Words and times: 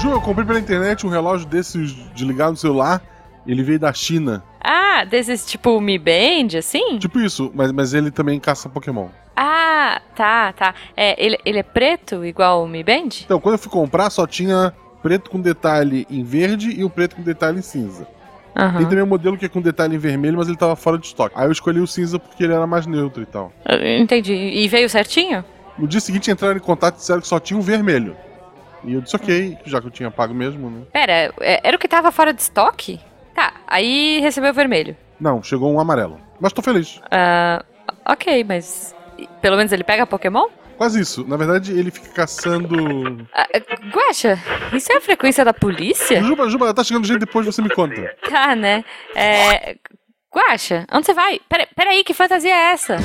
Ju, 0.00 0.10
eu 0.10 0.20
comprei 0.20 0.46
pela 0.46 0.58
internet 0.58 1.06
um 1.06 1.10
relógio 1.10 1.46
desses 1.46 1.92
de 2.14 2.24
ligar 2.24 2.50
no 2.50 2.56
celular. 2.56 3.02
Ele 3.46 3.62
veio 3.62 3.78
da 3.78 3.92
China. 3.92 4.42
Ah, 4.60 5.04
desses 5.04 5.46
tipo 5.46 5.80
Mi 5.80 5.98
Band, 5.98 6.58
assim? 6.58 6.98
Tipo 6.98 7.20
isso, 7.20 7.50
mas, 7.54 7.70
mas 7.72 7.94
ele 7.94 8.10
também 8.10 8.38
caça 8.40 8.68
Pokémon. 8.68 9.08
Ah, 9.36 10.00
tá, 10.14 10.52
tá. 10.52 10.74
É, 10.96 11.24
ele, 11.24 11.38
ele 11.44 11.58
é 11.58 11.62
preto, 11.62 12.24
igual 12.24 12.64
o 12.64 12.68
Mi 12.68 12.82
Band? 12.82 13.08
Então, 13.24 13.40
quando 13.40 13.54
eu 13.54 13.58
fui 13.58 13.70
comprar, 13.70 14.10
só 14.10 14.26
tinha 14.26 14.72
preto 15.02 15.30
com 15.30 15.40
detalhe 15.40 16.06
em 16.10 16.24
verde 16.24 16.70
e 16.70 16.82
o 16.82 16.90
preto 16.90 17.16
com 17.16 17.22
detalhe 17.22 17.58
em 17.58 17.62
cinza. 17.62 18.08
Aham. 18.56 18.78
Tem 18.78 18.88
também 18.88 19.04
um 19.04 19.08
modelo 19.08 19.36
que 19.36 19.44
é 19.44 19.48
com 19.48 19.60
detalhe 19.60 19.94
em 19.94 19.98
vermelho, 19.98 20.38
mas 20.38 20.48
ele 20.48 20.56
tava 20.56 20.74
fora 20.74 20.98
de 20.98 21.06
estoque. 21.06 21.34
Aí 21.38 21.46
eu 21.46 21.52
escolhi 21.52 21.78
o 21.78 21.86
cinza 21.86 22.18
porque 22.18 22.42
ele 22.42 22.54
era 22.54 22.66
mais 22.66 22.86
neutro 22.86 23.22
e 23.22 23.26
tal. 23.26 23.52
Eu 23.68 23.98
Entendi. 23.98 24.32
E 24.32 24.66
veio 24.66 24.88
certinho? 24.88 25.44
No 25.78 25.86
dia 25.86 26.00
seguinte 26.00 26.30
entraram 26.30 26.56
em 26.56 26.60
contato 26.60 26.94
e 26.94 26.98
disseram 26.98 27.20
que 27.20 27.28
só 27.28 27.38
tinha 27.38 27.58
um 27.58 27.62
vermelho. 27.62 28.16
E 28.84 28.94
eu 28.94 29.00
disse 29.00 29.16
ok, 29.16 29.58
já 29.64 29.80
que 29.80 29.86
eu 29.86 29.90
tinha 29.90 30.10
pago 30.10 30.32
mesmo, 30.32 30.70
né? 30.70 30.82
Pera, 30.92 31.12
é- 31.40 31.60
era 31.62 31.76
o 31.76 31.78
que 31.78 31.88
tava 31.88 32.10
fora 32.12 32.32
de 32.32 32.40
estoque? 32.40 33.00
Tá, 33.34 33.52
aí 33.66 34.20
recebeu 34.20 34.50
o 34.50 34.54
vermelho. 34.54 34.96
Não, 35.20 35.42
chegou 35.42 35.72
um 35.72 35.80
amarelo. 35.80 36.20
Mas 36.40 36.52
tô 36.52 36.62
feliz. 36.62 37.00
Ah, 37.10 37.64
ok, 38.06 38.44
mas 38.44 38.94
pelo 39.40 39.56
menos 39.56 39.72
ele 39.72 39.82
pega 39.84 40.06
Pokémon? 40.06 40.46
Quase 40.76 41.00
isso. 41.00 41.26
Na 41.26 41.36
verdade, 41.38 41.72
ele 41.72 41.90
fica 41.90 42.10
caçando. 42.10 43.26
Ah, 43.32 43.46
Guaxa, 43.90 44.38
isso 44.74 44.92
é 44.92 44.96
a 44.96 45.00
frequência 45.00 45.44
da 45.44 45.54
polícia? 45.54 46.22
Juba, 46.22 46.48
Juba, 46.50 46.72
tá 46.74 46.84
chegando 46.84 47.06
gente 47.06 47.20
depois, 47.20 47.46
você 47.46 47.62
me 47.62 47.70
conta. 47.70 48.14
Tá, 48.28 48.54
né? 48.54 48.84
É. 49.14 49.76
Guaxa, 50.34 50.86
onde 50.92 51.06
você 51.06 51.14
vai? 51.14 51.40
Pera, 51.48 51.66
peraí, 51.74 52.04
que 52.04 52.12
fantasia 52.12 52.54
é 52.54 52.72
essa? 52.72 52.96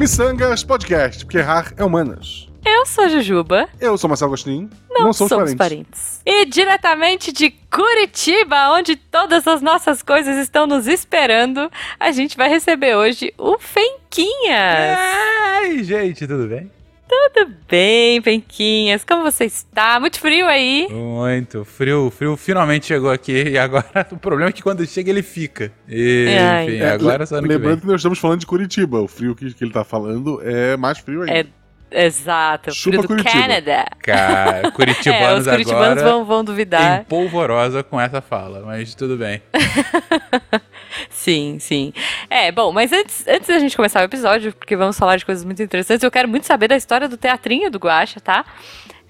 Missangas 0.00 0.64
Podcast, 0.64 1.26
porque 1.26 1.36
errar 1.36 1.74
é 1.76 1.84
humanas. 1.84 2.48
Eu 2.64 2.86
sou 2.86 3.06
Jujuba. 3.10 3.68
Eu 3.78 3.98
sou 3.98 4.08
Marcelo 4.08 4.30
Agostinho. 4.30 4.70
Não, 4.88 5.12
somos, 5.12 5.28
somos 5.28 5.54
parentes. 5.54 6.22
E 6.24 6.46
diretamente 6.46 7.30
de 7.30 7.50
Curitiba, 7.50 8.70
onde 8.70 8.96
todas 8.96 9.46
as 9.46 9.60
nossas 9.60 10.02
coisas 10.02 10.38
estão 10.38 10.66
nos 10.66 10.86
esperando, 10.86 11.70
a 11.98 12.12
gente 12.12 12.34
vai 12.34 12.48
receber 12.48 12.96
hoje 12.96 13.34
o 13.36 13.58
Fenquinhas. 13.58 14.98
Ai, 14.98 15.84
gente, 15.84 16.26
tudo 16.26 16.48
bem? 16.48 16.70
Tudo 17.10 17.50
bem, 17.68 18.22
Fenquinhas? 18.22 19.02
Como 19.04 19.24
você 19.24 19.44
está? 19.44 19.98
Muito 19.98 20.20
frio 20.20 20.46
aí? 20.46 20.86
Muito. 20.90 21.64
Frio, 21.64 22.06
o 22.06 22.10
frio 22.10 22.36
finalmente 22.36 22.86
chegou 22.86 23.10
aqui 23.10 23.32
e 23.50 23.58
agora 23.58 24.06
o 24.12 24.16
problema 24.16 24.50
é 24.50 24.52
que 24.52 24.62
quando 24.62 24.86
chega 24.86 25.10
ele 25.10 25.22
fica. 25.22 25.72
E, 25.88 26.26
enfim, 26.64 26.76
É, 26.78 26.90
agora 26.92 27.26
só 27.26 27.40
que 27.42 27.48
Lembrando 27.48 27.72
vem. 27.78 27.80
que 27.80 27.86
nós 27.88 27.96
estamos 27.96 28.18
falando 28.20 28.38
de 28.40 28.46
Curitiba. 28.46 29.00
O 29.00 29.08
frio 29.08 29.34
que, 29.34 29.52
que 29.52 29.64
ele 29.64 29.72
tá 29.72 29.82
falando 29.82 30.40
é 30.44 30.76
mais 30.76 30.98
frio 30.98 31.22
ainda. 31.22 31.48
É, 31.90 32.06
exato, 32.06 32.72
Chupa 32.72 32.90
frio 32.98 33.02
do 33.02 33.08
Curitiba. 33.08 33.42
Canadá. 33.42 33.86
Cara, 34.02 34.68
É, 34.68 34.70
curitibanos 34.70 35.46
os 35.46 35.52
curitibanos 35.52 35.98
agora 35.98 36.04
vão, 36.04 36.24
vão 36.24 36.44
duvidar. 36.44 37.00
em 37.00 37.04
polvorosa 37.04 37.82
com 37.82 38.00
essa 38.00 38.20
fala, 38.20 38.62
mas 38.64 38.94
tudo 38.94 39.16
bem. 39.16 39.42
Sim, 41.08 41.58
sim. 41.58 41.92
É, 42.28 42.50
bom, 42.50 42.72
mas 42.72 42.92
antes, 42.92 43.26
antes 43.26 43.48
da 43.48 43.58
gente 43.58 43.76
começar 43.76 44.00
o 44.00 44.04
episódio, 44.04 44.52
porque 44.52 44.76
vamos 44.76 44.98
falar 44.98 45.16
de 45.16 45.24
coisas 45.24 45.44
muito 45.44 45.62
interessantes, 45.62 46.02
eu 46.02 46.10
quero 46.10 46.28
muito 46.28 46.46
saber 46.46 46.68
da 46.68 46.76
história 46.76 47.08
do 47.08 47.16
teatrinho 47.16 47.70
do 47.70 47.78
Guaxa, 47.78 48.20
tá? 48.20 48.44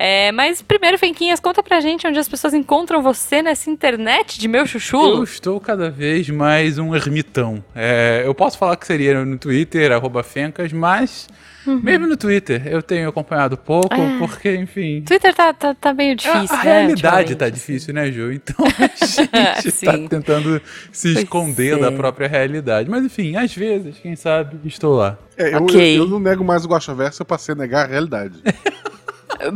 É, 0.03 0.33
mas 0.33 0.63
primeiro, 0.63 0.97
Fenquinhas, 0.97 1.41
conta 1.41 1.63
pra 1.63 1.79
gente 1.79 2.07
onde 2.07 2.19
as 2.19 2.27
pessoas 2.27 2.55
encontram 2.55 3.03
você 3.03 3.43
nessa 3.43 3.69
internet 3.69 4.41
de 4.41 4.49
meu 4.49 4.63
Eu 4.63 4.67
chuchulo. 4.67 5.23
estou 5.23 5.61
cada 5.61 5.91
vez 5.91 6.31
mais 6.31 6.79
um 6.79 6.95
ermitão. 6.97 7.63
É, 7.75 8.23
eu 8.25 8.35
posso 8.35 8.57
falar 8.57 8.77
que 8.77 8.87
seria 8.87 9.23
no 9.23 9.37
Twitter, 9.37 9.93
arroba 9.93 10.23
Fencas, 10.23 10.73
mas 10.73 11.29
mesmo 11.67 12.07
no 12.07 12.17
Twitter 12.17 12.67
eu 12.67 12.81
tenho 12.83 13.11
acompanhado 13.11 13.59
pouco, 13.59 13.95
Uhum. 13.95 14.17
É. 14.17 14.19
porque, 14.27 14.55
enfim. 14.57 15.03
Twitter 15.03 15.35
tá, 15.35 15.53
tá, 15.53 15.75
tá 15.75 15.93
meio 15.93 16.13
A, 16.13 16.15
difícil, 16.15 16.57
a 16.57 16.65
né, 16.65 16.73
realidade 16.81 17.35
tá 17.37 17.45
assim. 17.45 17.55
difícil, 17.55 17.93
né, 17.93 18.11
Ju? 18.11 18.33
Então 18.33 18.57
a 18.65 18.71
gente 19.61 19.85
tá 19.85 19.99
tentando 20.09 20.63
se 20.91 21.13
Pois 21.13 21.25
esconder 21.25 21.75
é. 21.77 21.79
da 21.79 21.93
própria 21.93 22.27
realidade. 22.27 22.89
Mas 22.89 23.05
enfim, 23.05 23.37
às 23.37 23.55
vezes, 23.55 23.99
quem 23.99 24.17
sabe, 24.17 24.57
estou 24.65 24.97
lá. 24.97 25.19
É, 25.37 25.53
eu, 25.55 25.63
Ok. 25.65 25.79
eu, 25.99 26.05
eu 26.05 26.09
não 26.09 26.19
nego 26.19 26.43
mais 26.43 26.65
o 26.65 26.69
Guaxa 26.69 26.95
Verso, 26.95 27.21
eu 27.21 27.27
passei 27.27 27.53
a 27.53 27.59
negar 27.59 27.85
a 27.85 27.89
realidade. 27.89 28.41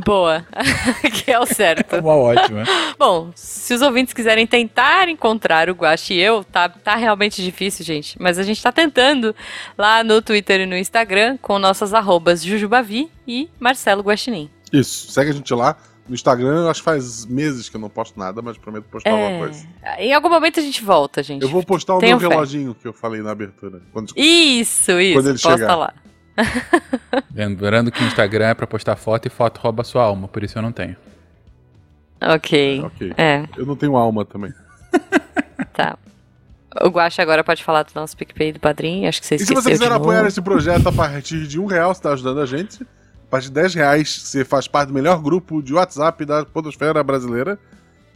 Boa, 0.04 0.46
que 1.24 1.30
é 1.30 1.38
o 1.38 1.46
certo. 1.46 1.96
Uma 1.96 2.14
ótima. 2.14 2.64
Bom, 2.98 3.30
se 3.34 3.74
os 3.74 3.82
ouvintes 3.82 4.14
quiserem 4.14 4.46
tentar 4.46 5.08
encontrar 5.08 5.68
o 5.68 5.74
Guache 5.74 6.14
e 6.14 6.20
eu, 6.20 6.44
tá, 6.44 6.68
tá 6.68 6.94
realmente 6.94 7.42
difícil, 7.42 7.84
gente. 7.84 8.16
Mas 8.20 8.38
a 8.38 8.42
gente 8.42 8.62
tá 8.62 8.72
tentando 8.72 9.34
lá 9.76 10.02
no 10.04 10.20
Twitter 10.22 10.60
e 10.62 10.66
no 10.66 10.76
Instagram 10.76 11.36
com 11.40 11.58
nossas 11.58 11.94
arrobas 11.94 12.42
Jujubavi 12.42 13.10
e 13.26 13.48
Marcelo 13.58 14.02
Guaxinim. 14.02 14.50
Isso, 14.72 15.10
segue 15.10 15.30
a 15.30 15.34
gente 15.34 15.52
lá. 15.54 15.76
No 16.06 16.14
Instagram, 16.14 16.64
eu 16.64 16.70
acho 16.70 16.80
que 16.80 16.84
faz 16.84 17.24
meses 17.24 17.68
que 17.70 17.76
eu 17.76 17.80
não 17.80 17.88
posto 17.88 18.18
nada, 18.18 18.42
mas 18.42 18.58
prometo 18.58 18.84
postar 18.84 19.10
alguma 19.10 19.38
coisa. 19.38 19.66
É, 19.82 20.06
em 20.06 20.12
algum 20.12 20.28
momento 20.28 20.60
a 20.60 20.62
gente 20.62 20.84
volta, 20.84 21.22
gente. 21.22 21.42
Eu 21.42 21.48
vou 21.48 21.64
postar 21.64 21.94
o 21.94 21.98
Tenham 21.98 22.18
meu 22.18 22.28
fé. 22.28 22.34
reloginho 22.34 22.74
que 22.74 22.86
eu 22.86 22.92
falei 22.92 23.22
na 23.22 23.30
abertura. 23.30 23.80
Quando... 23.90 24.12
Isso, 24.14 25.00
isso. 25.00 25.14
Quando 25.14 25.28
ele 25.30 25.38
posta 25.38 25.58
chegar. 25.58 25.76
lá. 25.76 25.94
Lembrando 27.34 27.90
que 27.90 28.02
o 28.02 28.06
Instagram 28.06 28.46
é 28.48 28.54
pra 28.54 28.66
postar 28.66 28.96
foto 28.96 29.26
e 29.26 29.30
foto 29.30 29.58
rouba 29.58 29.84
sua 29.84 30.02
alma, 30.04 30.28
por 30.28 30.42
isso 30.42 30.58
eu 30.58 30.62
não 30.62 30.72
tenho. 30.72 30.96
Ok. 32.20 32.82
Ok. 32.84 33.12
É, 33.16 33.44
Eu 33.56 33.66
não 33.66 33.76
tenho 33.76 33.96
alma 33.96 34.24
também. 34.24 34.52
tá. 35.74 35.98
O 36.82 36.88
Guache 36.88 37.20
agora 37.20 37.44
pode 37.44 37.62
falar 37.62 37.82
do 37.84 37.92
nosso 37.94 38.16
PicPay 38.16 38.52
do 38.52 38.60
padrinho. 38.60 39.08
Acho 39.08 39.20
que 39.20 39.26
você 39.26 39.36
E 39.36 39.38
se 39.40 39.54
você 39.54 39.70
quiser 39.70 39.92
apoiar 39.92 40.26
esse 40.26 40.40
projeto 40.42 40.88
a 40.88 40.92
partir 40.92 41.46
de 41.46 41.60
um 41.60 41.66
real, 41.66 41.94
você 41.94 41.98
está 42.00 42.12
ajudando 42.12 42.40
a 42.40 42.46
gente. 42.46 42.82
A 42.82 43.30
partir 43.30 43.48
de 43.48 43.54
10 43.54 43.74
reais, 43.74 44.08
você 44.22 44.44
faz 44.44 44.66
parte 44.66 44.88
do 44.88 44.94
melhor 44.94 45.20
grupo 45.22 45.62
de 45.62 45.72
WhatsApp 45.74 46.24
da 46.24 46.44
podosfera 46.44 47.02
brasileira. 47.02 47.58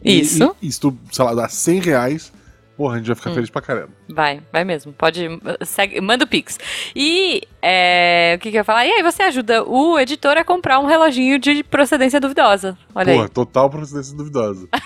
E- 0.03 0.19
Isso. 0.21 0.55
E, 0.61 0.67
e 0.67 0.71
se 0.71 0.79
tu, 0.79 0.97
sei 1.11 1.23
lá, 1.23 1.33
dá 1.33 1.47
100 1.47 1.79
reais, 1.81 2.33
porra, 2.79 2.95
a 2.95 2.97
gente 2.99 3.07
vai 3.07 3.13
Hum. 3.13 3.15
ficar 3.17 3.33
feliz 3.33 3.49
pra 3.49 3.61
caramba. 3.61 3.89
Vai, 4.07 4.41
vai 4.53 4.63
mesmo. 4.63 4.93
Pode. 4.93 5.27
Segue, 5.65 5.99
manda 5.99 6.23
o 6.23 6.27
Pix. 6.27 6.57
E 6.95 7.41
é, 7.61 8.35
o 8.37 8.39
que, 8.39 8.51
que 8.51 8.55
eu 8.55 8.61
ia 8.61 8.63
falar? 8.63 8.85
E 8.85 8.91
aí 8.93 9.03
você 9.03 9.23
ajuda 9.23 9.65
o 9.65 9.99
editor 9.99 10.37
a 10.37 10.45
comprar 10.45 10.79
um 10.79 10.85
reloginho 10.85 11.37
de 11.37 11.61
procedência 11.61 12.21
duvidosa. 12.21 12.77
Olha 12.95 13.11
porra, 13.13 13.25
aí. 13.25 13.29
total 13.29 13.69
procedência 13.69 14.15
duvidosa. 14.15 14.69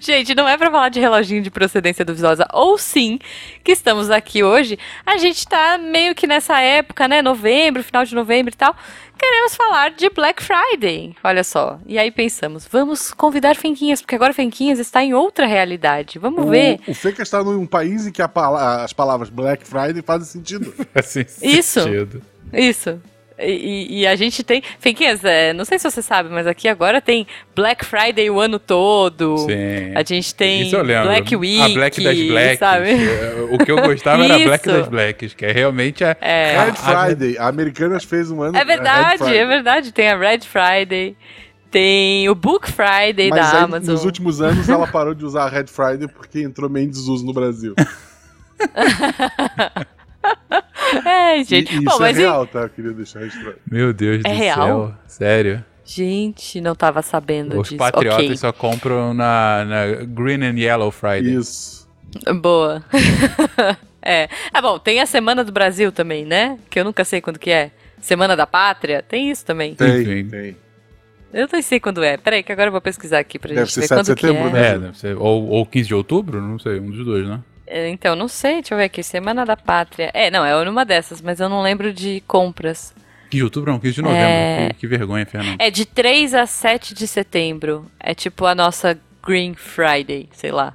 Gente, 0.00 0.34
não 0.34 0.48
é 0.48 0.56
pra 0.56 0.70
falar 0.70 0.88
de 0.88 0.98
reloginho 1.00 1.42
de 1.42 1.50
procedência 1.50 2.04
duvidosa, 2.04 2.46
ou 2.52 2.76
sim, 2.78 3.18
que 3.62 3.72
estamos 3.72 4.10
aqui 4.10 4.42
hoje. 4.42 4.78
A 5.04 5.16
gente 5.18 5.46
tá 5.46 5.78
meio 5.78 6.14
que 6.14 6.26
nessa 6.26 6.60
época, 6.60 7.06
né? 7.06 7.22
Novembro, 7.22 7.82
final 7.84 8.04
de 8.04 8.14
novembro 8.14 8.52
e 8.52 8.56
tal. 8.56 8.74
Queremos 9.18 9.54
falar 9.56 9.90
de 9.90 10.08
Black 10.10 10.42
Friday. 10.42 11.14
Olha 11.24 11.42
só. 11.42 11.78
E 11.86 11.98
aí 11.98 12.10
pensamos, 12.10 12.66
vamos 12.70 13.10
convidar 13.12 13.56
Fenquinhas, 13.56 14.00
porque 14.00 14.14
agora 14.14 14.32
Fenquinhas 14.32 14.78
está 14.78 15.02
em 15.02 15.14
outra 15.14 15.46
realidade. 15.46 16.18
Vamos 16.18 16.48
ver. 16.48 16.80
O, 16.86 16.90
o 16.90 16.94
Feca 16.94 17.22
está 17.22 17.42
num 17.42 17.66
país 17.66 18.06
em 18.06 18.12
que 18.12 18.26
pala- 18.28 18.84
as 18.84 18.92
palavras 18.92 19.30
Black 19.30 19.64
Friday 19.66 20.02
fazem 20.02 20.26
sentido. 20.26 20.72
Assim, 20.94 21.24
Isso. 21.42 21.80
sentido. 21.82 22.22
Isso. 22.52 23.00
E, 23.38 24.00
e- 24.00 24.06
a 24.06 24.16
gente 24.16 24.42
tem. 24.42 24.62
É, 25.24 25.52
não 25.52 25.64
sei 25.64 25.78
se 25.78 25.90
você 25.90 26.00
sabe, 26.00 26.30
mas 26.30 26.46
aqui 26.46 26.68
agora 26.68 27.00
tem 27.02 27.26
Black 27.54 27.84
Friday 27.84 28.30
o 28.30 28.40
ano 28.40 28.58
todo. 28.58 29.36
Sim. 29.38 29.92
A 29.94 30.02
gente 30.02 30.34
tem 30.34 30.62
Isso 30.62 30.74
eu 30.76 30.82
lembro. 30.82 31.08
Black 31.08 31.36
Week. 31.36 31.60
A 31.62 31.68
Black 31.74 32.02
das 32.02 32.18
Blacks. 32.18 32.58
sabe? 32.58 32.88
É, 32.90 33.46
O 33.50 33.58
que 33.58 33.70
eu 33.70 33.76
gostava 33.82 34.24
era 34.24 34.36
a 34.36 34.38
Black 34.38 34.66
das 34.66 34.88
Blacks, 34.88 35.34
que 35.34 35.44
é 35.44 35.52
realmente 35.52 36.02
a. 36.02 36.16
É. 36.20 36.64
Red 36.64 36.74
Friday. 36.76 37.36
A 37.38 37.46
Americanas 37.48 38.04
fez 38.04 38.30
um 38.30 38.40
ano. 38.42 38.56
É 38.56 38.64
verdade, 38.64 39.18
Friday. 39.18 39.38
é 39.38 39.46
verdade. 39.46 39.92
Tem 39.92 40.08
a 40.08 40.16
Red 40.16 40.40
Friday, 40.40 41.14
tem 41.70 42.28
o 42.30 42.34
Book 42.34 42.70
Friday 42.72 43.28
Mas 43.30 43.38
da 43.50 43.58
aí, 43.58 43.64
Amazon. 43.64 43.92
nos 43.94 44.04
últimos 44.04 44.40
anos 44.40 44.66
ela 44.68 44.86
parou 44.86 45.12
de 45.14 45.24
usar 45.26 45.44
a 45.44 45.48
Red 45.48 45.66
Friday 45.66 46.08
porque 46.08 46.40
entrou 46.42 46.70
meio 46.70 46.86
em 46.86 46.90
desuso 46.90 47.24
no 47.26 47.34
Brasil. 47.34 47.74
É, 51.04 51.38
E, 51.40 51.44
gente. 51.44 51.74
e 51.74 51.80
Bom, 51.80 51.90
isso 51.92 51.96
é 51.96 52.06
mas 52.06 52.16
e- 52.18 52.20
real, 52.20 52.46
tá? 52.46 52.60
Eu 52.60 52.68
queria 52.70 52.92
deixar 52.92 53.20
registrado. 53.20 53.56
Meu 53.70 53.92
Deus 53.92 54.22
É 54.24 54.28
do 54.28 54.34
real? 54.34 54.56
céu. 54.66 54.94
Sério. 55.06 55.64
Gente, 55.84 56.60
não 56.60 56.74
tava 56.74 57.00
sabendo 57.02 57.60
Os 57.60 57.68
disso. 57.68 57.78
patriotas 57.78 58.24
Ok, 58.24 58.36
só 58.36 58.52
compram 58.52 59.14
na, 59.14 59.64
na 59.64 59.86
Green 60.04 60.42
and 60.44 60.58
Yellow 60.58 60.90
Friday. 60.90 61.34
Isso. 61.36 61.88
boa. 62.42 62.82
é. 64.02 64.28
Ah, 64.52 64.60
bom, 64.60 64.78
tem 64.78 65.00
a 65.00 65.06
Semana 65.06 65.44
do 65.44 65.52
Brasil 65.52 65.92
também, 65.92 66.24
né? 66.24 66.58
Que 66.68 66.80
eu 66.80 66.84
nunca 66.84 67.04
sei 67.04 67.20
quando 67.20 67.38
que 67.38 67.50
é. 67.50 67.70
Semana 68.00 68.36
da 68.36 68.46
Pátria, 68.46 69.02
tem 69.02 69.30
isso 69.30 69.44
também. 69.44 69.74
Tem, 69.74 70.02
Enfim. 70.02 70.28
tem. 70.28 70.56
Eu 71.32 71.48
não 71.52 71.62
sei 71.62 71.78
quando 71.80 72.02
é. 72.02 72.16
Peraí, 72.16 72.42
que 72.42 72.50
agora 72.52 72.68
eu 72.68 72.72
vou 72.72 72.80
pesquisar 72.80 73.18
aqui 73.18 73.38
pra 73.38 73.48
Deve 73.50 73.60
gente 73.66 73.72
ser 73.74 73.80
ver 73.82 73.86
7 73.88 73.98
de 73.98 74.04
quando 74.06 74.16
que 74.16 74.26
setembro, 74.26 74.48
é. 74.48 74.52
né? 74.60 74.68
É, 74.68 74.78
deve 74.78 74.98
ser, 74.98 75.16
ou, 75.16 75.46
ou 75.48 75.66
15 75.66 75.88
de 75.88 75.94
outubro, 75.94 76.40
não 76.40 76.58
sei, 76.58 76.78
um 76.80 76.90
dos 76.90 77.04
dois, 77.04 77.26
né? 77.28 77.40
É, 77.66 77.88
Então, 77.88 78.14
não 78.14 78.28
sei, 78.28 78.54
deixa 78.54 78.74
eu 78.74 78.78
ver 78.78 78.84
aqui. 78.84 79.02
Semana 79.02 79.44
da 79.44 79.56
Pátria. 79.56 80.10
É, 80.14 80.30
não, 80.30 80.44
é 80.44 80.64
numa 80.64 80.84
dessas, 80.84 81.20
mas 81.20 81.40
eu 81.40 81.48
não 81.48 81.62
lembro 81.62 81.92
de 81.92 82.22
compras. 82.26 82.94
15 83.30 83.36
de 83.36 83.44
outubro 83.44 83.72
não, 83.72 83.78
15 83.78 83.94
de 83.94 84.02
novembro. 84.02 84.24
É. 84.28 84.68
Que, 84.70 84.80
que 84.80 84.86
vergonha, 84.86 85.26
Fernando. 85.26 85.56
É 85.60 85.70
de 85.70 85.84
3 85.84 86.34
a 86.34 86.46
7 86.46 86.94
de 86.94 87.06
setembro. 87.06 87.86
É 87.98 88.14
tipo 88.14 88.46
a 88.46 88.54
nossa 88.54 88.98
Green 89.24 89.54
Friday, 89.54 90.28
sei 90.32 90.52
lá. 90.52 90.74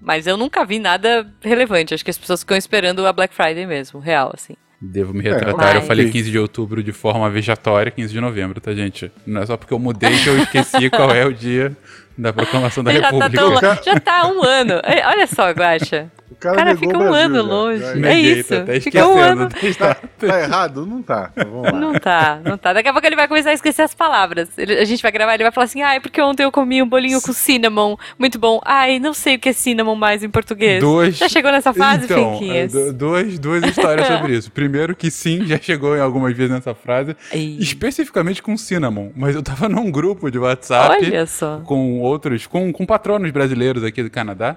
Mas 0.00 0.26
eu 0.26 0.36
nunca 0.36 0.64
vi 0.64 0.78
nada 0.78 1.26
relevante. 1.42 1.94
Acho 1.94 2.04
que 2.04 2.10
as 2.10 2.18
pessoas 2.18 2.40
ficam 2.40 2.56
esperando 2.56 3.04
a 3.06 3.12
Black 3.12 3.34
Friday 3.34 3.66
mesmo, 3.66 3.98
real, 3.98 4.30
assim. 4.34 4.54
Devo 4.80 5.14
me 5.14 5.22
retratar, 5.22 5.70
Ai. 5.70 5.76
eu 5.78 5.82
falei 5.82 6.10
15 6.10 6.30
de 6.30 6.38
outubro 6.38 6.82
de 6.82 6.92
forma 6.92 7.30
vejatória, 7.30 7.90
15 7.90 8.12
de 8.12 8.20
novembro, 8.20 8.60
tá, 8.60 8.74
gente? 8.74 9.10
Não 9.26 9.40
é 9.40 9.46
só 9.46 9.56
porque 9.56 9.72
eu 9.72 9.78
mudei 9.78 10.10
que 10.22 10.28
eu 10.28 10.36
esqueci 10.38 10.90
qual 10.90 11.10
é 11.10 11.24
o 11.24 11.32
dia 11.32 11.74
da 12.18 12.32
proclamação 12.32 12.82
da 12.84 12.92
já 12.92 13.00
tá, 13.00 13.06
República. 13.08 13.36
tão 13.38 13.50
lo- 13.50 13.60
já 13.84 14.00
tá 14.00 14.20
há 14.22 14.26
um 14.28 14.42
ano. 14.42 14.74
É, 14.82 15.06
Olha 15.06 15.26
só, 15.26 15.50
Guaxa. 15.50 16.10
O 16.28 16.34
cara, 16.38 16.56
Cara, 16.56 16.76
fica 16.76 16.88
um 16.98 16.98
Brasil 16.98 17.14
ano 17.14 17.34
já. 17.36 17.42
longe. 17.42 17.80
Já- 17.80 17.90
É 17.92 17.94
Neguei, 17.94 18.32
isso, 18.40 18.54
Tá 18.66 18.80
fica 18.80 19.06
um 19.08 19.16
ano. 19.18 19.48
tá- 19.78 19.96
Tá 20.18 20.40
errado? 20.42 20.84
Não 20.84 21.00
tá. 21.02 21.30
Então, 21.32 21.50
vamos 21.50 21.72
lá. 21.72 21.78
Não 21.78 21.94
tá, 21.94 22.40
não 22.44 22.58
tá. 22.58 22.72
Daqui 22.74 22.88
a 22.88 22.92
pouco 22.92 23.06
ele 23.06 23.16
vai 23.16 23.26
começar 23.28 23.50
a 23.50 23.54
esquecer 23.54 23.82
as 23.82 23.94
palavras. 23.94 24.48
Ele- 24.58 24.76
a 24.76 24.84
gente 24.84 25.00
vai 25.02 25.10
gravar, 25.12 25.34
ele 25.34 25.44
vai 25.44 25.52
falar 25.52 25.64
assim: 25.64 25.82
ai, 25.82 25.98
porque 26.00 26.20
ontem 26.20 26.42
eu 26.42 26.52
comi 26.52 26.82
um 26.82 26.86
bolinho 26.88 27.22
com 27.22 27.32
cinnamon. 27.32 27.96
Muito 28.18 28.38
bom. 28.38 28.60
Ai, 28.66 28.98
não 28.98 29.14
sei 29.14 29.36
o 29.36 29.38
que 29.38 29.48
é 29.48 29.52
cinnamon 29.52 29.94
mais 29.94 30.22
em 30.22 30.28
português. 30.28 30.80
Dois. 30.80 31.16
Já 31.16 31.28
chegou 31.28 31.50
nessa 31.50 31.72
fase, 31.72 32.04
então, 32.04 32.38
é, 32.42 32.66
duas, 32.92 33.38
duas 33.38 33.62
histórias 33.64 34.06
sobre 34.06 34.32
isso. 34.36 34.50
Primeiro 34.50 34.94
que 34.94 35.10
sim, 35.10 35.46
já 35.46 35.58
chegou 35.58 35.96
em 35.96 36.00
algumas 36.00 36.36
vezes 36.36 36.52
nessa 36.52 36.74
frase, 36.74 37.16
Ei, 37.32 37.56
especificamente 37.60 38.42
com 38.42 38.56
cinnamon, 38.58 39.10
mas 39.16 39.34
eu 39.34 39.42
tava 39.42 39.68
num 39.68 39.90
grupo 39.90 40.30
de 40.30 40.38
WhatsApp 40.38 40.96
Olha 41.02 41.26
só. 41.26 41.60
com 41.64 42.00
outros, 42.06 42.46
com, 42.46 42.72
com 42.72 42.86
patronos 42.86 43.30
brasileiros 43.30 43.82
aqui 43.84 44.02
do 44.02 44.10
Canadá. 44.10 44.56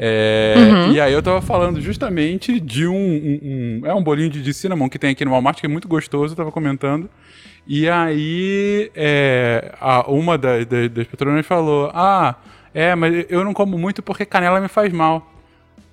É, 0.00 0.54
Uhum. 0.56 0.92
E 0.92 1.00
aí 1.00 1.12
eu 1.12 1.20
tava 1.22 1.40
falando 1.42 1.80
justamente 1.80 2.60
de 2.60 2.86
um, 2.86 2.94
um- 2.94 3.40
um- 3.42 3.86
É 3.86 3.92
um 3.94 4.02
bolinho 4.02 4.30
de, 4.30 4.40
de 4.42 4.54
cinnamon 4.54 4.88
que 4.88 4.98
tem 4.98 5.10
aqui 5.10 5.24
no 5.24 5.32
Walmart, 5.32 5.58
que 5.58 5.66
é 5.66 5.68
muito 5.68 5.88
gostoso, 5.88 6.32
eu 6.32 6.36
tava 6.36 6.52
comentando. 6.52 7.10
E 7.66 7.88
aí 7.88 8.90
é, 8.94 9.72
a- 9.80 10.08
uma 10.10 10.38
da- 10.38 10.62
da- 10.64 10.86
das 10.88 11.06
patronas 11.06 11.44
falou: 11.44 11.90
Ah, 11.92 12.36
é, 12.72 12.94
mas 12.94 13.26
eu 13.28 13.42
não 13.44 13.52
como 13.52 13.76
muito 13.76 14.02
porque 14.02 14.24
canela 14.24 14.60
me 14.60 14.68
faz 14.68 14.92
mal. 14.92 15.32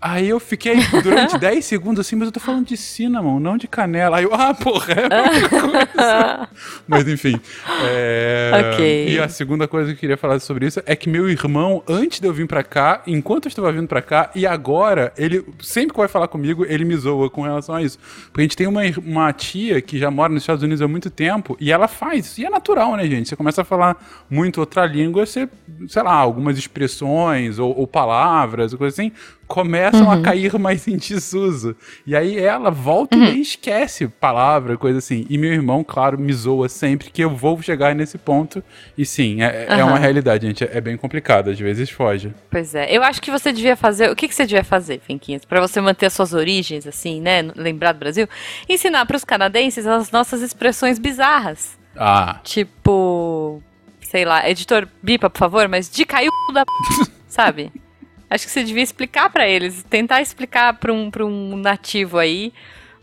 Aí 0.01 0.29
eu 0.29 0.39
fiquei 0.39 0.75
durante 1.01 1.37
10 1.39 1.65
segundos 1.65 1.99
assim, 2.05 2.15
mas 2.15 2.27
eu 2.27 2.31
tô 2.31 2.39
falando 2.39 2.67
de 2.67 2.77
cinnamon, 2.77 3.39
não 3.39 3.57
de 3.57 3.67
canela. 3.67 4.17
Aí 4.17 4.23
eu, 4.23 4.33
ah, 4.33 4.53
porra, 4.53 4.93
é 4.93 5.05
a 5.05 5.31
mesma 5.31 5.49
coisa. 5.49 6.49
Mas 6.87 7.07
enfim. 7.07 7.39
é, 7.87 8.71
Ok. 8.73 9.09
E 9.09 9.19
a 9.19 9.27
segunda 9.27 9.67
coisa 9.67 9.89
que 9.89 9.95
eu 9.95 9.99
queria 9.99 10.17
falar 10.17 10.39
sobre 10.39 10.67
isso 10.67 10.81
é 10.85 10.95
que 10.95 11.09
meu 11.09 11.27
irmão, 11.29 11.81
antes 11.87 12.19
de 12.19 12.27
eu 12.27 12.33
vir 12.33 12.47
pra 12.47 12.63
cá, 12.63 13.01
enquanto 13.07 13.45
eu 13.45 13.49
estava 13.49 13.71
vindo 13.71 13.87
pra 13.87 14.01
cá, 14.01 14.29
e 14.35 14.45
agora, 14.45 15.11
ele 15.17 15.43
sempre 15.59 15.93
que 15.93 15.97
vai 15.99 16.07
falar 16.07 16.27
comigo, 16.27 16.65
ele 16.65 16.85
me 16.85 16.95
zoa 16.95 17.29
com 17.29 17.41
relação 17.41 17.75
a 17.75 17.81
isso. 17.81 17.97
Porque 18.27 18.41
a 18.41 18.43
gente 18.43 18.57
tem 18.57 18.67
uma, 18.67 18.81
uma 19.03 19.33
tia 19.33 19.81
que 19.81 19.97
já 19.97 20.11
mora 20.11 20.31
nos 20.31 20.43
Estados 20.43 20.63
Unidos 20.63 20.81
há 20.81 20.87
muito 20.87 21.09
tempo, 21.09 21.57
e 21.59 21.71
ela 21.71 21.87
faz 21.87 22.25
isso. 22.27 22.41
E 22.41 22.45
é 22.45 22.49
natural, 22.49 22.95
né, 22.95 23.05
gente? 23.07 23.29
Você 23.29 23.35
começa 23.35 23.61
a 23.61 23.65
falar 23.65 23.97
muito 24.29 24.59
outra 24.59 24.85
língua, 24.85 25.25
você, 25.25 25.49
sei 25.87 26.03
lá, 26.03 26.13
algumas 26.13 26.57
expressões 26.57 27.57
ou, 27.59 27.75
ou 27.77 27.87
palavras, 27.87 28.71
ou 28.73 28.77
coisa 28.79 28.93
assim, 28.93 29.11
começam 29.91 30.11
a 30.11 30.21
cair 30.21 30.57
mais 30.59 30.87
em 30.87 30.97
desuso. 30.97 31.75
E 32.05 32.15
aí 32.15 32.37
ela 32.37 32.69
volta 32.69 33.15
e 33.15 33.19
nem 33.19 33.41
esquece 33.41 34.07
palavra, 34.07 34.77
coisa 34.77 34.99
assim. 34.99 35.25
E 35.29 35.37
meu 35.37 35.51
irmão, 35.51 35.83
claro, 35.83 36.17
me 36.19 36.33
zoa 36.33 36.69
sempre 36.69 37.09
que 37.09 37.23
eu 37.23 37.29
vou 37.29 37.61
chegar 37.61 37.95
nesse 37.95 38.17
ponto. 38.17 38.63
E 38.97 39.05
sim, 39.05 39.41
é, 39.41 39.67
é 39.69 39.83
uma 39.83 39.97
realidade, 39.97 40.47
gente. 40.47 40.63
É 40.63 40.81
bem 40.81 40.97
complicado, 40.97 41.49
às 41.49 41.59
vezes 41.59 41.89
foge. 41.89 42.33
Pois 42.49 42.75
é. 42.75 42.91
Eu 42.95 43.03
acho 43.03 43.21
que 43.21 43.31
você 43.31 43.51
devia 43.51 43.75
fazer. 43.75 44.09
O 44.09 44.15
que, 44.15 44.27
que 44.27 44.35
você 44.35 44.45
devia 44.45 44.63
fazer, 44.63 44.99
Finquinhas? 44.99 45.45
Pra 45.45 45.59
você 45.61 45.79
manter 45.81 46.07
as 46.07 46.13
suas 46.13 46.33
origens, 46.33 46.85
assim, 46.87 47.21
né? 47.21 47.41
Lembrar 47.55 47.93
do 47.93 47.99
Brasil? 47.99 48.27
Ensinar 48.67 49.05
pros 49.05 49.23
canadenses 49.23 49.85
as 49.85 50.11
nossas 50.11 50.41
expressões 50.41 50.99
bizarras. 50.99 51.77
Ah, 51.95 52.39
Tipo. 52.43 53.61
Sei 54.01 54.23
lá, 54.23 54.47
editor 54.49 54.87
bipa, 55.01 55.29
por 55.29 55.39
favor, 55.39 55.67
mas 55.67 55.89
de 55.89 56.05
caiu 56.05 56.31
da. 56.53 56.63
p***, 56.63 57.11
sabe? 57.27 57.71
Acho 58.29 58.45
que 58.45 58.51
você 58.51 58.63
devia 58.63 58.83
explicar 58.83 59.29
pra 59.29 59.47
eles, 59.47 59.83
tentar 59.83 60.21
explicar 60.21 60.73
pra 60.73 60.91
um, 60.91 61.11
pra 61.11 61.25
um 61.25 61.55
nativo 61.55 62.17
aí 62.17 62.51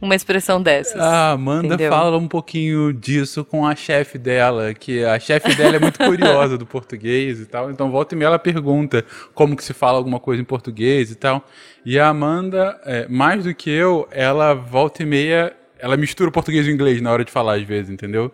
uma 0.02 0.16
expressão 0.16 0.60
dessas. 0.60 1.00
a 1.00 1.30
Amanda 1.30 1.68
Entendeu? 1.68 1.88
fala 1.88 2.18
um 2.18 2.26
pouquinho 2.26 2.92
disso 2.92 3.44
com 3.44 3.64
a 3.64 3.76
chefe 3.76 4.18
dela, 4.18 4.74
que 4.74 5.04
a 5.04 5.16
chefe 5.20 5.54
dela 5.54 5.76
é 5.76 5.78
muito 5.78 5.96
curiosa 6.04 6.58
do 6.58 6.66
português 6.66 7.38
e 7.38 7.46
tal. 7.46 7.70
Então, 7.70 7.88
volta 7.88 8.12
e 8.16 8.18
meia 8.18 8.26
ela 8.26 8.38
pergunta 8.38 9.04
como 9.32 9.56
que 9.56 9.62
se 9.62 9.72
fala 9.72 9.98
alguma 9.98 10.18
coisa 10.18 10.42
em 10.42 10.44
português 10.44 11.12
e 11.12 11.14
tal. 11.14 11.46
E 11.86 12.00
a 12.00 12.08
Amanda, 12.08 12.80
é, 12.84 13.06
mais 13.08 13.44
do 13.44 13.54
que 13.54 13.70
eu, 13.70 14.08
ela 14.10 14.54
volta 14.54 15.04
e 15.04 15.06
meia, 15.06 15.54
ela 15.78 15.96
mistura 15.96 16.30
o 16.30 16.32
português 16.32 16.66
e 16.66 16.70
o 16.70 16.74
inglês 16.74 17.00
na 17.00 17.12
hora 17.12 17.24
de 17.24 17.30
falar, 17.30 17.54
às 17.54 17.62
vezes, 17.62 17.88
entendeu? 17.88 18.32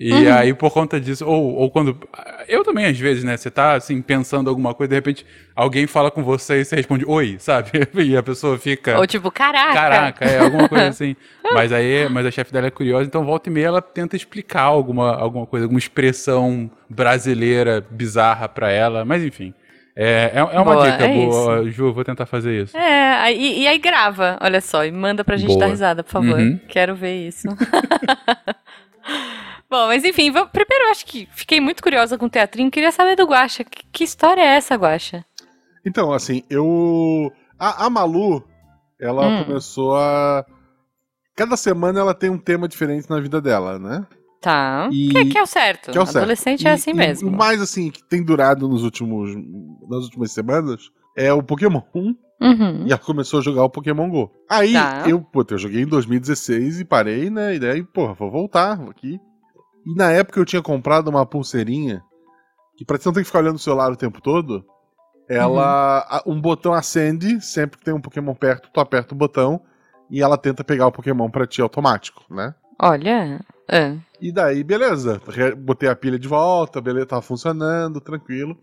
E 0.00 0.12
Uhum. 0.12 0.32
aí, 0.32 0.54
por 0.54 0.70
conta 0.70 1.00
disso, 1.00 1.26
ou, 1.26 1.56
ou 1.56 1.68
quando. 1.72 1.98
Eu 2.46 2.62
também, 2.62 2.84
às 2.86 2.96
vezes, 2.96 3.24
né? 3.24 3.36
Você 3.36 3.50
tá 3.50 3.72
assim, 3.74 4.00
pensando 4.00 4.48
alguma 4.48 4.72
coisa, 4.72 4.90
de 4.90 4.94
repente 4.94 5.26
alguém 5.56 5.88
fala 5.88 6.08
com 6.08 6.22
você 6.22 6.60
e 6.60 6.64
você 6.64 6.76
responde 6.76 7.04
oi, 7.04 7.34
sabe? 7.40 7.70
E 7.98 8.16
a 8.16 8.22
pessoa 8.22 8.56
fica. 8.58 8.96
Ou 8.96 9.06
tipo, 9.08 9.28
caraca. 9.28 9.72
Caraca, 9.72 10.24
é 10.24 10.38
alguma 10.38 10.68
coisa 10.68 10.86
assim. 10.86 11.16
Mas 11.52 11.72
aí, 11.72 12.08
mas 12.08 12.24
a 12.24 12.30
chefe 12.30 12.52
dela 12.52 12.68
é 12.68 12.70
curiosa, 12.70 13.06
então 13.06 13.24
volta 13.24 13.48
e 13.48 13.52
meia 13.52 13.66
ela 13.66 13.82
tenta 13.82 14.14
explicar 14.14 14.62
alguma, 14.62 15.16
alguma 15.16 15.46
coisa, 15.46 15.64
alguma 15.66 15.80
expressão 15.80 16.70
brasileira 16.88 17.84
bizarra 17.90 18.48
pra 18.48 18.70
ela. 18.70 19.04
Mas 19.04 19.24
enfim, 19.24 19.52
é, 19.96 20.30
é, 20.32 20.38
é 20.38 20.42
uma 20.60 20.74
Boa, 20.74 20.90
dica 20.92 21.04
é 21.06 21.12
boa, 21.12 21.68
Ju, 21.70 21.92
vou 21.92 22.04
tentar 22.04 22.26
fazer 22.26 22.62
isso. 22.62 22.76
É, 22.76 23.14
aí- 23.16 23.62
e, 23.62 23.66
aí 23.66 23.78
grava, 23.78 24.38
olha 24.40 24.60
só, 24.60 24.84
e 24.84 24.92
manda 24.92 25.24
pra 25.24 25.36
gente 25.36 25.48
Boa. 25.48 25.58
dar 25.58 25.66
risada, 25.66 26.04
por 26.04 26.12
favor. 26.12 26.38
Uhum. 26.38 26.60
Quero 26.68 26.94
ver 26.94 27.26
isso. 27.26 27.48
Bom, 29.70 29.86
mas 29.88 30.02
enfim, 30.04 30.32
primeiro 30.32 30.84
eu 30.86 30.90
acho 30.90 31.04
que 31.04 31.28
fiquei 31.32 31.60
muito 31.60 31.82
curiosa 31.82 32.16
com 32.16 32.26
o 32.26 32.30
teatrinho, 32.30 32.70
queria 32.70 32.90
saber 32.90 33.16
do 33.16 33.26
Guaxa. 33.26 33.64
Que, 33.64 33.84
que 33.92 34.04
história 34.04 34.40
é 34.40 34.56
essa, 34.56 34.74
Guaxa? 34.76 35.24
Então, 35.86 36.12
assim, 36.12 36.42
eu. 36.48 37.30
A, 37.58 37.86
a 37.86 37.90
Malu, 37.90 38.42
ela 39.00 39.26
Hum. 39.26 39.44
começou 39.44 39.96
a. 39.96 40.44
Cada 41.36 41.56
semana 41.56 42.00
ela 42.00 42.14
tem 42.14 42.30
um 42.30 42.38
tema 42.38 42.66
diferente 42.66 43.08
na 43.10 43.20
vida 43.20 43.40
dela, 43.40 43.78
né? 43.78 44.06
Tá. 44.40 44.88
E- 44.92 45.08
Que, 45.10 45.24
que 45.26 45.38
é 45.38 45.42
o 45.42 45.46
certo. 45.46 45.90
Que 45.90 45.98
é 45.98 46.00
o 46.00 46.06
certo. 46.06 46.18
Adolescente 46.18 46.62
E- 46.62 46.68
é 46.68 46.72
assim 46.72 46.90
e 46.90 46.94
mesmo. 46.94 47.28
O 47.28 47.36
mais, 47.36 47.60
assim, 47.60 47.90
que 47.90 48.02
tem 48.08 48.24
durado 48.24 48.66
nos 48.68 48.82
últimos, 48.84 49.34
nas 49.88 50.04
últimas 50.04 50.32
semanas 50.32 50.90
é 51.16 51.32
o 51.32 51.42
Pokémon. 51.42 51.82
Uhum. 52.40 52.84
E 52.86 52.92
ela 52.92 52.98
começou 52.98 53.40
a 53.40 53.42
jogar 53.42 53.64
o 53.64 53.70
Pokémon 53.70 54.08
GO. 54.08 54.30
Aí, 54.48 54.72
Tá. 54.72 55.04
eu, 55.08 55.20
pô, 55.20 55.44
eu 55.48 55.58
joguei 55.58 55.82
em 55.82 55.86
2016 55.86 56.80
e 56.80 56.84
parei, 56.84 57.28
né? 57.30 57.56
E 57.56 57.58
daí, 57.58 57.82
porra, 57.82 58.14
vou 58.14 58.30
voltar 58.30 58.80
aqui. 58.88 59.18
E 59.88 59.94
na 59.94 60.10
época 60.12 60.38
eu 60.38 60.44
tinha 60.44 60.60
comprado 60.62 61.08
uma 61.08 61.24
pulseirinha 61.24 62.02
que 62.76 62.84
pra 62.84 62.98
você 62.98 63.08
não 63.08 63.12
ter 63.14 63.20
que 63.20 63.26
ficar 63.26 63.38
olhando 63.40 63.56
o 63.56 63.58
celular 63.58 63.90
o 63.90 63.96
tempo 63.96 64.20
todo, 64.20 64.64
ela. 65.28 66.00
a- 66.08 66.22
Um 66.26 66.40
botão 66.40 66.72
acende, 66.74 67.40
sempre 67.40 67.78
que 67.78 67.84
tem 67.84 67.94
um 67.94 68.00
Pokémon 68.00 68.34
perto, 68.34 68.70
tu 68.72 68.80
aperta 68.80 69.14
o 69.14 69.18
botão 69.18 69.60
e 70.10 70.22
ela 70.22 70.36
tenta 70.38 70.62
pegar 70.62 70.86
o 70.86 70.92
Pokémon 70.92 71.28
pra 71.30 71.46
ti 71.46 71.60
automático, 71.62 72.22
né? 72.30 72.54
Olha. 72.80 73.40
é. 73.68 73.96
E 74.20 74.30
daí, 74.32 74.62
beleza. 74.62 75.20
Botei 75.58 75.88
a 75.88 75.96
pilha 75.96 76.18
de 76.18 76.28
volta, 76.28 76.80
beleza, 76.80 77.06
tava 77.06 77.22
funcionando, 77.22 78.00
tranquilo. 78.00 78.56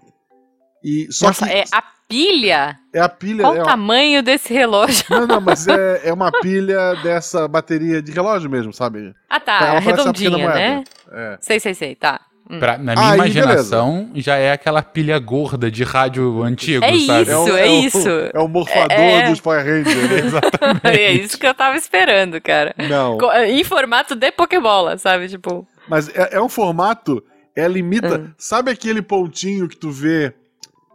E 0.84 1.12
só 1.12 1.28
Nossa, 1.28 1.46
que 1.48 1.52
é 1.54 1.64
a 1.72 1.84
pilha? 2.08 2.76
é 2.94 3.00
a 3.00 3.10
pilha. 3.10 3.42
Qual 3.44 3.56
é 3.56 3.58
o 3.58 3.62
uma- 3.62 3.70
tamanho 3.70 4.22
desse 4.24 4.54
relógio? 4.54 5.06
Não, 5.10 5.28
não, 5.28 5.42
mas 5.42 5.68
é, 5.68 6.02
é 6.10 6.14
uma 6.14 6.32
pilha 6.32 6.96
dessa 7.04 7.48
bateria 7.48 8.02
de 8.02 8.12
relógio 8.12 8.50
mesmo, 8.50 8.72
sabe? 8.74 9.14
Ah, 9.30 9.40
tá. 9.40 9.60
Ela 9.68 9.80
redondinha, 9.80 10.48
né? 10.50 10.84
É. 11.12 11.38
Sei, 11.42 11.60
sei, 11.60 11.74
sei. 11.74 11.96
Tá. 11.96 12.22
Hum. 12.50 12.60
Pra- 12.60 12.78
na 12.78 12.94
minha 12.94 13.10
Aí, 13.10 13.16
imaginação, 13.16 14.12
já 14.14 14.36
é 14.36 14.52
aquela 14.52 14.84
pilha 14.84 15.18
gorda 15.18 15.72
de 15.72 15.84
rádio 15.84 16.44
antigo, 16.44 16.86
É 16.86 16.90
sabe? 17.00 17.24
Isso, 17.24 17.52
o- 17.54 17.58
é 17.58 17.66
o- 17.66 17.74
isso. 17.84 18.10
É 18.36 18.40
o 18.40 18.48
morfador 18.48 18.92
É- 18.92 19.30
dos 19.30 19.42
Power 19.42 19.66
Rangers. 19.66 20.10
né? 20.12 20.20
Exatamente. 20.26 20.88
É 21.00 21.12
isso 21.12 21.40
que 21.40 21.48
eu 21.48 21.56
tava 21.56 21.76
esperando, 21.76 22.40
cara. 22.40 22.76
Não. 22.88 23.18
Co- 23.18 23.34
Em 23.34 23.64
formato 23.64 24.16
de 24.16 24.32
Pokébola, 24.32 24.96
sabe? 25.00 25.28
Tipo. 25.28 25.68
Mas 25.90 26.08
é, 26.16 26.36
é 26.36 26.42
um 26.42 26.48
formato, 26.50 27.24
ela 27.56 27.80
imita. 27.80 28.20
Hum. 28.20 28.30
Sabe 28.38 28.70
aquele 28.70 29.02
pontinho 29.02 29.68
que 29.68 29.76
tu 29.76 29.90
vê 29.90 30.32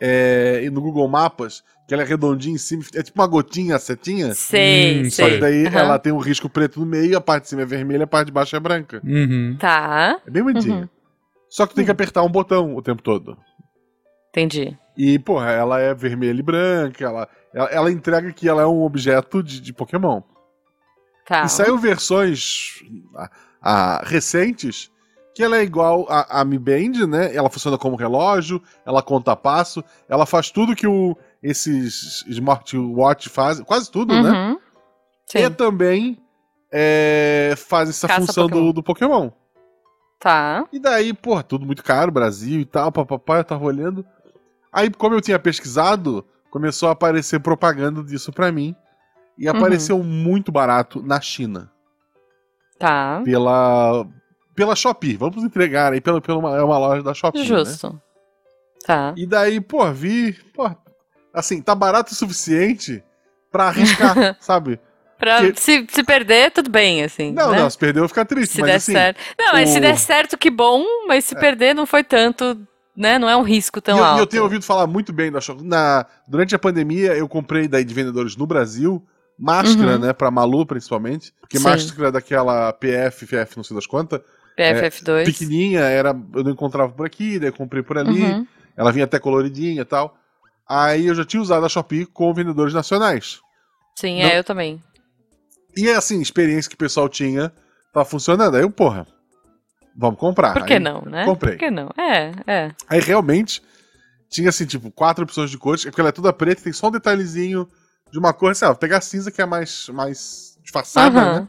é, 0.01 0.69
no 0.71 0.81
Google 0.81 1.07
Mapas? 1.09 1.63
Que 1.87 1.95
ela 1.95 2.03
é 2.05 2.07
redondinha 2.07 2.55
em 2.55 2.59
cima, 2.59 2.85
é 2.95 3.03
tipo 3.03 3.21
uma 3.21 3.27
gotinha, 3.27 3.79
setinha? 3.79 4.33
Sei, 4.35 5.03
Hum, 5.03 5.11
Só 5.11 5.29
que 5.29 5.39
daí 5.39 5.67
Aham. 5.67 5.79
ela 5.79 5.99
tem 5.99 6.13
um 6.13 6.19
risco 6.19 6.49
preto 6.49 6.79
no 6.79 6.87
meio, 6.87 7.17
a 7.17 7.21
parte 7.21 7.45
de 7.45 7.49
cima 7.51 7.63
é 7.63 7.67
vermelha, 7.67 8.05
a 8.05 8.07
parte 8.07 8.27
de 8.27 8.33
baixo 8.33 8.55
é 8.55 8.61
branca. 8.61 9.01
Uhum. 9.05 9.57
Tá. 9.59 10.21
É 10.25 10.31
bem 10.31 10.43
bonitinho. 10.43 10.83
Uhum. 10.83 10.89
Só 11.49 11.67
que 11.67 11.73
tu 11.73 11.77
tem 11.77 11.85
que 11.85 11.91
apertar 11.91 12.23
um 12.23 12.31
botão 12.31 12.77
o 12.77 12.83
tempo 12.83 13.03
todo. 13.03 13.37
Entendi. 14.31 14.79
E, 14.97 15.19
porra, 15.19 15.51
ela 15.51 15.81
é 15.81 15.93
vermelha 15.93 16.39
e 16.39 16.43
branca, 16.43 17.05
ela, 17.05 17.29
ela, 17.53 17.69
ela 17.71 17.91
entrega 17.91 18.33
que 18.33 18.49
ela 18.49 18.63
é 18.63 18.67
um 18.67 18.83
objeto 18.83 19.43
de, 19.43 19.61
de 19.61 19.73
Pokémon. 19.73 20.23
Tá. 21.27 21.45
E 21.45 21.49
saiu 21.49 21.77
versões 21.77 22.83
ah, 23.17 23.31
ah, 23.61 24.03
recentes 24.05 24.91
que 25.35 25.43
ela 25.43 25.57
é 25.59 25.63
igual 25.63 26.07
a, 26.09 26.41
a 26.41 26.45
Mi 26.45 26.59
Band, 26.59 27.07
né? 27.09 27.35
Ela 27.35 27.49
funciona 27.51 27.79
como 27.79 27.97
relógio, 27.97 28.63
ela 28.85 29.03
conta 29.03 29.37
passo, 29.37 29.83
ela 30.09 30.27
faz 30.27 30.51
tudo 30.51 30.75
que 30.75 30.87
o, 30.87 31.17
esses 31.43 32.25
smartwatch 32.27 33.29
fazem, 33.29 33.65
quase 33.65 33.91
tudo, 33.91 34.13
né? 34.23 34.31
Uhum. 34.31 34.59
E 35.35 35.39
Sim. 35.43 35.51
também 35.53 36.19
é, 36.73 37.55
faz 37.57 37.89
essa 37.89 38.09
Caça 38.09 38.21
função 38.27 38.49
Pokémon. 38.49 38.67
do, 38.67 38.73
do 38.73 38.83
Pokémon. 38.83 39.31
Tá. 40.19 40.67
E 40.73 40.79
daí, 40.79 41.15
porra, 41.15 41.43
tudo 41.43 41.65
muito 41.65 41.83
caro, 41.83 42.11
Brasil 42.13 42.61
e 42.61 42.65
tal, 42.65 42.93
papapá, 42.93 43.39
eu 43.39 43.45
tava 43.45 43.65
olhando. 43.65 44.05
Aí, 44.73 44.91
como 44.91 45.15
eu 45.15 45.21
tinha 45.21 45.39
pesquisado, 45.39 46.25
começou 46.51 46.89
a 46.89 46.93
aparecer 46.93 47.41
propaganda 47.41 48.03
disso 48.03 48.33
pra 48.33 48.53
mim. 48.53 48.75
E 49.39 49.49
Uhum. 49.49 49.57
apareceu 49.57 50.03
muito 50.03 50.53
barato 50.53 51.03
na 51.03 51.21
China. 51.21 51.71
Tá. 52.79 53.21
pela 53.25 54.07
pela 54.61 54.77
Shopee. 54.77 55.17
Vamos 55.17 55.43
entregar 55.43 55.91
aí 55.95 56.03
pela, 56.03 56.21
pela 56.21 56.39
uma, 56.39 56.55
é 56.55 56.63
uma 56.63 56.77
loja 56.77 57.03
da 57.03 57.15
Shopee, 57.15 57.39
né? 57.41 57.45
Justo. 57.47 57.99
Tá. 58.85 59.15
E 59.17 59.27
daí, 59.27 59.59
pô, 59.59 59.91
vi, 59.91 60.35
pô, 60.55 60.71
assim, 61.33 61.63
tá 61.63 61.75
barato 61.75 62.13
o 62.13 62.15
suficiente 62.15 63.03
pra 63.51 63.69
arriscar, 63.69 64.37
sabe? 64.41 64.79
Pra 65.19 65.51
Que- 65.51 65.59
se, 65.59 65.87
se 65.91 66.03
perder, 66.05 66.51
tudo 66.51 66.71
bem, 66.71 67.03
assim. 67.03 67.33
Não, 67.33 67.53
né? 67.53 67.59
não, 67.61 67.71
se 67.71 67.79
perdeu 67.79 68.01
eu 68.01 68.05
vou 68.05 68.09
ficar 68.09 68.27
triste, 68.27 68.53
Se 68.53 68.61
mas 68.61 68.71
der 68.71 68.77
assim, 68.77 68.93
certo. 68.93 69.19
Não, 69.39 69.53
mas 69.55 69.71
se 69.71 69.79
o- 69.79 69.81
der 69.81 69.97
certo, 69.99 70.37
que 70.37 70.51
bom, 70.51 70.85
mas 71.09 71.25
se 71.25 71.35
perder, 71.35 71.75
não 71.75 71.87
foi 71.87 72.05
tanto, 72.05 72.59
né? 72.95 73.19
Não 73.19 73.31
é 73.31 73.37
um 73.37 73.43
risco 73.43 73.81
tão 73.81 73.97
e 73.97 73.99
eu, 73.99 74.05
e 74.05 74.09
alto. 74.09 74.21
eu 74.21 74.27
tenho 74.27 74.43
ouvido 74.43 74.63
falar 74.65 74.87
muito 74.87 75.11
bem 75.11 75.33
da 75.33 75.41
Shopee. 75.41 75.65
Na, 75.65 76.05
durante 76.29 76.55
a 76.55 76.59
pandemia, 76.59 77.15
eu 77.17 77.27
comprei 77.27 77.67
daí 77.67 77.85
de 77.85 77.95
vendedores 77.95 78.37
no 78.37 78.47
Brasil 78.47 79.03
máscara, 79.39 79.93
Uhum. 79.93 79.99
né, 80.01 80.13
pra 80.13 80.31
Malu 80.31 80.67
principalmente, 80.67 81.33
porque 81.41 81.57
Sim. 81.57 81.65
máscara 81.65 82.13
daquela 82.13 82.71
PF, 82.75 83.25
FF, 83.27 83.57
não 83.57 83.65
sei 83.65 83.75
das 83.75 83.87
quantas, 83.87 84.21
PFF2. 84.63 85.25
pequenininha, 85.25 85.81
era, 85.81 86.11
eu 86.35 86.45
não 86.45 86.51
encontrava 86.53 86.93
por 86.93 87.07
aqui, 87.07 87.39
daí 87.39 87.49
eu 87.49 87.53
comprei 87.53 87.83
por 87.83 87.97
ali, 87.99 88.23
Uhum. 88.23 88.47
ela 88.77 88.93
vinha 88.93 89.05
até 89.05 89.19
coloridinha 89.19 89.83
e 89.83 89.85
tal. 89.85 90.17
Aí 90.69 91.07
eu 91.07 91.15
já 91.15 91.25
tinha 91.25 91.43
usado 91.43 91.67
a 91.67 91.69
Shopee 91.69 92.07
com 92.07 92.33
vendedores 92.33 92.73
nacionais. 92.75 93.41
Sim, 93.97 94.23
Não- 94.23 94.29
é, 94.31 94.39
eu 94.39 94.45
também. 94.45 94.83
E 95.77 95.89
assim, 95.91 96.21
experiência 96.21 96.69
que 96.69 96.75
o 96.75 96.79
pessoal 96.79 97.09
tinha, 97.09 97.53
tá 97.93 98.05
funcionando. 98.05 98.57
Aí 98.57 98.63
eu, 98.63 98.71
porra, 98.71 99.07
vamos 99.97 100.19
comprar. 100.19 100.53
Por 100.53 100.65
que 100.65 100.75
Aí- 100.75 100.79
não, 100.81 101.03
né? 101.03 101.25
comprei. 101.25 101.55
Por 101.55 101.59
que 101.61 101.71
não? 101.71 101.91
É, 101.99 102.33
é. 102.47 102.71
Aí 102.89 103.01
realmente 103.01 103.63
tinha 104.29 104.49
assim, 104.49 104.65
tipo, 104.65 104.91
quatro 104.93 105.25
opções 105.25 105.51
de 105.51 105.59
cores, 105.59 105.85
porque 105.85 106.01
ela 106.01 106.11
é 106.11 106.13
toda 106.13 106.33
preta, 106.33 106.63
tem 106.63 106.73
só 106.73 106.87
um 106.89 106.93
detalhezinho 106.93 107.69
de 108.13 108.19
uma 108.19 108.33
cor, 108.33 108.53
assim, 108.53 108.65
ó, 108.65 108.69
vou 108.69 108.77
pegar 108.77 108.99
a 108.99 109.01
cinza 109.01 109.31
que 109.31 109.43
é 109.43 109.47
mais, 109.47 109.89
mais 109.89 110.57
disfarçada, 110.63 111.19
Aham. 111.21 111.41
né? 111.41 111.49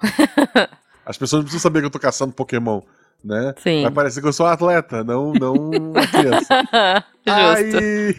As 1.10 1.18
pessoas 1.18 1.40
não 1.40 1.44
precisam 1.44 1.60
saber 1.62 1.80
que 1.80 1.86
eu 1.86 1.90
tô 1.90 1.98
caçando 1.98 2.32
Pokémon, 2.32 2.80
né? 3.24 3.52
Sim. 3.58 3.82
Vai 3.82 3.90
parecer 3.90 4.20
que 4.20 4.28
eu 4.28 4.32
sou 4.32 4.46
um 4.46 4.48
atleta, 4.48 5.02
não, 5.02 5.32
não 5.32 5.54
uma 5.54 6.06
criança. 6.06 6.46
Justo. 7.26 7.76
Aí, 7.76 8.16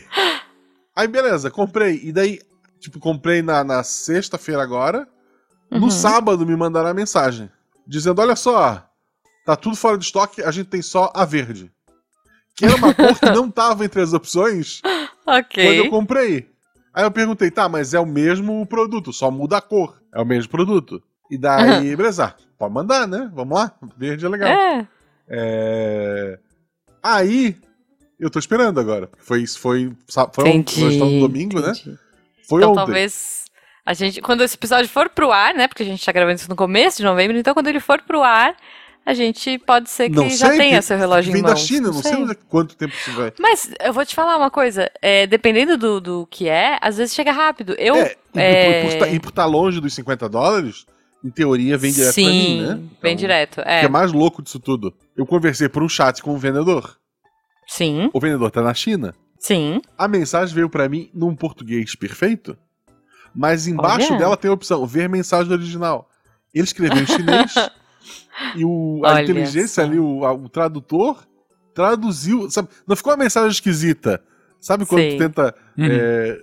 aí 0.95 1.07
beleza, 1.07 1.49
comprei. 1.49 2.01
E 2.03 2.11
daí, 2.11 2.41
tipo, 2.79 2.99
comprei 2.99 3.41
na, 3.41 3.63
na 3.63 3.81
sexta-feira 3.81 4.61
agora. 4.61 5.07
No 5.71 5.83
Uhum. 5.85 5.89
sábado 5.89 6.45
me 6.45 6.53
mandaram 6.55 6.89
a 6.89 6.93
mensagem. 6.93 7.49
Dizendo, 7.87 8.19
olha 8.21 8.35
só, 8.35 8.85
tá 9.45 9.55
tudo 9.55 9.77
fora 9.77 9.97
de 9.97 10.03
estoque, 10.03 10.43
a 10.43 10.51
gente 10.51 10.67
tem 10.67 10.81
só 10.81 11.09
a 11.15 11.23
verde. 11.23 11.71
Que 12.57 12.65
era 12.65 12.75
uma 12.75 12.93
cor 12.93 13.17
que 13.17 13.29
não 13.31 13.49
tava 13.49 13.85
entre 13.85 14.01
as 14.01 14.11
opções 14.11 14.81
quando 15.23 15.37
Ok. 15.39 15.79
eu 15.79 15.89
comprei. 15.89 16.51
Aí 16.93 17.05
eu 17.05 17.11
perguntei, 17.11 17.49
tá, 17.49 17.69
mas 17.69 17.93
é 17.93 17.99
o 18.01 18.05
mesmo 18.05 18.65
produto, 18.65 19.13
só 19.13 19.31
muda 19.31 19.57
a 19.57 19.61
cor. 19.61 20.01
É 20.13 20.21
o 20.21 20.25
mesmo 20.25 20.51
produto. 20.51 21.01
E 21.29 21.37
daí, 21.37 21.95
beleza, 21.95 22.25
ah, 22.25 22.35
pode 22.61 22.73
mandar, 22.73 23.07
né? 23.07 23.29
Vamos 23.33 23.57
lá, 23.57 23.71
verde 23.97 24.25
é 24.25 24.29
legal. 24.29 24.49
É. 24.49 24.87
É... 25.27 26.39
Aí, 27.01 27.55
eu 28.19 28.29
tô 28.29 28.37
esperando 28.37 28.79
agora. 28.79 29.09
Foi 29.17 29.41
isso, 29.41 29.59
foi. 29.59 29.91
foi 30.33 30.57
nós 30.57 30.71
estamos 30.77 31.13
no 31.13 31.19
domingo, 31.27 31.59
né? 31.59 31.71
entendi. 31.71 31.97
Foi 32.47 32.61
Então 32.61 32.71
ontem. 32.71 32.79
talvez 32.85 33.45
a 33.85 33.93
gente, 33.93 34.21
quando 34.21 34.43
esse 34.43 34.55
episódio 34.55 34.87
for 34.89 35.09
pro 35.09 35.31
ar, 35.31 35.53
né? 35.55 35.67
Porque 35.67 35.81
a 35.83 35.85
gente 35.85 36.05
tá 36.05 36.11
gravando 36.11 36.35
isso 36.39 36.49
no 36.49 36.55
começo 36.55 36.97
de 36.97 37.03
novembro, 37.03 37.35
então 37.37 37.53
quando 37.53 37.67
ele 37.67 37.79
for 37.79 37.99
pro 38.01 38.21
ar, 38.21 38.55
a 39.03 39.13
gente 39.15 39.57
pode 39.59 39.89
ser 39.89 40.09
que 40.09 40.15
Não 40.15 40.29
já 40.29 40.49
sei, 40.49 40.57
tenha 40.59 40.81
seu 40.83 40.97
relógio 40.97 41.31
em 41.31 41.33
Vem 41.33 41.41
mãos. 41.41 41.53
da 41.53 41.57
China, 41.59 41.87
não 41.87 41.93
sei, 42.03 42.15
onde 42.15 42.33
é- 42.33 42.37
quanto 42.47 42.75
tempo 42.75 42.93
isso 42.93 43.11
vai. 43.13 43.33
Mas 43.39 43.71
eu 43.83 43.91
vou 43.93 44.05
te 44.05 44.13
falar 44.13 44.37
uma 44.37 44.51
coisa, 44.51 44.91
é, 45.01 45.25
dependendo 45.25 45.75
do, 45.77 45.99
do 45.99 46.27
que 46.29 46.47
é, 46.47 46.77
às 46.81 46.97
vezes 46.97 47.15
chega 47.15 47.31
rápido. 47.31 47.73
Eu. 47.79 47.95
é, 47.95 48.15
é- 48.35 48.95
tá- 48.99 49.07
e 49.07 49.19
por 49.19 49.29
estar 49.29 49.45
longe 49.45 49.79
dos 49.81 49.93
50 49.95 50.29
dólares, 50.29 50.85
em 51.23 51.29
teoria 51.29 51.77
vem 51.77 51.91
direto 51.91 52.13
Sim, 52.13 52.23
pra 52.23 52.31
mim, 52.33 52.61
né? 52.61 52.73
vem 52.75 52.87
Então, 53.13 53.15
direto. 53.15 53.59
O 53.61 53.63
que 53.63 53.69
É. 53.69 53.83
é 53.85 53.89
mais 53.89 54.11
louco 54.11 54.41
disso 54.41 54.59
tudo. 54.59 54.93
Eu 55.15 55.25
conversei 55.25 55.69
por 55.69 55.83
um 55.83 55.89
chat 55.89 56.21
com 56.21 56.33
o 56.33 56.37
vendedor. 56.37 56.97
Sim, 57.67 58.09
O 58.13 58.19
vendedor 58.19 58.51
tá 58.51 58.61
na 58.61 58.73
China. 58.73 59.13
sim. 59.39 59.81
A 59.97 60.07
mensagem 60.07 60.53
veio 60.53 60.69
pra 60.69 60.89
mim 60.89 61.09
num 61.13 61.35
português 61.35 61.95
perfeito, 61.95 62.57
mas 63.33 63.65
embaixo 63.67 64.09
Olha. 64.11 64.19
dela 64.19 64.37
tem 64.37 64.49
a 64.51 64.53
opção 64.53 64.85
ver 64.85 65.07
mensagem 65.07 65.51
original. 65.53 66.09
Ele 66.53 66.63
escreveu 66.65 67.01
em 67.01 67.05
chinês 67.07 67.53
e 68.57 68.65
o, 68.65 69.01
a 69.05 69.13
Olha 69.13 69.23
inteligência 69.23 69.83
só. 69.83 69.89
ali, 69.89 69.97
o, 69.99 70.25
a- 70.25 70.33
o 70.33 70.49
tradutor, 70.49 71.25
traduziu. 71.73 72.49
Sabe, 72.51 72.67
não 72.85 72.95
ficou 72.95 73.11
uma 73.13 73.23
mensagem 73.23 73.49
esquisita. 73.51 74.21
Sabe 74.59 74.85
quando 74.85 75.09
tu 75.11 75.17
tenta. 75.17 75.55
Uhum. 75.77 75.85
é, 75.89 76.41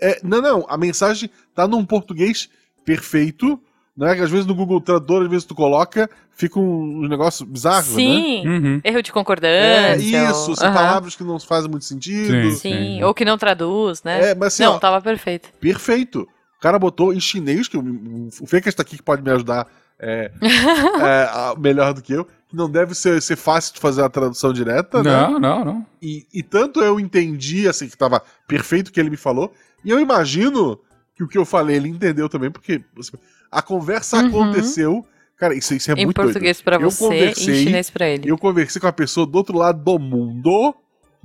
é, 0.00 0.20
não, 0.24 0.42
não. 0.42 0.66
A 0.68 0.76
mensagem 0.76 1.30
tá 1.54 1.68
num 1.68 1.84
português 1.84 2.48
perfeito. 2.84 3.60
Né? 3.96 4.14
que 4.16 4.20
Às 4.22 4.30
vezes 4.30 4.44
no 4.46 4.54
Google 4.54 4.80
Tradutor, 4.80 5.22
às 5.22 5.28
vezes 5.30 5.44
tu 5.44 5.54
coloca, 5.54 6.10
fica 6.32 6.58
um, 6.58 7.04
um 7.04 7.08
negócio 7.08 7.46
bizarro, 7.46 7.86
né? 7.90 7.94
Sim. 7.94 8.48
Uhum. 8.48 8.80
Erro 8.82 9.02
de 9.02 9.10
É 9.10 9.12
concordância. 9.12 9.96
isso, 10.30 10.50
ou- 10.50 10.56
são 10.56 10.66
Aham. 10.68 10.74
palavras 10.74 11.14
que 11.14 11.22
não 11.22 11.38
fazem 11.38 11.70
muito 11.70 11.84
sentido. 11.84 12.50
Sim. 12.50 12.56
Sim, 12.56 13.02
ou 13.04 13.14
que 13.14 13.24
não 13.24 13.38
traduz, 13.38 14.02
né? 14.02 14.30
É, 14.30 14.34
mas 14.34 14.54
assim, 14.54 14.64
não, 14.64 14.74
ó, 14.74 14.78
tava 14.78 15.00
perfeito. 15.00 15.48
perfeito. 15.60 16.28
O 16.58 16.60
cara 16.60 16.78
botou 16.78 17.12
em 17.12 17.20
chinês, 17.20 17.68
que 17.68 17.76
o, 17.76 17.82
o 17.82 18.56
está 18.56 18.82
aqui 18.82 18.96
que 18.96 19.02
pode 19.02 19.22
me 19.22 19.30
ajudar 19.30 19.66
é, 19.98 20.30
é, 20.42 21.58
melhor 21.58 21.94
do 21.94 22.02
que 22.02 22.12
eu, 22.12 22.24
que 22.24 22.56
não 22.56 22.68
deve 22.68 22.94
ser, 22.94 23.20
ser 23.22 23.36
fácil 23.36 23.74
de 23.74 23.80
fazer 23.80 24.02
a 24.02 24.08
tradução 24.08 24.52
direta, 24.52 25.02
né? 25.02 25.10
Não, 25.10 25.38
não, 25.38 25.64
não. 25.64 25.86
E, 26.02 26.26
e 26.32 26.42
tanto 26.42 26.80
eu 26.80 26.98
entendi, 26.98 27.68
assim, 27.68 27.88
que 27.88 27.96
tava 27.96 28.22
perfeito 28.46 28.88
o 28.88 28.92
que 28.92 28.98
ele 29.00 29.10
me 29.10 29.16
falou, 29.16 29.52
e 29.84 29.90
eu 29.90 30.00
imagino 30.00 30.80
que 31.14 31.22
o 31.22 31.28
que 31.28 31.38
eu 31.38 31.44
falei 31.44 31.76
ele 31.76 31.88
entendeu 31.88 32.28
também, 32.28 32.50
porque 32.50 32.82
assim, 32.98 33.12
a 33.58 33.62
conversa 33.62 34.18
Uhum. 34.18 34.26
aconteceu. 34.28 35.06
Cara, 35.36 35.54
isso, 35.54 35.74
isso 35.74 35.90
é 35.90 35.94
em 35.94 36.04
muito 36.04 36.14
português 36.16 36.60
pra 36.62 36.76
Eu 36.76 36.90
você 36.90 37.26
e 37.26 37.30
em 37.30 37.34
chinês 37.34 37.90
pra 37.90 38.08
ele. 38.08 38.30
Eu 38.30 38.38
conversei 38.38 38.80
com 38.80 38.86
a 38.86 38.92
pessoa 38.92 39.26
do 39.26 39.36
outro 39.36 39.56
lado 39.58 39.82
do 39.82 39.98
mundo, 39.98 40.74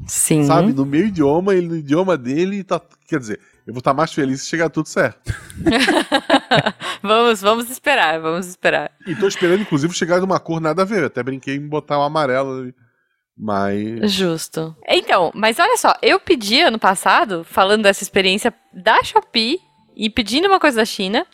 Sim. 0.07 0.43
sabe? 0.45 0.73
No 0.73 0.85
meu 0.85 1.05
idioma, 1.07 1.53
ele 1.53 1.67
no 1.67 1.75
idioma 1.77 2.17
dele, 2.17 2.63
tá. 2.63 2.81
Quer 3.07 3.19
dizer, 3.19 3.39
eu 3.67 3.73
vou 3.73 3.79
estar 3.79 3.93
mais 3.93 4.11
feliz 4.11 4.41
se 4.41 4.49
chegar 4.49 4.69
tudo 4.69 4.87
certo. 4.87 5.31
vamos, 7.01 7.41
vamos 7.41 7.69
esperar, 7.69 8.19
vamos 8.19 8.47
esperar. 8.47 8.91
E 9.05 9.15
tô 9.15 9.27
esperando, 9.27 9.61
inclusive, 9.61 9.93
chegar 9.93 10.19
numa 10.19 10.39
cor 10.39 10.59
nada 10.59 10.81
a 10.81 10.85
ver. 10.85 11.01
Eu 11.01 11.07
até 11.07 11.21
brinquei 11.23 11.55
em 11.55 11.67
botar 11.67 11.99
um 11.99 12.03
amarelo 12.03 12.61
ali. 12.61 12.73
Mas. 13.37 14.11
Justo. 14.11 14.75
Então, 14.87 15.31
mas 15.33 15.59
olha 15.59 15.77
só, 15.77 15.93
eu 16.01 16.19
pedi 16.19 16.61
ano 16.61 16.77
passado, 16.79 17.43
falando 17.45 17.83
dessa 17.83 18.03
experiência 18.03 18.53
da 18.73 19.01
Shopee 19.03 19.59
e 19.95 20.09
pedindo 20.09 20.47
uma 20.47 20.59
coisa 20.59 20.77
da 20.77 20.85
China, 20.85 21.25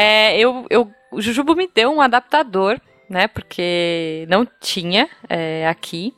é, 0.00 0.38
eu, 0.38 0.64
eu, 0.70 0.88
o 1.10 1.20
Jujubo 1.20 1.56
me 1.56 1.66
deu 1.66 1.90
um 1.90 2.00
adaptador, 2.00 2.80
né? 3.10 3.26
Porque 3.26 4.24
não 4.28 4.46
tinha 4.60 5.08
é, 5.28 5.66
aqui 5.66 6.14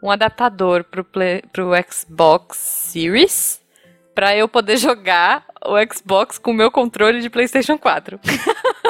um 0.00 0.12
adaptador 0.12 0.84
pro, 0.84 1.02
play, 1.02 1.42
pro 1.52 1.72
Xbox 1.90 2.56
Series 2.56 3.60
pra 4.14 4.36
eu 4.36 4.46
poder 4.46 4.76
jogar 4.78 5.44
o 5.66 5.74
Xbox 5.92 6.38
com 6.38 6.52
o 6.52 6.54
meu 6.54 6.70
controle 6.70 7.20
de 7.20 7.28
PlayStation 7.28 7.76
4. 7.76 8.20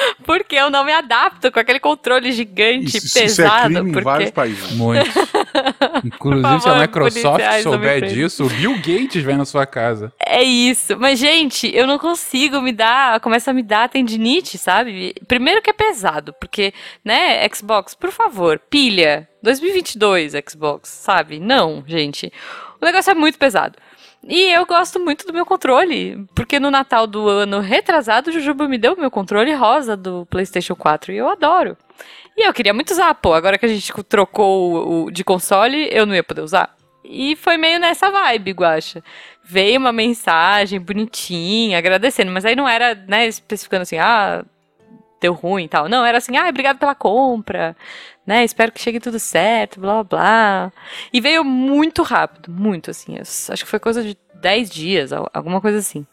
Porque 0.24 0.56
eu 0.56 0.70
não 0.70 0.84
me 0.84 0.92
adapto 0.92 1.50
com 1.50 1.58
aquele 1.58 1.80
controle 1.80 2.32
gigante, 2.32 2.96
Isso, 2.96 3.06
isso 3.06 3.18
é 3.18 3.22
pesado. 3.22 3.74
crime 3.74 3.80
em 3.80 3.92
porque... 3.92 4.04
vários 4.04 4.30
países. 4.30 4.72
Muito. 4.72 5.10
Inclusive, 6.04 6.42
Por 6.42 6.60
se 6.60 6.68
a 6.68 6.72
favor, 6.72 6.80
Microsoft 6.80 7.62
souber 7.62 8.06
disso, 8.06 8.44
o 8.44 8.48
Bill 8.48 8.76
Gates 8.76 9.22
vem 9.22 9.36
na 9.36 9.44
sua 9.44 9.66
casa. 9.66 10.12
É 10.24 10.42
isso. 10.42 10.96
Mas, 10.98 11.18
gente, 11.18 11.70
eu 11.74 11.86
não 11.86 11.98
consigo 11.98 12.60
me 12.60 12.72
dar. 12.72 13.20
Começa 13.20 13.50
a 13.50 13.54
me 13.54 13.62
dar 13.62 13.88
tendinite, 13.88 14.58
sabe? 14.58 15.14
Primeiro 15.26 15.62
que 15.62 15.70
é 15.70 15.74
pesado, 15.74 16.34
porque, 16.40 16.72
né, 17.04 17.46
Xbox, 17.48 17.94
por 17.94 18.10
favor, 18.10 18.60
pilha. 18.70 19.28
2022, 19.42 20.32
Xbox, 20.48 20.90
sabe? 20.90 21.40
Não, 21.40 21.82
gente. 21.86 22.32
O 22.80 22.84
negócio 22.84 23.10
é 23.10 23.14
muito 23.14 23.38
pesado. 23.38 23.78
E 24.22 24.52
eu 24.52 24.66
gosto 24.66 25.00
muito 25.00 25.26
do 25.26 25.32
meu 25.32 25.46
controle, 25.46 26.26
porque 26.34 26.60
no 26.60 26.70
Natal 26.70 27.06
do 27.06 27.28
ano 27.28 27.60
retrasado, 27.60 28.28
o 28.28 28.32
Jujuba 28.32 28.68
me 28.68 28.76
deu 28.76 28.92
o 28.92 29.00
meu 29.00 29.10
controle 29.10 29.52
rosa 29.54 29.96
do 29.96 30.26
PlayStation 30.26 30.76
4 30.76 31.12
e 31.12 31.16
eu 31.16 31.28
adoro. 31.28 31.76
E 32.36 32.46
eu 32.46 32.52
queria 32.52 32.74
muito 32.74 32.90
usar, 32.90 33.14
pô, 33.14 33.32
agora 33.32 33.58
que 33.58 33.66
a 33.66 33.68
gente 33.68 33.92
trocou 34.04 34.72
o, 34.72 35.04
o 35.04 35.10
de 35.10 35.24
console, 35.24 35.88
eu 35.90 36.04
não 36.04 36.14
ia 36.14 36.22
poder 36.22 36.42
usar. 36.42 36.76
E 37.02 37.34
foi 37.34 37.56
meio 37.56 37.80
nessa 37.80 38.10
vibe, 38.10 38.52
Guacha. 38.52 39.02
Veio 39.42 39.80
uma 39.80 39.92
mensagem 39.92 40.78
bonitinha, 40.78 41.78
agradecendo, 41.78 42.30
mas 42.30 42.44
aí 42.44 42.54
não 42.54 42.68
era, 42.68 42.94
né, 42.94 43.26
especificando 43.26 43.82
assim, 43.82 43.98
ah, 43.98 44.44
deu 45.20 45.32
ruim 45.32 45.64
e 45.64 45.68
tal. 45.68 45.88
Não, 45.88 46.04
era 46.04 46.18
assim, 46.18 46.36
ah, 46.36 46.48
obrigado 46.48 46.78
pela 46.78 46.94
compra, 46.94 47.76
né, 48.26 48.44
espero 48.44 48.72
que 48.72 48.80
chegue 48.80 49.00
tudo 49.00 49.18
certo, 49.18 49.80
blá 49.80 50.02
blá. 50.04 50.72
E 51.12 51.20
veio 51.20 51.44
muito 51.44 52.02
rápido, 52.02 52.50
muito 52.50 52.90
assim, 52.90 53.16
acho 53.18 53.64
que 53.64 53.70
foi 53.70 53.78
coisa 53.78 54.02
de 54.02 54.16
10 54.34 54.70
dias, 54.70 55.12
al- 55.12 55.30
alguma 55.34 55.60
coisa 55.60 55.78
assim. 55.78 56.06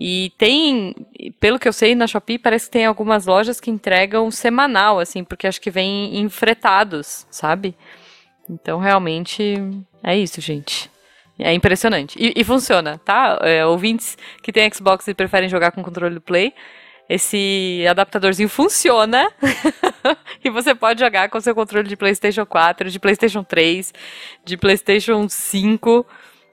E 0.00 0.32
tem, 0.36 0.94
pelo 1.38 1.58
que 1.58 1.68
eu 1.68 1.72
sei, 1.72 1.94
na 1.94 2.06
Shopee 2.08 2.36
parece 2.38 2.66
que 2.66 2.72
tem 2.72 2.84
algumas 2.84 3.26
lojas 3.26 3.60
que 3.60 3.70
entregam 3.70 4.28
semanal, 4.30 4.98
assim, 4.98 5.22
porque 5.22 5.46
acho 5.46 5.60
que 5.60 5.70
vem 5.70 6.16
em 6.18 6.28
fretados, 6.28 7.26
sabe? 7.30 7.76
Então, 8.50 8.80
realmente, 8.80 9.54
é 10.02 10.16
isso, 10.18 10.40
gente. 10.40 10.90
É 11.38 11.52
impressionante. 11.52 12.16
E, 12.20 12.32
e 12.36 12.44
funciona, 12.44 12.98
tá? 13.04 13.38
É, 13.42 13.64
ouvintes 13.64 14.18
que 14.42 14.52
têm 14.52 14.68
Xbox 14.72 15.06
e 15.08 15.14
preferem 15.14 15.48
jogar 15.48 15.70
com 15.72 15.82
controle 15.82 16.14
do 16.16 16.20
Play, 16.20 16.52
esse 17.08 17.84
adaptadorzinho 17.88 18.48
funciona 18.48 19.30
e 20.44 20.50
você 20.50 20.74
pode 20.74 21.00
jogar 21.00 21.28
com 21.28 21.40
seu 21.40 21.54
controle 21.54 21.88
de 21.88 21.96
PlayStation 21.96 22.46
4, 22.46 22.90
de 22.90 22.98
PlayStation 22.98 23.42
3, 23.44 23.92
de 24.44 24.56
PlayStation 24.56 25.28
5 25.28 26.06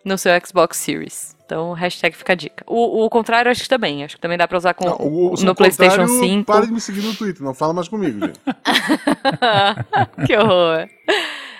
no 0.03 0.17
seu 0.17 0.31
Xbox 0.45 0.77
Series. 0.77 1.35
Então, 1.45 1.73
hashtag 1.73 2.15
fica 2.15 2.31
a 2.31 2.35
dica. 2.35 2.63
O, 2.65 3.03
o 3.05 3.09
contrário, 3.09 3.51
acho 3.51 3.63
que 3.63 3.67
também. 3.67 4.05
Acho 4.05 4.15
que 4.15 4.21
também 4.21 4.37
dá 4.37 4.47
pra 4.47 4.57
usar 4.57 4.73
com, 4.73 4.85
Não, 4.85 4.95
o- 4.95 5.35
no 5.43 5.53
PlayStation 5.53 6.07
contrário, 6.07 6.19
5. 6.29 6.45
Para 6.45 6.65
de 6.65 6.71
me 6.71 6.79
seguir 6.79 7.01
no 7.01 7.13
Twitter, 7.13 7.43
não 7.43 7.53
fala 7.53 7.73
mais 7.73 7.89
comigo, 7.89 8.25
gente. 8.25 8.39
que 10.25 10.35
horror. 10.37 10.87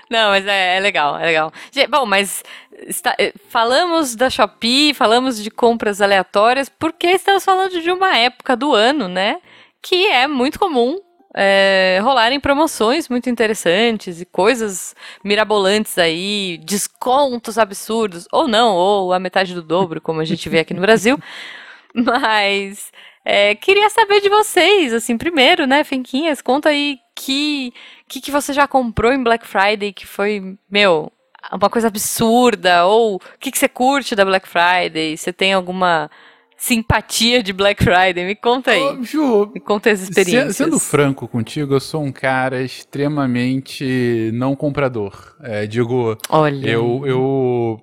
Não, 0.10 0.30
mas 0.30 0.46
é, 0.46 0.78
é 0.78 0.80
legal, 0.80 1.18
é 1.18 1.26
legal. 1.26 1.52
Gente, 1.72 1.88
Bom, 1.90 2.06
mas 2.06 2.44
está- 2.88 3.16
eh, 3.20 3.34
falamos 3.50 4.16
da 4.16 4.30
Shopee, 4.30 4.94
falamos 4.94 5.42
de 5.42 5.50
compras 5.52 6.02
aleatórias, 6.02 6.70
porque 6.70 7.08
estamos 7.08 7.44
falando 7.44 7.82
de 7.82 7.92
uma 7.92 8.18
época 8.18 8.56
do 8.56 8.74
ano, 8.74 9.08
né? 9.08 9.38
Que 9.82 10.08
é 10.08 10.28
muito 10.28 10.60
comum 10.60 10.98
é, 11.34 12.00
rolarem 12.04 12.40
promoções 12.42 13.08
muito 13.08 13.30
interessantes 13.30 14.20
e 14.20 14.26
coisas 14.26 14.94
mirabolantes 15.24 15.98
aí, 15.98 16.60
descontos 16.64 17.58
absurdos, 17.58 18.28
ou 18.34 18.48
não, 18.50 18.76
ou 18.76 19.14
a 19.14 19.20
metade 19.20 19.54
do 19.54 19.62
dobro, 19.62 20.02
como 20.02 20.20
a 20.20 20.26
gente 20.26 20.50
vê 20.50 20.60
aqui 20.60 20.74
no 20.74 20.82
Brasil. 20.82 21.18
Mas 21.96 22.92
é, 23.24 23.56
queria 23.56 23.90
saber 23.90 24.20
de 24.22 24.30
vocês, 24.30 24.94
assim, 24.94 25.18
primeiro, 25.18 25.66
né, 25.66 25.84
Finquinhas, 25.84 26.42
conta 26.42 26.70
aí 26.70 27.00
que 27.16 27.74
que, 28.08 28.20
que 28.20 28.32
você 28.32 28.52
já 28.52 28.68
comprou 28.68 29.14
em 29.14 29.24
Black 29.24 29.48
Friday 29.48 29.94
que 29.94 30.06
foi, 30.06 30.58
meu, 30.70 31.10
uma 31.56 31.70
coisa 31.70 31.88
absurda? 31.88 32.86
Ou 32.86 33.16
o 33.16 33.20
que, 33.40 33.52
que 33.52 33.58
você 33.58 33.68
curte 33.68 34.16
da 34.16 34.26
Black 34.26 34.48
Friday? 34.48 35.18
Você 35.18 35.32
tem 35.34 35.54
alguma 35.54 36.10
simpatia 36.58 37.42
de 37.42 37.52
Black 37.54 37.84
Friday? 37.84 38.24
Me 38.26 38.36
conta 38.36 38.72
aí. 38.72 39.04
Ju, 39.04 39.50
Me 39.54 39.60
conta 39.60 39.90
as 39.90 40.02
experiências. 40.02 40.56
sendo 40.58 40.80
franco 40.80 41.28
contigo, 41.28 41.74
eu 41.74 41.80
sou 41.80 42.04
um 42.04 42.12
cara 42.12 42.62
extremamente 42.62 44.30
não 44.34 44.56
comprador. 44.56 45.36
É, 45.42 45.66
digo, 45.66 46.18
Olha. 46.30 46.70
eu, 46.70 47.02
eu 47.06 47.82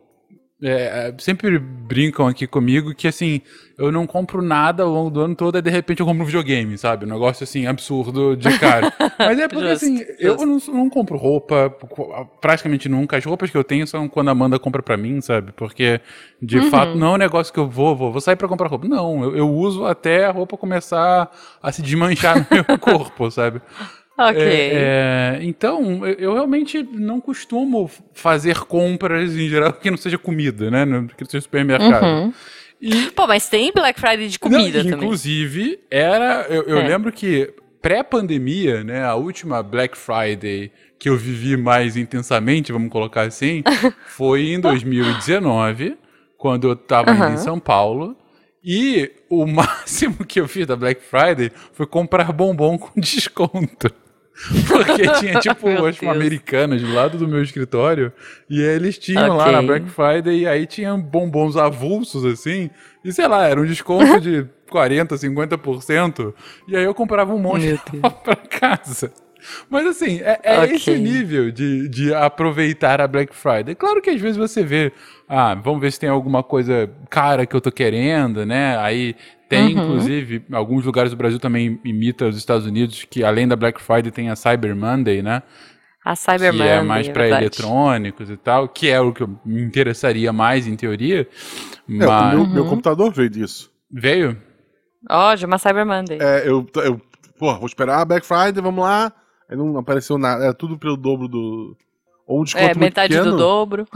é, 0.62 1.14
sempre 1.18 1.58
brincam 1.58 2.26
aqui 2.26 2.46
comigo 2.46 2.94
que 2.94 3.06
assim, 3.06 3.40
eu 3.78 3.92
não 3.92 4.06
compro 4.06 4.42
nada 4.42 4.82
ao 4.82 4.88
longo 4.90 5.08
do 5.10 5.20
ano 5.20 5.34
todo 5.36 5.56
e 5.56 5.62
de 5.62 5.70
repente 5.70 6.00
eu 6.00 6.06
compro 6.06 6.22
um 6.22 6.26
videogame, 6.26 6.76
sabe? 6.76 7.04
Um 7.04 7.08
negócio 7.08 7.44
assim, 7.44 7.66
absurdo 7.66 8.36
de 8.36 8.52
cara. 8.54 8.92
Mas 9.22 9.38
é 9.38 9.46
porque 9.48 9.70
Justo, 9.70 9.84
assim, 9.84 10.04
eu 10.18 10.36
justo. 10.38 10.46
não, 10.46 10.58
não 10.82 10.90
compro 10.90 11.16
roupa 11.16 11.70
praticamente 12.40 12.88
nunca. 12.88 13.16
As 13.16 13.24
roupas 13.24 13.50
que 13.50 13.56
eu 13.56 13.62
tenho 13.64 13.86
são 13.86 14.08
quando 14.08 14.28
a 14.28 14.32
Amanda 14.32 14.58
compra 14.58 14.82
pra 14.82 14.96
mim, 14.96 15.20
sabe? 15.20 15.52
Porque 15.52 16.00
de 16.42 16.60
Uhum. 16.60 16.70
fato 16.70 16.96
não 16.98 17.08
é 17.12 17.14
um 17.14 17.18
negócio 17.18 17.52
que 17.52 17.58
eu 17.60 17.68
vou, 17.68 17.94
vou, 17.96 18.10
vou 18.12 18.20
sair 18.20 18.36
pra 18.36 18.48
comprar 18.48 18.68
roupa. 18.68 18.88
Não, 18.88 19.22
eu, 19.22 19.36
eu 19.36 19.48
uso 19.50 19.84
até 19.86 20.24
a 20.26 20.30
roupa 20.32 20.56
começar 20.56 21.30
a 21.62 21.72
se 21.72 21.82
desmanchar 21.82 22.36
no 22.36 22.46
meu 22.50 22.64
corpo, 22.78 23.30
sabe? 23.30 23.60
Ok. 24.18 24.42
É, 24.42 24.72
é, 24.72 25.38
então, 25.42 26.04
eu, 26.04 26.34
realmente 26.34 26.82
não 26.82 27.20
costumo 27.20 27.88
fazer 28.12 28.58
compras 28.60 29.36
em 29.36 29.48
geral 29.48 29.72
que 29.72 29.90
não 29.90 29.96
seja 29.96 30.18
comida, 30.18 30.70
né? 30.70 30.84
Que 31.16 31.22
não 31.22 31.30
seja 31.30 31.42
supermercado. 31.42 32.04
Uhum. 32.04 32.32
E, 32.80 33.10
Pô, 33.12 33.26
mas 33.28 33.48
tem 33.48 33.72
Black 33.72 34.00
Friday 34.00 34.28
de 34.28 34.38
comida 34.38 34.82
não, 34.82 34.90
também. 34.90 35.04
Inclusive, 35.06 35.78
era. 35.90 36.46
Eu, 36.48 36.62
eu 36.64 36.78
É. 36.78 36.88
lembro 36.88 37.12
que 37.12 37.52
pré-pandemia, 37.80 38.82
né? 38.82 39.04
A 39.04 39.14
última 39.14 39.62
Black 39.62 39.96
Friday 39.96 40.72
que 40.98 41.08
eu 41.08 41.16
vivi 41.16 41.56
mais 41.56 41.96
intensamente, 41.96 42.72
vamos 42.72 42.90
colocar 42.90 43.22
assim, 43.22 43.62
foi 44.08 44.48
em 44.48 44.60
2019, 44.60 45.96
quando 46.36 46.68
eu 46.68 46.74
tava 46.76 47.12
indo 47.12 47.22
Aham. 47.22 47.34
em 47.34 47.38
São 47.38 47.58
Paulo. 47.60 48.16
E 48.62 49.12
o 49.30 49.46
máximo 49.46 50.24
que 50.26 50.40
eu 50.40 50.48
fiz 50.48 50.66
da 50.66 50.74
Black 50.74 51.00
Friday 51.02 51.52
foi 51.72 51.86
comprar 51.86 52.32
bombom 52.32 52.76
com 52.76 52.90
desconto. 53.00 53.92
Porque 54.68 55.02
tinha, 55.18 55.40
tipo, 55.40 55.68
acho 55.68 56.02
uma 56.04 56.12
Deus. 56.12 56.16
americana 56.16 56.76
do 56.76 56.94
lado 56.94 57.18
do 57.18 57.26
meu 57.26 57.42
escritório. 57.42 58.12
E 58.48 58.60
eles 58.60 58.96
tinham 58.98 59.36
lá 59.36 59.44
Ok. 59.44 59.52
na 59.52 59.62
Black 59.62 59.86
Friday. 59.90 60.40
E 60.40 60.46
aí 60.46 60.66
tinham 60.66 61.00
bombons 61.00 61.56
avulsos, 61.56 62.24
assim. 62.24 62.70
E 63.04 63.12
sei 63.12 63.26
lá, 63.26 63.46
era 63.46 63.60
um 63.60 63.66
desconto 63.66 64.20
de 64.22 64.46
40%, 64.70 65.08
50%. 65.18 66.32
E 66.68 66.76
aí 66.76 66.84
eu 66.84 66.94
comprava 66.94 67.34
um 67.34 67.38
monte 67.38 67.78
pra 68.22 68.36
casa. 68.36 69.12
Mas 69.70 69.86
assim, 69.86 70.20
é, 70.20 70.40
é 70.42 70.58
Ok. 70.60 70.74
esse 70.76 70.98
nível 70.98 71.50
de, 71.50 71.88
de 71.88 72.12
aproveitar 72.14 73.00
a 73.00 73.06
Black 73.08 73.34
Friday. 73.34 73.74
Claro 73.74 74.00
que 74.02 74.10
às 74.10 74.20
vezes 74.20 74.36
você 74.36 74.62
vê, 74.62 74.92
ah, 75.28 75.54
vamos 75.54 75.80
ver 75.80 75.92
se 75.92 76.00
tem 76.00 76.08
alguma 76.08 76.42
coisa 76.42 76.90
cara 77.10 77.46
que 77.46 77.54
eu 77.54 77.60
tô 77.60 77.70
querendo, 77.72 78.44
né? 78.46 78.76
Aí 78.78 79.14
tem, 79.48 79.74
Uhum. 79.74 79.82
inclusive, 79.82 80.44
alguns 80.52 80.84
lugares 80.84 81.10
do 81.10 81.16
Brasil 81.16 81.38
também 81.38 81.80
imita 81.84 82.26
os 82.26 82.36
Estados 82.36 82.66
Unidos, 82.66 83.06
que 83.08 83.24
além 83.24 83.48
da 83.48 83.56
Black 83.56 83.80
Friday 83.80 84.10
tem 84.10 84.28
a 84.30 84.36
Cyber 84.36 84.76
Monday, 84.76 85.22
né? 85.22 85.42
A 86.04 86.14
Cyber 86.16 86.52
que 86.52 86.58
Monday, 86.58 86.68
é 86.68 86.82
mais 86.82 87.08
pra 87.08 87.22
verdade. 87.22 87.42
eletrônicos 87.44 88.30
e 88.30 88.36
tal, 88.36 88.68
que 88.68 88.88
é 88.88 89.00
o 89.00 89.12
que 89.12 89.22
eu 89.22 89.38
me 89.44 89.62
interessaria 89.62 90.32
mais 90.32 90.66
em 90.66 90.76
teoria. 90.76 91.20
É, 91.20 92.06
Mas 92.06 92.20
o 92.20 92.28
meu, 92.30 92.38
Uhum. 92.40 92.46
meu 92.54 92.64
computador 92.66 93.12
veio 93.12 93.30
disso. 93.30 93.70
veio? 93.90 94.36
Ó, 95.08 95.34
de 95.34 95.46
uma 95.46 95.58
Cyber 95.58 95.86
Monday. 95.86 96.18
É, 96.20 96.48
eu, 96.48 96.66
eu 96.76 97.00
pô, 97.38 97.54
vou 97.56 97.66
esperar 97.66 98.00
a 98.00 98.04
Black 98.04 98.26
Friday, 98.26 98.60
vamos 98.62 98.82
lá. 98.84 99.12
Aí 99.48 99.56
não 99.56 99.76
apareceu 99.78 100.18
nada, 100.18 100.44
era 100.44 100.54
tudo 100.54 100.78
pelo 100.78 100.96
dobro 100.96 101.26
do. 101.28 101.76
Ou 102.26 102.40
um 102.40 102.44
desconto 102.44 102.64
É, 102.66 102.74
metade 102.74 103.14
pequeno. 103.14 103.32
do 103.32 103.38
dobro. 103.38 103.86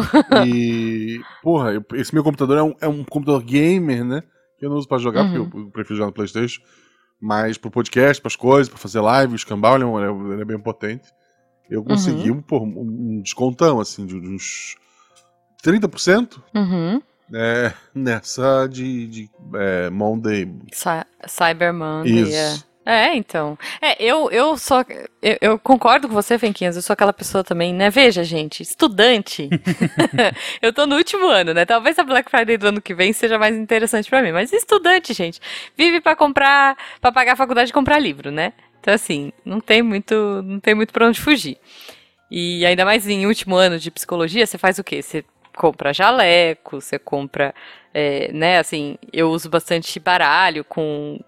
E, 0.47 1.21
porra, 1.43 1.73
eu- 1.75 1.85
esse 1.95 2.15
meu 2.15 2.25
computador 2.25 2.57
é 2.57 2.63
um, 2.63 2.75
é 2.81 2.89
um 2.89 3.05
computador 3.05 3.43
gamer, 3.43 4.03
né? 4.05 4.23
Que 4.59 4.65
eu 4.65 4.71
não 4.71 4.77
uso 4.79 4.89
pra 4.89 4.97
jogar, 4.99 5.25
Uhum. 5.25 5.45
porque 5.51 5.57
eu, 5.59 5.61
eu 5.65 5.71
prefiro 5.71 5.97
jogar 5.97 6.07
no 6.07 6.13
PlayStation. 6.15 6.63
Mas 7.21 7.59
pro 7.59 7.71
podcast, 7.71 8.21
pras 8.23 8.35
coisas, 8.35 8.69
pra 8.69 8.79
fazer 8.79 9.01
live, 9.01 9.35
o 9.35 9.37
escambau, 9.37 9.75
ele 9.77 9.85
é, 9.85 9.87
um- 9.87 10.33
ele 10.33 10.43
é 10.43 10.45
bem 10.47 10.59
potente. 10.59 11.07
Eu 11.71 11.85
consegui 11.85 12.31
um, 12.31 12.41
porra, 12.43 12.65
um, 12.65 12.81
um 13.19 13.21
descontão, 13.23 13.79
assim, 13.81 14.05
de, 14.07 14.19
de 14.21 14.29
uns 14.29 14.77
30% 15.63 16.41
Uhum. 16.55 17.01
é, 17.35 17.73
nessa 17.95 18.67
de, 18.67 19.07
de 19.07 19.31
é, 19.55 19.91
Monday. 19.91 20.53
Cy- 20.73 21.07
Cyber 21.27 21.73
Monday, 21.73 22.19
é. 22.19 22.23
Isso. 22.23 22.65
É, 22.69 22.72
então. 23.15 23.57
É, 23.81 24.03
eu, 24.03 24.31
eu 24.31 24.57
só. 24.57 24.85
Eu, 25.23 25.39
eu 25.41 25.59
concordo 25.59 26.09
com 26.09 26.15
você, 26.15 26.39
Fenquinhas. 26.39 26.75
Eu 26.75 26.83
sou 26.83 26.95
aquela 26.95 27.13
pessoa 27.13 27.45
também, 27.45 27.73
né? 27.73 27.91
Veja, 27.91 28.25
gente, 28.25 28.63
estudante. 28.63 29.49
eu 30.61 30.73
tô 30.73 30.87
no 30.87 30.97
último 30.97 31.29
ano, 31.29 31.55
né? 31.55 31.65
Talvez 31.65 31.99
a 31.99 32.05
Black 32.05 32.31
Friday 32.31 32.57
do 32.57 32.69
ano 32.69 32.83
que 32.83 32.95
vem 32.95 33.13
seja 33.13 33.39
mais 33.39 33.57
interessante 33.57 34.11
pra 34.11 34.23
mim. 34.23 34.33
Mas 34.33 34.53
estudante, 34.53 35.13
gente, 35.13 35.41
vive 35.77 36.01
pra 36.01 36.17
comprar. 36.17 36.77
pra 37.01 37.13
pagar 37.13 37.35
a 37.35 37.37
faculdade 37.37 37.71
e 37.71 37.75
comprar 37.75 37.99
livro, 37.99 38.31
né? 38.31 38.53
Então, 38.81 38.93
assim, 38.93 39.33
não 39.45 39.61
tem 39.61 39.81
muito. 39.81 40.43
Não 40.45 40.59
tem 40.59 40.75
muito 40.75 40.93
pra 40.93 41.07
onde 41.07 41.21
fugir. 41.21 41.59
E 42.31 42.65
ainda 42.67 42.85
mais 42.85 43.07
em 43.07 43.27
último 43.27 43.55
ano 43.57 43.79
de 43.79 43.91
psicologia, 43.91 44.47
você 44.47 44.59
faz 44.59 44.79
o 44.79 44.85
quê? 44.85 45.03
Você 45.03 45.25
compra 45.57 45.93
jaleco, 45.93 46.81
você 46.81 46.99
compra, 46.99 47.55
é, 47.95 48.31
né, 48.33 48.59
assim, 48.59 48.97
eu 49.13 49.31
uso 49.31 49.49
bastante 49.51 49.99
baralho 50.01 50.65
com, 50.65 51.19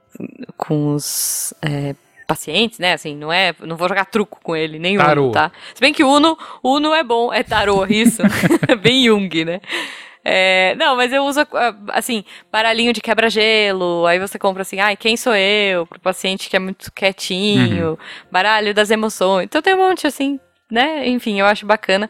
com 0.56 0.94
os 0.94 1.52
é, 1.62 1.94
pacientes, 2.26 2.78
né, 2.78 2.92
assim, 2.94 3.14
não 3.16 3.32
é, 3.32 3.54
não 3.60 3.76
vou 3.76 3.88
jogar 3.88 4.06
truco 4.06 4.40
com 4.42 4.56
ele, 4.56 4.78
nem 4.78 4.96
Tarô. 4.96 5.24
Uno, 5.24 5.32
tá? 5.32 5.52
Se 5.74 5.80
bem 5.80 5.92
que 5.92 6.02
Uno, 6.04 6.38
Uno 6.62 6.94
é 6.94 7.02
bom, 7.02 7.32
é 7.32 7.42
tarô, 7.42 7.86
isso, 7.86 8.22
bem 8.80 9.04
Jung, 9.04 9.44
né? 9.44 9.60
É, 10.26 10.74
não, 10.76 10.96
mas 10.96 11.12
eu 11.12 11.22
uso, 11.24 11.40
ah, 11.40 11.74
assim, 11.88 12.24
baralhinho 12.50 12.94
de 12.94 13.02
quebra-gelo, 13.02 14.06
aí 14.06 14.18
você 14.18 14.38
compra 14.38 14.62
assim, 14.62 14.80
ai, 14.80 14.96
quem 14.96 15.18
sou 15.18 15.34
eu? 15.36 15.86
Pro 15.86 16.00
paciente 16.00 16.48
que 16.48 16.56
é 16.56 16.58
muito 16.58 16.90
quietinho, 16.92 17.98
baralho 18.32 18.72
das 18.72 18.90
emoções. 18.90 19.44
Então 19.44 19.60
tem 19.60 19.74
um 19.74 19.86
monte, 19.86 20.06
assim, 20.06 20.40
né? 20.70 21.06
Enfim, 21.06 21.38
eu 21.38 21.44
acho 21.44 21.66
bacana. 21.66 22.08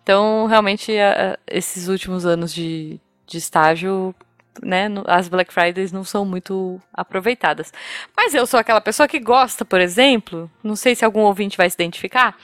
Então, 0.00 0.46
realmente, 0.46 0.96
a- 0.96 1.32
a- 1.32 1.38
esses 1.48 1.88
últimos 1.88 2.24
anos 2.24 2.54
de, 2.54 3.00
de 3.26 3.38
estágio, 3.38 4.14
né, 4.62 4.88
as 5.06 5.28
Black 5.28 5.52
Fridays 5.52 5.92
não 5.92 6.04
são 6.04 6.24
muito 6.24 6.80
aproveitadas. 6.92 7.72
Mas 8.16 8.34
eu 8.34 8.46
sou 8.46 8.58
aquela 8.58 8.80
pessoa 8.80 9.08
que 9.08 9.18
gosta, 9.18 9.64
por 9.64 9.80
exemplo, 9.80 10.50
não 10.62 10.76
sei 10.76 10.94
se 10.94 11.04
algum 11.04 11.20
ouvinte 11.20 11.56
vai 11.56 11.68
se 11.68 11.74
identificar, 11.74 12.36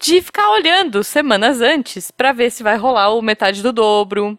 de 0.00 0.20
ficar 0.20 0.50
olhando 0.50 1.02
semanas 1.02 1.60
antes 1.60 2.10
para 2.10 2.32
ver 2.32 2.50
se 2.50 2.62
vai 2.62 2.76
rolar 2.76 3.14
o 3.14 3.22
metade 3.22 3.62
do 3.62 3.72
dobro. 3.72 4.38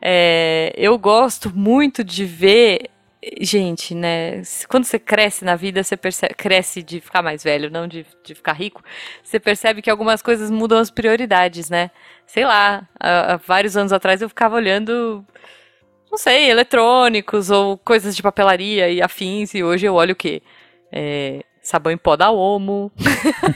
É, 0.00 0.72
eu 0.76 0.96
gosto 0.96 1.54
muito 1.54 2.04
de 2.04 2.24
ver, 2.24 2.90
gente, 3.40 3.94
né? 3.94 4.42
Quando 4.68 4.84
você 4.84 4.98
cresce 4.98 5.44
na 5.44 5.56
vida, 5.56 5.82
você 5.82 5.96
percebe, 5.96 6.34
cresce 6.34 6.82
de 6.82 7.00
ficar 7.00 7.22
mais 7.22 7.42
velho, 7.42 7.70
não 7.70 7.86
de, 7.88 8.06
de 8.24 8.34
ficar 8.34 8.52
rico. 8.52 8.82
Você 9.22 9.40
percebe 9.40 9.82
que 9.82 9.90
algumas 9.90 10.22
coisas 10.22 10.50
mudam 10.50 10.78
as 10.78 10.90
prioridades, 10.90 11.68
né? 11.68 11.90
Sei 12.26 12.44
lá, 12.44 12.88
há, 12.98 13.34
há 13.34 13.36
vários 13.36 13.76
anos 13.76 13.92
atrás 13.92 14.22
eu 14.22 14.28
ficava 14.28 14.56
olhando, 14.56 15.24
não 16.10 16.18
sei, 16.18 16.50
eletrônicos 16.50 17.50
ou 17.50 17.76
coisas 17.78 18.14
de 18.14 18.22
papelaria 18.22 18.88
e 18.88 19.02
afins, 19.02 19.54
e 19.54 19.64
hoje 19.64 19.86
eu 19.86 19.94
olho 19.94 20.12
o 20.12 20.16
quê? 20.16 20.42
É, 20.92 21.44
sabão 21.60 21.92
em 21.92 21.98
pó 21.98 22.16
da 22.16 22.30
Omo, 22.30 22.92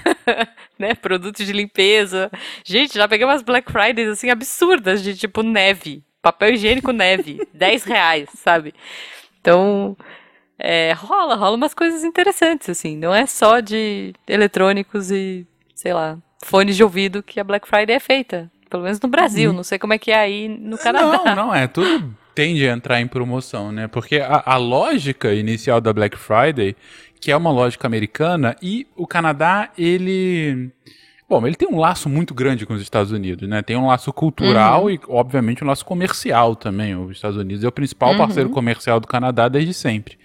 né? 0.79 0.95
Produtos 0.95 1.47
de 1.47 1.53
limpeza. 1.53 2.31
Gente, 2.65 2.95
já 2.95 3.07
peguei 3.07 3.27
umas 3.27 3.43
Black 3.43 3.71
Fridays 3.71 4.09
assim 4.09 4.29
absurdas 4.29 5.03
de 5.03 5.17
tipo 5.17 5.43
neve. 5.43 6.03
Papel 6.21 6.55
higiênico 6.55 6.93
neve. 6.93 7.41
10 7.53 7.85
reais, 7.85 8.29
sabe? 8.37 8.75
Então. 9.43 9.97
é, 10.59 10.93
rola, 10.93 11.35
rola 11.35 11.57
umas 11.57 11.75
coisas 11.75 12.05
interessantes, 12.05 12.69
assim. 12.71 12.97
Não 12.97 13.13
é 13.13 13.27
só 13.27 13.59
de 13.61 14.15
eletrônicos 14.29 15.11
e, 15.11 15.45
sei 15.75 15.93
lá, 15.93 16.17
fones 16.45 16.77
de 16.77 16.85
ouvido 16.85 17.23
que 17.23 17.39
a 17.41 17.45
Black 17.45 17.67
Friday 17.69 17.97
é 17.97 18.01
feita. 18.01 18.51
Pelo 18.71 18.85
menos 18.85 18.99
no 19.01 19.09
Brasil, 19.09 19.51
Uhum. 19.51 19.57
não 19.57 19.63
sei 19.65 19.79
como 19.79 19.93
é 19.93 19.99
que 19.99 20.11
é 20.11 20.19
aí 20.19 20.49
no 20.49 20.79
Canadá. 20.79 21.21
Não, 21.27 21.47
não, 21.49 21.55
é 21.55 21.67
tudo 21.67 22.17
tende 22.35 22.67
a 22.67 22.73
entrar 22.73 23.01
em 23.01 23.07
promoção, 23.07 23.71
né? 23.71 23.87
Porque 23.89 24.17
a, 24.17 24.43
a 24.47 24.57
lógica 24.57 25.35
inicial 25.35 25.81
da 25.83 25.93
Black 25.93 26.17
Friday, 26.17 26.75
que 27.21 27.31
é 27.31 27.37
uma 27.37 27.51
lógica 27.51 27.87
americana, 27.87 28.57
e 28.63 28.87
o 28.97 29.07
Canadá, 29.07 29.69
ele. 29.77 30.71
Bom, 31.41 31.47
ele 31.47 31.57
tem 31.57 31.67
um 31.67 31.79
laço 31.79 32.11
muito 32.11 32.35
grande 32.35 32.67
com 32.67 32.75
os 32.75 32.83
Estados 32.83 33.11
Unidos, 33.11 33.49
né? 33.49 33.63
Tem 33.63 33.75
um 33.75 33.87
laço 33.87 34.13
cultural 34.13 34.91
e, 34.91 35.01
obviamente, 35.09 35.65
um 35.65 35.67
laço 35.67 35.83
comercial 35.83 36.55
também. 36.55 36.95
Os 36.95 37.13
Estados 37.13 37.39
Unidos 37.39 37.65
é 37.65 37.69
o 37.69 37.73
principal 37.73 38.11
parceiro 38.19 38.51
comercial 38.51 39.01
do 39.01 39.07
Canadá 39.07 39.49
desde 39.49 39.73
sempre. 39.73 40.19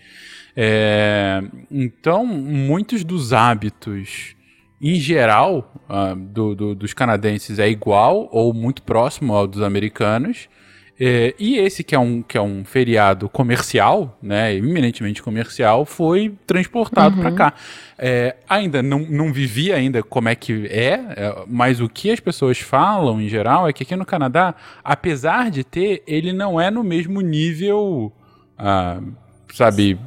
É, 0.54 1.42
então, 1.72 2.26
muitos 2.26 3.04
dos 3.06 3.32
hábitos, 3.32 4.36
em 4.82 4.96
geral, 4.96 5.74
ah, 5.88 6.14
do- 6.14 6.54
do- 6.56 6.76
dos 6.76 6.94
canadenses 6.94 7.58
é 7.58 7.70
igual 7.70 8.28
ou 8.32 8.54
muito 8.54 8.82
próximo 8.82 9.34
ao 9.34 9.48
dos 9.48 9.62
americanos. 9.62 10.50
É, 11.00 11.36
e 11.38 11.58
esse 11.58 11.84
que 11.84 11.94
é, 11.94 12.00
um, 12.00 12.24
que 12.24 12.38
é 12.38 12.42
um 12.42 12.66
feriado 12.66 13.30
comercial, 13.30 14.18
né, 14.22 14.56
eminentemente 14.56 15.22
comercial, 15.22 15.86
foi 15.86 16.34
transportado 16.48 17.18
para 17.18 17.32
cá. 17.32 17.54
É, 18.00 18.36
ainda 18.50 18.82
não, 18.82 19.00
não 19.00 19.32
vivi 19.32 19.72
ainda 19.72 20.02
como 20.02 20.28
é 20.30 20.36
que 20.36 20.66
é, 20.68 20.94
é, 21.16 21.44
mas 21.48 21.80
o 21.80 21.88
que 21.88 22.10
as 22.12 22.20
pessoas 22.20 22.60
falam 22.60 23.22
em 23.22 23.30
geral 23.30 23.68
é 23.68 23.74
que 23.74 23.84
aqui 23.84 23.96
no 23.96 24.06
Canadá, 24.06 24.56
apesar 24.84 25.52
de 25.52 25.64
ter, 25.64 26.02
ele 26.08 26.34
não 26.34 26.60
é 26.60 26.72
no 26.72 26.84
mesmo 26.84 27.22
nível 27.22 28.12
ah, 28.58 29.00
sabe, 29.58 29.98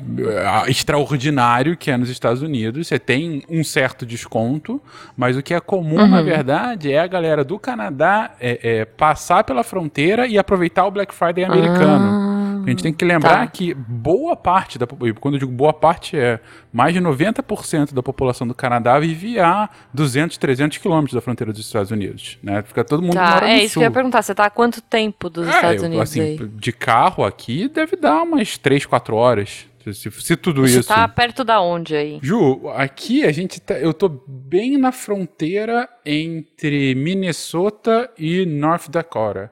ah, 0.47 0.65
extraordinário 0.69 1.77
que 1.77 1.91
é 1.91 1.97
nos 1.97 2.09
Estados 2.09 2.41
Unidos. 2.41 2.87
Você 2.87 3.01
tem 3.01 3.43
um 3.49 3.65
certo 3.65 4.07
desconto, 4.07 4.81
mas 5.17 5.37
o 5.37 5.43
que 5.43 5.53
é 5.53 5.59
comum, 5.59 6.07
na 6.07 6.23
verdade, 6.23 6.93
é 6.93 7.01
a 7.01 7.07
galera 7.09 7.43
do 7.43 7.59
Canadá 7.59 8.31
é, 8.41 8.61
é, 8.63 8.85
passar 8.85 9.43
pela 9.43 9.65
fronteira 9.65 10.25
e 10.27 10.39
aproveitar 10.39 10.87
o 10.87 10.91
Black 10.93 11.13
Friday 11.13 11.45
americano. 11.45 12.30
A 12.66 12.70
gente 12.70 12.83
tem 12.83 12.92
que 12.92 13.05
lembrar 13.05 13.38
tá. 13.40 13.46
que 13.46 13.73
boa 13.75 14.37
parte 14.37 14.79
da 14.79 14.87
população, 14.87 15.20
quando 15.20 15.35
eu 15.35 15.40
digo 15.40 15.53
boa 15.53 15.73
parte, 15.73 16.16
é 16.16 16.40
mais 16.73 16.92
de 16.94 17.01
90% 17.01 17.92
da 17.94 18.03
população 18.03 18.46
do 18.46 18.55
Canadá 18.55 18.99
vive 18.99 19.38
a 19.38 19.68
200, 19.94 20.37
300 20.38 20.79
quilômetros 20.79 21.14
da 21.14 21.20
fronteira 21.20 21.53
dos 21.53 21.64
Estados 21.66 21.90
Unidos. 21.90 22.38
Né? 22.42 22.62
Fica 22.62 22.85
todo 22.85 23.03
mundo 23.03 23.14
Tá, 23.14 23.31
mora 23.35 23.46
no 23.46 23.53
é 23.53 23.59
isso 23.64 23.75
sul. 23.75 23.81
que 23.81 23.85
eu 23.87 23.90
ia 23.90 23.94
perguntar. 23.94 24.23
Você 24.23 24.35
tá 24.35 24.44
há 24.46 24.51
quanto 24.51 24.81
tempo 24.83 25.29
dos 25.31 25.46
É, 25.49 25.51
Estados 25.51 25.83
Unidos 25.83 26.03
assim, 26.03 26.20
aí? 26.20 26.38
de 26.38 26.73
carro 26.73 27.25
aqui 27.25 27.68
deve 27.68 27.96
dar 27.96 28.23
umas 28.23 28.57
3, 28.59 28.87
4 28.87 29.14
horas. 29.16 29.66
Se, 29.83 29.94
se- 29.94 30.11
se 30.11 30.37
tudo 30.37 30.61
Você 30.61 30.81
isso. 30.81 30.88
tá 30.88 31.09
perto 31.09 31.42
da 31.42 31.59
onde 31.62 31.96
aí? 31.96 32.18
Ju, 32.23 32.68
aqui 32.75 33.25
a 33.25 33.33
gente 33.33 33.59
tá, 33.59 33.79
eu 33.79 33.94
tô 33.94 34.11
bem 34.27 34.77
na 34.77 34.92
fronteira 34.92 35.88
entre 36.05 36.94
Minnesota 36.94 38.11
e 38.18 38.44
North 38.44 38.90
Dakota. 38.90 39.51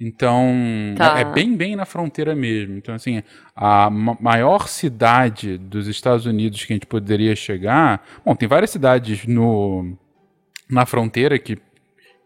Então, 0.00 0.48
Tá. 0.96 1.18
é 1.18 1.24
bem, 1.24 1.54
bem 1.54 1.76
na 1.76 1.84
fronteira 1.84 2.34
mesmo. 2.34 2.76
Então, 2.76 2.94
assim, 2.94 3.22
a 3.54 3.90
ma- 3.90 4.16
maior 4.18 4.66
cidade 4.66 5.58
dos 5.58 5.86
Estados 5.86 6.24
Unidos 6.24 6.64
que 6.64 6.72
a 6.72 6.76
gente 6.76 6.86
poderia 6.86 7.36
chegar. 7.36 8.02
Bom, 8.24 8.34
tem 8.34 8.48
várias 8.48 8.70
cidades 8.70 9.26
no, 9.26 9.96
na 10.70 10.86
fronteira 10.86 11.38
que, 11.38 11.58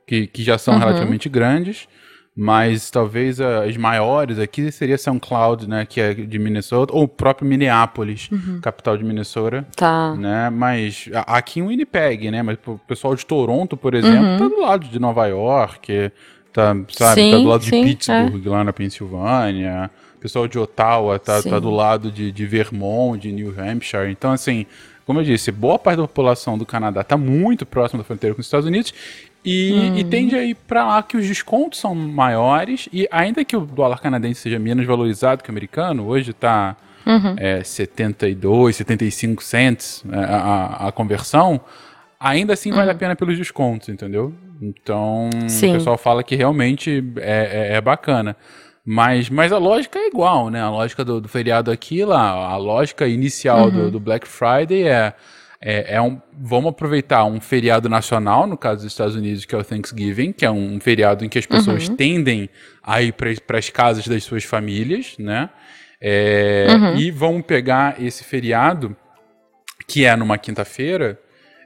que, 0.07 0.27
que 0.29 0.43
já 0.43 0.57
são 0.57 0.75
Uhum. 0.75 0.81
relativamente 0.81 1.29
grandes. 1.29 1.89
Mas 2.37 2.91
talvez 2.91 3.41
as 3.41 3.77
maiores 3.77 4.41
aqui 4.41 4.73
seria 4.73 4.99
São 4.99 5.21
Cloud, 5.21 5.69
né, 5.69 5.87
que 5.87 6.01
é 6.01 6.13
de 6.13 6.37
Minnesota, 6.37 6.93
ou 6.93 7.05
o 7.05 7.09
próprio 7.09 7.47
Minneapolis, 7.49 8.29
Uhum. 8.29 8.59
capital 8.61 8.97
de 8.99 9.05
Minnesota 9.05 9.65
Tá. 9.77 10.17
né? 10.17 10.51
Mas 10.51 11.09
aqui 11.29 11.61
em 11.61 11.63
Winnipeg, 11.69 12.33
né? 12.33 12.43
Mas 12.43 12.59
o 12.67 12.77
pessoal 12.89 13.15
de 13.15 13.25
Toronto, 13.25 13.77
por 13.77 13.95
exemplo, 13.95 14.37
tá 14.37 14.49
do 14.49 14.61
lado 14.61 14.89
de 14.89 14.99
Nova 14.99 15.25
York, 15.29 16.11
tá, 16.55 16.75
sabe? 16.91 17.21
Sim, 17.21 17.31
tá 17.33 17.37
do 17.39 17.45
lado 17.49 17.65
sim, 17.65 17.83
de 17.83 17.89
Pittsburgh, 17.89 18.47
lá 18.47 18.65
na 18.65 18.73
Pensilvânia. 18.73 19.91
O 20.17 20.19
pessoal 20.21 20.49
de 20.49 20.59
Ottawa 20.59 21.19
tá, 21.19 21.43
Sim. 21.43 21.51
tá 21.51 21.59
do 21.59 21.69
lado 21.71 22.11
de, 22.11 22.33
de 22.33 22.47
Vermont, 22.47 23.21
de 23.21 23.31
New 23.31 23.55
Hampshire. 23.61 24.11
Então, 24.11 24.33
assim, 24.33 24.65
como 25.05 25.21
eu 25.21 25.25
disse, 25.25 25.53
boa 25.53 25.79
parte 25.79 25.99
da 25.99 26.05
população 26.09 26.57
do 26.57 26.65
Canadá 26.65 27.05
tá 27.05 27.15
muito 27.19 27.67
próxima 27.67 27.99
da 28.03 28.05
fronteira 28.07 28.35
com 28.35 28.41
os 28.41 28.47
Estados 28.47 28.67
Unidos. 28.67 28.95
E, 29.45 29.99
e 29.99 30.05
tende 30.05 30.35
a 30.35 30.43
ir 30.43 30.55
para 30.55 30.87
lá 30.87 31.03
que 31.03 31.19
os 31.19 31.27
descontos 31.27 31.79
são 31.79 31.95
maiores. 31.95 32.89
E 32.91 33.07
ainda 33.11 33.45
que 33.45 33.55
o 33.55 33.61
dólar 33.61 34.01
canadense 34.01 34.41
seja 34.41 34.59
menos 34.59 34.87
valorizado 34.87 35.43
que 35.43 35.51
o 35.51 35.53
americano, 35.53 36.07
hoje 36.07 36.33
tá 36.33 36.75
é, 37.37 37.63
72, 37.63 38.77
75 38.77 39.43
cents 39.45 40.03
é, 40.11 40.17
a, 40.17 40.37
a- 40.87 40.89
a 40.89 40.93
conversão, 40.93 41.61
ainda 42.19 42.55
assim 42.55 42.73
vale 42.73 42.91
a 42.91 42.95
pena 42.95 43.15
pelos 43.15 43.37
descontos, 43.37 43.91
entendeu? 43.91 44.33
Então, 44.69 45.29
Sim. 45.49 45.73
o 45.73 45.75
pessoal 45.75 45.99
fala 45.99 46.23
que 46.23 46.35
realmente 46.37 47.05
é, 47.19 47.71
é- 47.73 47.77
é 47.77 47.81
bacana. 47.81 48.37
Mas, 48.87 49.31
mas 49.31 49.51
a 49.53 49.57
lógica 49.59 49.99
é 49.99 50.09
igual, 50.09 50.51
né? 50.51 50.61
A 50.61 50.69
lógica 50.71 51.05
do, 51.05 51.21
do 51.21 51.29
feriado 51.29 51.71
aqui, 51.71 52.05
lá, 52.05 52.31
a 52.31 52.57
lógica 52.57 53.07
inicial 53.09 53.71
do, 53.71 53.91
do 53.91 53.99
Black 53.99 54.29
Friday 54.29 54.87
é, 54.87 55.15
é, 55.59 55.95
é 55.95 56.03
um, 56.03 56.21
vamos 56.39 56.69
aproveitar 56.71 57.25
um 57.25 57.41
feriado 57.41 57.89
nacional, 57.89 58.47
no 58.47 58.59
caso 58.59 58.83
dos 58.83 58.93
Estados 58.93 59.17
Unidos, 59.17 59.47
que 59.47 59.55
é 59.55 59.59
o 59.59 59.65
Thanksgiving, 59.65 60.33
que 60.33 60.45
é 60.45 60.51
um 60.51 60.79
feriado 60.81 61.25
em 61.25 61.31
que 61.31 61.39
as 61.39 61.47
pessoas 61.47 61.89
tendem 61.89 62.51
a 62.83 63.01
ir 63.01 63.13
para 63.15 63.59
as 63.59 63.71
casas 63.71 64.07
das 64.07 64.23
suas 64.23 64.45
famílias, 64.45 65.15
né? 65.19 65.49
É, 65.99 66.67
E 66.99 67.11
vão 67.11 67.41
pegar 67.41 67.97
esse 68.03 68.23
feriado, 68.23 68.95
que 69.89 70.05
é 70.05 70.15
numa 70.15 70.37
quinta-feira, 70.37 71.19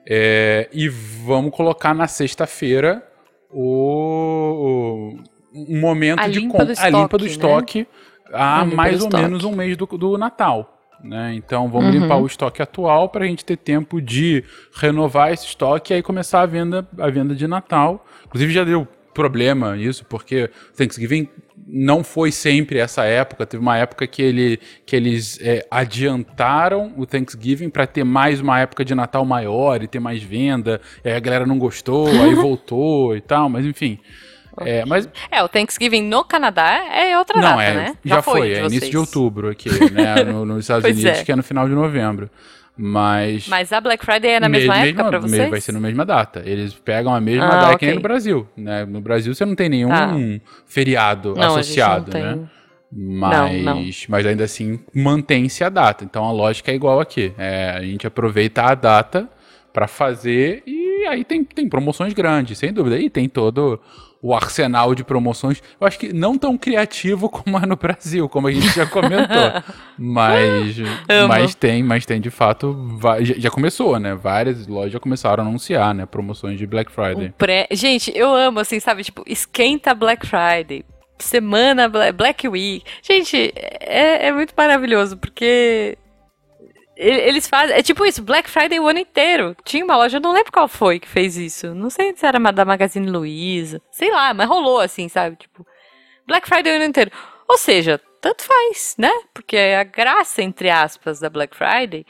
é, 0.08 0.68
e 0.72 0.88
vamos 0.88 1.50
colocar 1.54 1.92
na 1.94 2.06
sexta-feira 2.06 3.02
o, 3.50 5.16
um 5.54 5.80
momento 5.80 6.20
A 6.20 6.28
de 6.28 6.40
limpa 6.40 6.58
com- 6.58 6.64
do 6.64 6.72
a 6.78 6.88
limpa 6.88 7.18
do 7.18 7.26
estoque, 7.26 7.78
né? 7.80 7.84
estoque 7.84 8.32
há 8.32 8.60
A 8.60 8.64
limpa 8.64 8.76
mais 8.76 9.00
ou 9.00 9.06
estoque. 9.08 9.22
menos 9.22 9.44
um 9.44 9.52
mês 9.54 9.76
do, 9.76 9.86
do 9.86 10.16
Natal. 10.18 10.74
Né? 11.02 11.34
Então 11.34 11.68
vamos 11.68 11.94
Uhum. 11.94 12.00
limpar 12.02 12.16
o 12.16 12.26
estoque 12.26 12.60
atual 12.60 13.08
para 13.08 13.24
a 13.24 13.28
gente 13.28 13.44
ter 13.44 13.56
tempo 13.56 14.00
de 14.02 14.42
renovar 14.74 15.32
esse 15.32 15.46
estoque 15.46 15.92
e 15.92 15.96
aí 15.96 16.02
começar 16.02 16.40
a 16.40 16.46
venda, 16.46 16.86
a 16.98 17.08
venda 17.08 17.34
de 17.34 17.46
Natal. 17.46 18.04
Inclusive 18.26 18.52
já 18.52 18.64
deu 18.64 18.86
problema 19.14 19.76
isso, 19.76 20.04
porque 20.04 20.50
Thanksgiving 20.76 21.28
não 21.70 22.02
foi 22.02 22.32
sempre 22.32 22.78
essa 22.78 23.04
época. 23.04 23.44
Teve 23.44 23.60
uma 23.62 23.76
época 23.76 24.06
que, 24.06 24.22
ele, 24.22 24.58
que 24.86 24.96
eles 24.96 25.38
é, 25.42 25.66
adiantaram 25.70 26.94
o 26.96 27.04
Thanksgiving 27.04 27.68
para 27.68 27.86
ter 27.86 28.04
mais 28.04 28.40
uma 28.40 28.58
época 28.58 28.84
de 28.84 28.94
Natal 28.94 29.24
maior 29.24 29.82
e 29.82 29.86
ter 29.86 30.00
mais 30.00 30.22
venda. 30.22 30.80
E 31.04 31.10
aí 31.10 31.16
a 31.16 31.20
galera 31.20 31.46
não 31.46 31.58
gostou, 31.58 32.08
aí 32.08 32.34
voltou 32.34 33.14
e 33.14 33.20
tal, 33.20 33.48
mas 33.48 33.66
enfim. 33.66 33.98
É, 34.60 34.84
mas 34.84 35.08
É, 35.30 35.42
o 35.42 35.48
Thanksgiving 35.48 36.02
no 36.02 36.24
Canadá 36.24 36.82
é 36.92 37.16
outra 37.16 37.40
não, 37.40 37.50
data, 37.50 37.62
é, 37.62 37.74
né? 37.74 37.96
já, 38.04 38.20
foi, 38.20 38.48
de 38.48 38.54
é 38.54 38.66
início 38.66 38.90
de 38.90 38.98
outubro 38.98 39.50
aqui, 39.50 39.68
né? 39.92 40.24
no- 40.24 40.44
nos 40.44 40.64
Estados 40.64 40.84
Unidos, 40.84 41.04
é. 41.04 41.22
que 41.22 41.30
é 41.30 41.36
no 41.36 41.44
final 41.44 41.68
de 41.68 41.74
novembro. 41.74 42.28
Mas. 42.78 43.48
Mas 43.48 43.72
a 43.72 43.80
Black 43.80 44.04
Friday 44.04 44.30
é 44.34 44.40
na 44.40 44.48
mesma 44.48 44.74
Mesma- 44.78 45.02
época 45.02 45.20
me- 45.20 45.28
vocês? 45.28 45.50
Vai 45.50 45.60
ser 45.60 45.72
na 45.72 45.80
mesma 45.80 46.06
data. 46.06 46.42
Eles 46.46 46.72
pegam 46.74 47.12
a 47.12 47.20
mesma 47.20 47.46
Ah, 47.46 47.50
data 47.50 47.68
que 47.70 47.74
ok. 47.74 47.88
nem 47.88 47.96
no 47.96 48.02
Brasil. 48.02 48.48
Né? 48.56 48.84
No 48.86 49.00
Brasil 49.00 49.34
você 49.34 49.44
não 49.44 49.56
tem 49.56 49.68
nenhum 49.68 49.88
Tá. 49.88 50.14
feriado 50.64 51.34
Não, 51.36 51.56
associado, 51.56 52.12
né? 52.16 52.34
tem. 52.34 52.50
Mas, 52.90 53.62
Não, 53.62 53.74
não. 53.74 53.84
mas 54.08 54.24
ainda 54.26 54.44
assim 54.44 54.80
mantém-se 54.94 55.62
a 55.62 55.68
data. 55.68 56.04
Então 56.04 56.24
a 56.24 56.32
lógica 56.32 56.70
é 56.70 56.74
igual 56.74 57.00
aqui. 57.00 57.32
É, 57.36 57.70
a 57.76 57.82
gente 57.82 58.06
aproveita 58.06 58.62
a 58.62 58.74
data 58.74 59.28
para 59.74 59.86
fazer 59.86 60.62
e 60.66 61.04
aí 61.06 61.22
tem, 61.24 61.44
tem 61.44 61.68
promoções 61.68 62.14
grandes, 62.14 62.56
sem 62.58 62.72
dúvida. 62.72 62.98
E 62.98 63.10
tem 63.10 63.28
todo 63.28 63.78
o 64.20 64.34
arsenal 64.34 64.94
de 64.94 65.04
promoções. 65.04 65.62
Eu 65.80 65.86
acho 65.86 65.98
que 65.98 66.12
não 66.12 66.36
tão 66.36 66.56
criativo 66.58 67.28
como 67.30 67.58
é 67.58 67.66
no 67.66 67.76
Brasil, 67.76 68.28
como 68.28 68.48
a 68.48 68.52
gente 68.52 68.68
já 68.74 68.86
comentou. 68.86 69.62
mas, 69.98 70.76
mas 71.28 71.54
tem, 71.54 71.82
mas 71.82 72.04
tem 72.04 72.20
de 72.20 72.30
fato. 72.30 72.76
Já, 73.20 73.50
começou, 73.50 73.98
né? 73.98 74.14
Várias 74.14 74.66
lojas 74.66 74.92
já 74.92 75.00
começaram 75.00 75.44
a 75.44 75.46
anunciar, 75.46 75.94
né? 75.94 76.06
Promoções 76.06 76.58
de 76.58 76.66
Black 76.66 76.90
Friday. 76.90 77.32
Pré... 77.36 77.66
Gente, 77.70 78.12
eu 78.16 78.34
amo, 78.34 78.60
assim, 78.60 78.80
sabe? 78.80 79.04
Tipo, 79.04 79.22
esquenta 79.26 79.94
Black 79.94 80.26
Friday. 80.26 80.84
Semana 81.18 81.88
Bla- 81.88 82.12
Black 82.12 82.46
Week. 82.48 82.84
Gente, 83.02 83.52
é, 83.54 84.28
é 84.28 84.32
muito 84.32 84.52
maravilhoso, 84.56 85.16
porque 85.16 85.98
eles 86.98 87.46
fazem. 87.48 87.76
É 87.76 87.82
tipo 87.82 88.04
isso, 88.04 88.22
Black 88.22 88.50
Friday 88.50 88.80
o 88.80 88.88
ano 88.88 88.98
inteiro. 88.98 89.56
Tinha 89.64 89.84
uma 89.84 89.96
loja, 89.96 90.16
eu 90.16 90.20
não 90.20 90.32
lembro 90.32 90.50
qual 90.50 90.66
foi 90.66 90.98
que 90.98 91.08
fez 91.08 91.36
isso. 91.36 91.74
Não 91.74 91.88
sei 91.88 92.14
se 92.16 92.26
era 92.26 92.38
da 92.52 92.64
Magazine 92.64 93.08
Luiza. 93.08 93.80
Sei 93.90 94.10
lá, 94.10 94.34
mas 94.34 94.48
rolou 94.48 94.80
assim, 94.80 95.08
sabe? 95.08 95.36
Tipo, 95.36 95.64
Black 96.26 96.48
Friday 96.48 96.72
o 96.72 96.76
ano 96.76 96.84
inteiro. 96.84 97.12
Ou 97.48 97.56
seja, 97.56 98.00
tanto 98.20 98.42
faz, 98.42 98.96
né? 98.98 99.12
Porque 99.32 99.56
a 99.56 99.84
graça, 99.84 100.42
entre 100.42 100.68
aspas, 100.68 101.20
da 101.20 101.30
Black 101.30 101.56
Friday 101.56 102.04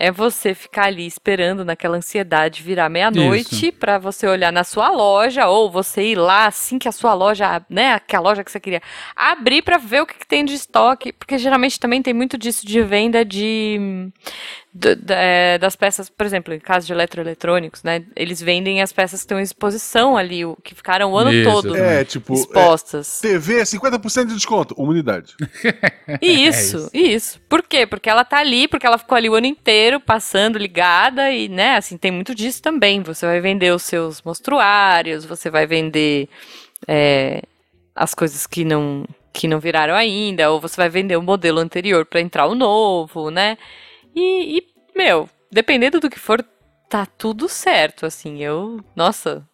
é 0.00 0.12
você 0.12 0.54
ficar 0.54 0.84
ali 0.84 1.04
esperando 1.04 1.64
naquela 1.64 1.96
ansiedade 1.96 2.62
virar 2.62 2.88
meia-noite 2.88 3.72
para 3.72 3.98
você 3.98 4.28
olhar 4.28 4.52
na 4.52 4.62
sua 4.62 4.90
loja 4.90 5.48
ou 5.48 5.68
você 5.68 6.12
ir 6.12 6.14
lá 6.14 6.46
assim 6.46 6.78
que 6.78 6.88
a 6.88 6.92
sua 6.92 7.12
loja, 7.14 7.60
né, 7.68 7.98
que 7.98 8.14
a 8.14 8.20
loja 8.20 8.44
que 8.44 8.52
você 8.52 8.60
queria 8.60 8.80
abrir 9.16 9.60
para 9.60 9.76
ver 9.76 10.02
o 10.02 10.06
que, 10.06 10.14
que, 10.14 10.26
tem 10.26 10.44
de 10.44 10.54
estoque, 10.54 11.12
porque 11.12 11.36
geralmente 11.36 11.80
também 11.80 12.00
tem 12.00 12.14
muito 12.14 12.38
disso 12.38 12.64
de 12.64 12.80
venda 12.80 13.24
de 13.24 14.08
das 15.58 15.74
peças, 15.74 16.10
por 16.10 16.26
exemplo, 16.26 16.52
em 16.52 16.60
caso 16.60 16.86
de 16.86 16.92
eletroeletrônicos, 16.92 17.82
né? 17.82 18.04
Eles 18.14 18.40
vendem 18.40 18.82
as 18.82 18.92
peças 18.92 19.20
que 19.20 19.24
estão 19.24 19.40
em 19.40 19.42
exposição 19.42 20.16
ali, 20.16 20.42
que 20.62 20.74
ficaram 20.74 21.12
o 21.12 21.18
ano 21.18 21.32
Isso, 21.32 21.50
todo 21.50 21.76
É, 21.76 22.04
tipo, 22.04 22.34
expostas. 22.34 23.24
é, 23.24 23.28
TV 23.28 23.62
50% 23.62 24.26
de 24.26 24.34
desconto, 24.34 24.74
uma 24.76 24.90
unidade. 24.90 25.34
Isso, 26.20 26.76
isso. 26.76 26.90
isso. 26.92 27.40
Por 27.48 27.62
quê? 27.62 27.86
Porque 27.86 28.08
ela 28.10 28.24
tá 28.24 28.38
ali, 28.38 28.68
porque 28.68 28.86
ela 28.86 28.98
ficou 28.98 29.16
ali 29.16 29.28
o 29.28 29.34
ano 29.34 29.46
inteiro 29.46 29.98
passando 30.00 30.58
ligada 30.58 31.30
e, 31.30 31.48
né, 31.48 31.76
assim, 31.76 31.96
tem 31.96 32.10
muito 32.10 32.34
disso 32.34 32.62
também. 32.62 33.02
Você 33.02 33.26
vai 33.26 33.40
vender 33.40 33.72
os 33.74 33.82
seus 33.82 34.22
mostruários, 34.22 35.24
você 35.24 35.50
vai 35.50 35.66
vender 35.66 36.28
é, 36.86 37.42
as 37.94 38.14
coisas 38.14 38.46
que 38.46 38.64
não 38.64 39.04
que 39.32 39.46
não 39.46 39.60
viraram 39.60 39.94
ainda, 39.94 40.50
ou 40.50 40.60
você 40.60 40.76
vai 40.76 40.88
vender 40.88 41.16
o 41.16 41.22
modelo 41.22 41.60
anterior 41.60 42.04
para 42.04 42.20
entrar 42.20 42.46
o 42.46 42.56
novo, 42.56 43.30
né? 43.30 43.56
E, 44.18 44.58
e, 44.58 44.66
meu, 44.96 45.28
dependendo 45.48 46.00
do 46.00 46.10
que 46.10 46.18
for, 46.18 46.44
tá 46.88 47.06
tudo 47.06 47.48
certo, 47.48 48.04
assim. 48.04 48.42
Eu, 48.42 48.80
nossa, 48.96 49.46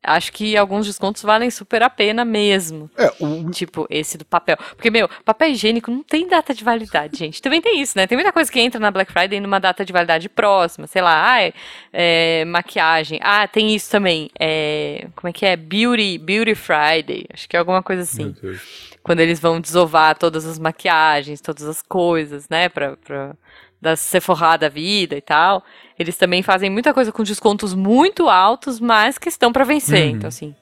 acho 0.00 0.32
que 0.32 0.56
alguns 0.56 0.86
descontos 0.86 1.22
valem 1.22 1.50
super 1.50 1.82
a 1.82 1.90
pena 1.90 2.24
mesmo. 2.24 2.88
É, 2.96 3.12
o, 3.18 3.50
Tipo, 3.50 3.88
esse 3.90 4.16
do 4.16 4.24
papel. 4.24 4.56
Porque, 4.76 4.90
meu, 4.90 5.08
papel 5.24 5.50
higiênico 5.50 5.90
não 5.90 6.04
tem 6.04 6.28
data 6.28 6.54
de 6.54 6.62
validade, 6.62 7.18
gente. 7.18 7.42
Também 7.42 7.60
tem 7.60 7.80
isso, 7.80 7.98
né? 7.98 8.06
Tem 8.06 8.16
muita 8.16 8.30
coisa 8.30 8.52
que 8.52 8.60
entra 8.60 8.78
na 8.78 8.92
Black 8.92 9.10
Friday 9.10 9.40
numa 9.40 9.58
data 9.58 9.84
de 9.84 9.92
validade 9.92 10.28
próxima. 10.28 10.86
Sei 10.86 11.02
lá, 11.02 11.32
ah, 11.32 11.42
é, 11.42 11.52
é, 11.92 12.44
maquiagem. 12.44 13.18
Ah, 13.20 13.48
tem 13.48 13.74
isso 13.74 13.90
também. 13.90 14.30
É, 14.38 15.08
como 15.16 15.28
é 15.28 15.32
que 15.32 15.44
é? 15.44 15.56
Beauty, 15.56 16.18
Beauty 16.18 16.54
Friday. 16.54 17.26
Acho 17.32 17.48
que 17.48 17.56
é 17.56 17.58
alguma 17.58 17.82
coisa 17.82 18.02
assim. 18.02 18.32
Quando 19.02 19.20
eles 19.20 19.40
vão 19.40 19.60
desovar 19.60 20.16
todas 20.16 20.46
as 20.46 20.58
maquiagens, 20.58 21.40
todas 21.40 21.64
as 21.64 21.82
coisas, 21.82 22.48
né? 22.48 22.68
Pra, 22.68 22.96
pra 22.96 23.34
da 23.84 23.94
Sephora 23.96 24.56
da 24.56 24.68
vida 24.68 25.14
e 25.16 25.20
tal. 25.20 25.62
Eles 25.98 26.16
também 26.16 26.42
fazem 26.42 26.70
muita 26.70 26.92
coisa 26.94 27.12
com 27.12 27.22
descontos 27.22 27.74
muito 27.74 28.28
altos, 28.28 28.80
mas 28.80 29.18
que 29.18 29.28
estão 29.28 29.52
para 29.52 29.62
vencer. 29.64 30.08
Uhum. 30.08 30.16
Então, 30.16 30.28
assim, 30.28 30.54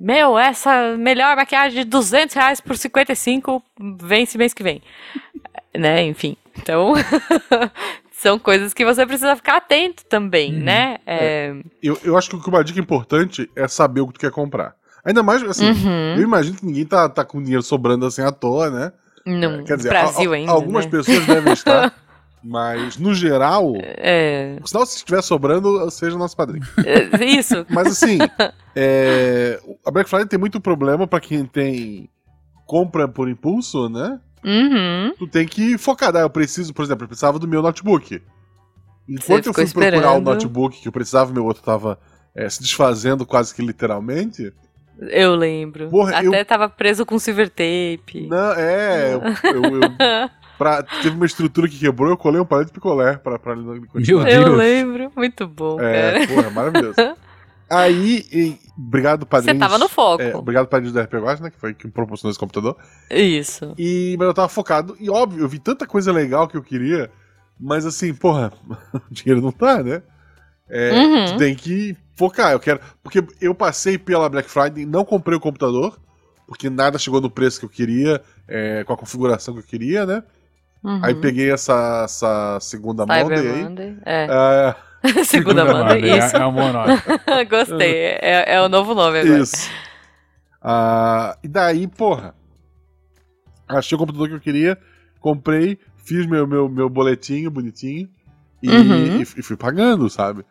meu, 0.00 0.38
essa 0.38 0.96
melhor 0.96 1.36
maquiagem 1.36 1.82
de 1.82 1.84
200 1.90 2.34
reais 2.34 2.60
por 2.60 2.76
55 2.76 3.62
vence 3.98 4.38
mês 4.38 4.54
que 4.54 4.62
vem. 4.62 4.80
né, 5.76 6.02
enfim. 6.04 6.36
Então, 6.58 6.92
são 8.12 8.38
coisas 8.38 8.72
que 8.72 8.84
você 8.84 9.04
precisa 9.06 9.34
ficar 9.36 9.56
atento 9.56 10.04
também, 10.06 10.52
né? 10.52 10.98
É, 11.06 11.54
eu, 11.82 11.98
eu 12.04 12.16
acho 12.16 12.30
que 12.38 12.48
uma 12.48 12.62
dica 12.62 12.78
importante 12.78 13.50
é 13.56 13.66
saber 13.66 14.00
o 14.02 14.06
que 14.06 14.14
tu 14.14 14.20
quer 14.20 14.30
comprar. 14.30 14.74
Ainda 15.04 15.22
mais, 15.22 15.42
assim, 15.42 15.68
Uhum. 15.70 16.14
eu 16.16 16.22
imagino 16.22 16.56
que 16.56 16.64
ninguém 16.64 16.86
tá, 16.86 17.08
tá 17.08 17.24
com 17.24 17.42
dinheiro 17.42 17.62
sobrando 17.62 18.06
assim 18.06 18.22
à 18.22 18.30
toa, 18.30 18.70
né? 18.70 18.92
no 19.24 19.64
Quer 19.64 19.76
dizer, 19.76 19.88
Brasil 19.90 20.32
a- 20.32 20.34
a- 20.34 20.38
ainda, 20.38 20.50
algumas 20.52 20.84
né? 20.84 20.90
pessoas 20.90 21.24
devem 21.26 21.52
estar, 21.54 21.92
mas 22.42 22.96
no 22.96 23.14
geral, 23.14 23.72
É, 23.82 24.58
sinal 24.64 24.84
se 24.86 24.96
estiver 24.96 25.22
sobrando, 25.22 25.90
seja 25.90 26.16
nosso 26.18 26.36
padrinho. 26.36 26.64
é, 26.84 27.24
isso. 27.24 27.64
Mas 27.70 27.86
assim, 27.88 28.18
é, 28.74 29.60
a 29.86 29.90
Black 29.90 30.08
Friday 30.10 30.26
tem 30.28 30.38
muito 30.38 30.60
problema 30.60 31.06
pra 31.06 31.20
quem 31.20 31.44
tem 31.46 32.08
compra 32.66 33.06
por 33.06 33.28
impulso, 33.28 33.88
né? 33.88 34.18
Uhum. 34.44 35.14
Tu 35.18 35.26
tem 35.28 35.46
que 35.46 35.78
focar. 35.78 36.14
Ah, 36.16 36.20
eu 36.20 36.30
preciso, 36.30 36.74
por 36.74 36.84
exemplo, 36.84 37.04
eu 37.04 37.08
precisava 37.08 37.38
do 37.38 37.46
meu 37.46 37.62
notebook. 37.62 38.20
Enquanto 39.08 39.46
eu 39.46 39.54
fui 39.54 39.66
procurar 39.66 39.92
o 39.94 39.98
esperando. 39.98 40.24
notebook 40.24 40.80
que 40.80 40.88
eu 40.88 40.92
precisava, 40.92 41.32
meu 41.32 41.44
outro 41.44 41.62
tava 41.62 41.98
é, 42.34 42.48
se 42.48 42.60
desfazendo 42.60 43.24
quase 43.26 43.54
que 43.54 43.62
literalmente. 43.62 44.52
Eu 44.98 45.34
lembro. 45.34 45.88
Porra, 45.90 46.16
Até 46.18 46.40
eu- 46.40 46.44
tava 46.44 46.68
preso 46.68 47.04
com 47.04 47.18
silver 47.18 47.48
tape. 47.48 48.26
Não, 48.28 48.52
é, 48.52 49.14
eu, 49.14 49.20
eu- 49.52 49.82
eu- 49.82 50.30
pra- 50.62 50.82
teve 50.82 51.10
uma 51.16 51.26
estrutura 51.26 51.68
que 51.68 51.78
quebrou, 51.78 52.08
eu 52.10 52.16
colei 52.16 52.40
um 52.40 52.44
palito 52.44 52.68
de 52.68 52.72
picolé 52.74 53.16
pra, 53.16 53.38
pra 53.38 53.52
ele 53.52 53.86
continuar. 53.86 54.24
Meu 54.24 54.32
Eu 54.42 54.54
lembro. 54.54 55.12
Muito 55.16 55.46
bom, 55.46 55.76
cara. 55.76 56.22
É, 56.22 56.26
porra, 56.26 56.50
maravilhoso. 56.50 56.96
Aí, 57.70 58.26
e- 58.30 58.58
obrigado, 58.78 59.24
padrinho. 59.24 59.54
Você 59.54 59.58
tava 59.58 59.78
no 59.78 59.88
foco. 59.88 60.22
É, 60.22 60.36
obrigado, 60.36 60.66
padrinho 60.68 60.92
do 60.92 61.00
RP 61.00 61.14
Guacha, 61.14 61.42
né? 61.42 61.50
Que 61.50 61.58
foi 61.58 61.72
quem 61.72 61.90
proporcionou 61.90 62.30
esse 62.30 62.38
computador. 62.38 62.76
Isso. 63.10 63.74
E, 63.78 64.14
mas 64.18 64.28
eu 64.28 64.34
tava 64.34 64.48
focado. 64.48 64.94
E 65.00 65.08
óbvio, 65.08 65.42
eu 65.42 65.48
vi 65.48 65.58
tanta 65.58 65.86
coisa 65.86 66.12
legal 66.12 66.46
que 66.46 66.56
eu 66.56 66.62
queria. 66.62 67.10
Mas 67.58 67.86
assim, 67.86 68.12
porra, 68.12 68.52
o 68.92 69.00
dinheiro 69.12 69.40
não 69.40 69.52
tá, 69.52 69.82
né? 69.82 70.02
É, 70.68 70.90
Uhum. 70.92 71.26
Tu 71.26 71.36
tem 71.38 71.54
que 71.54 71.96
focar. 72.14 72.52
Eu 72.52 72.60
quero. 72.60 72.78
Porque 73.02 73.24
eu 73.40 73.54
passei 73.54 73.96
pela 73.96 74.28
Black 74.28 74.50
Friday, 74.50 74.84
não 74.84 75.04
comprei 75.04 75.36
o 75.36 75.40
computador, 75.40 75.98
porque 76.46 76.68
nada 76.68 76.98
chegou 76.98 77.20
no 77.22 77.30
preço 77.30 77.58
que 77.58 77.64
eu 77.64 77.70
queria, 77.70 78.20
é, 78.46 78.84
com 78.84 78.92
a 78.92 78.96
configuração 78.98 79.54
que 79.54 79.60
eu 79.60 79.64
queria, 79.64 80.04
né? 80.04 80.22
Uhum. 80.84 81.00
Aí 81.04 81.14
peguei 81.14 81.50
essa, 81.52 82.02
essa 82.04 82.58
segunda 82.60 83.04
Cyber 83.04 83.24
Monday 83.24 83.48
aí. 83.48 83.62
Monday. 83.64 83.96
É. 84.04 84.26
É, 85.04 85.24
Segunda 85.24 85.64
Monday. 85.64 86.00
Monday, 86.02 86.18
Isso. 86.18 86.36
É, 86.36 86.40
é 86.40 86.42
nome. 86.72 87.44
Gostei. 87.50 87.94
É, 88.20 88.54
é 88.54 88.60
o 88.62 88.68
novo 88.68 88.94
nome 88.94 89.20
agora. 89.20 89.38
Isso. 89.38 89.70
Ah, 90.60 91.36
e 91.42 91.48
daí, 91.48 91.86
porra. 91.86 92.34
Achei 93.68 93.96
o 93.96 93.98
computador 93.98 94.28
que 94.28 94.34
eu 94.34 94.40
queria, 94.40 94.78
comprei, 95.20 95.78
fiz 96.04 96.26
meu, 96.26 96.46
meu, 96.46 96.68
meu 96.68 96.88
boletinho 96.90 97.50
bonitinho 97.50 98.08
e, 98.62 98.68
Uhum. 98.70 99.16
e, 99.18 99.22
e 99.22 99.42
fui 99.42 99.56
pagando, 99.56 100.08
sabe? 100.10 100.44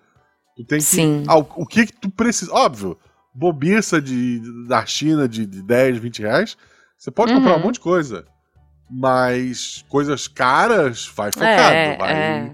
Tu 0.55 0.63
tem 0.65 0.79
que. 0.79 0.83
Sim. 0.85 1.23
Ah, 1.27 1.37
o, 1.37 1.47
o 1.57 1.65
que 1.65 1.85
que 1.85 1.93
tu 1.93 2.09
precisa? 2.09 2.51
Óbvio, 2.53 2.97
bobiça 3.33 4.01
de, 4.01 4.41
da 4.67 4.85
China 4.85 5.27
de, 5.29 5.45
de 5.45 5.61
10, 5.61 5.97
20 5.99 6.19
reais, 6.21 6.57
você 6.97 7.11
pode 7.11 7.33
comprar 7.33 7.51
um 7.53 7.55
Uhum. 7.57 7.63
monte 7.63 7.75
de 7.75 7.79
coisa. 7.81 8.25
Mas 8.91 9.85
coisas 9.87 10.27
caras, 10.27 11.05
vai 11.15 11.31
focado. 11.31 11.73
É, 11.73 11.97
vai... 11.97 12.11
é. 12.13 12.51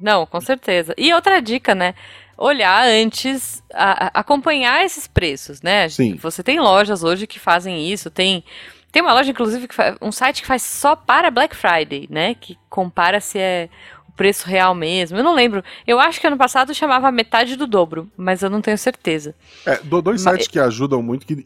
Não, 0.00 0.26
com 0.26 0.40
certeza. 0.40 0.94
E 0.98 1.12
outra 1.12 1.40
dica, 1.40 1.74
né? 1.74 1.94
Olhar 2.36 2.84
antes, 2.86 3.62
a- 3.72 4.06
a- 4.06 4.10
acompanhar 4.20 4.84
esses 4.84 5.06
preços, 5.06 5.60
né? 5.62 5.88
Sim. 5.88 6.14
Você 6.16 6.42
tem 6.42 6.60
lojas 6.60 7.02
hoje 7.02 7.26
que 7.26 7.38
fazem 7.38 7.90
isso, 7.92 8.10
tem 8.10 8.44
tem 8.90 9.02
uma 9.02 9.12
loja 9.12 9.30
inclusive 9.30 9.68
que 9.68 9.74
fa- 9.74 9.96
um 10.00 10.10
site 10.10 10.40
que 10.40 10.46
faz 10.48 10.62
só 10.62 10.96
para 10.96 11.30
Black 11.30 11.54
Friday, 11.54 12.06
né? 12.10 12.34
Que 12.34 12.56
compara 12.70 13.20
se 13.20 13.38
é 13.38 13.68
o 14.08 14.12
preço 14.12 14.46
real 14.46 14.74
mesmo. 14.74 15.18
Eu 15.18 15.24
não 15.24 15.34
lembro. 15.34 15.62
Eu 15.86 16.00
acho 16.00 16.20
que 16.20 16.26
ano 16.26 16.38
passado 16.38 16.72
chamava 16.74 17.10
metade 17.12 17.54
do 17.56 17.66
dobro, 17.66 18.10
mas 18.16 18.42
eu 18.42 18.48
não 18.48 18.60
tenho 18.62 18.78
certeza. 18.78 19.34
É, 19.66 19.76
do- 19.78 20.00
dois 20.00 20.22
Mas- 20.24 20.32
sites 20.34 20.48
que 20.48 20.58
ajudam 20.60 21.02
muito, 21.02 21.26
que 21.26 21.44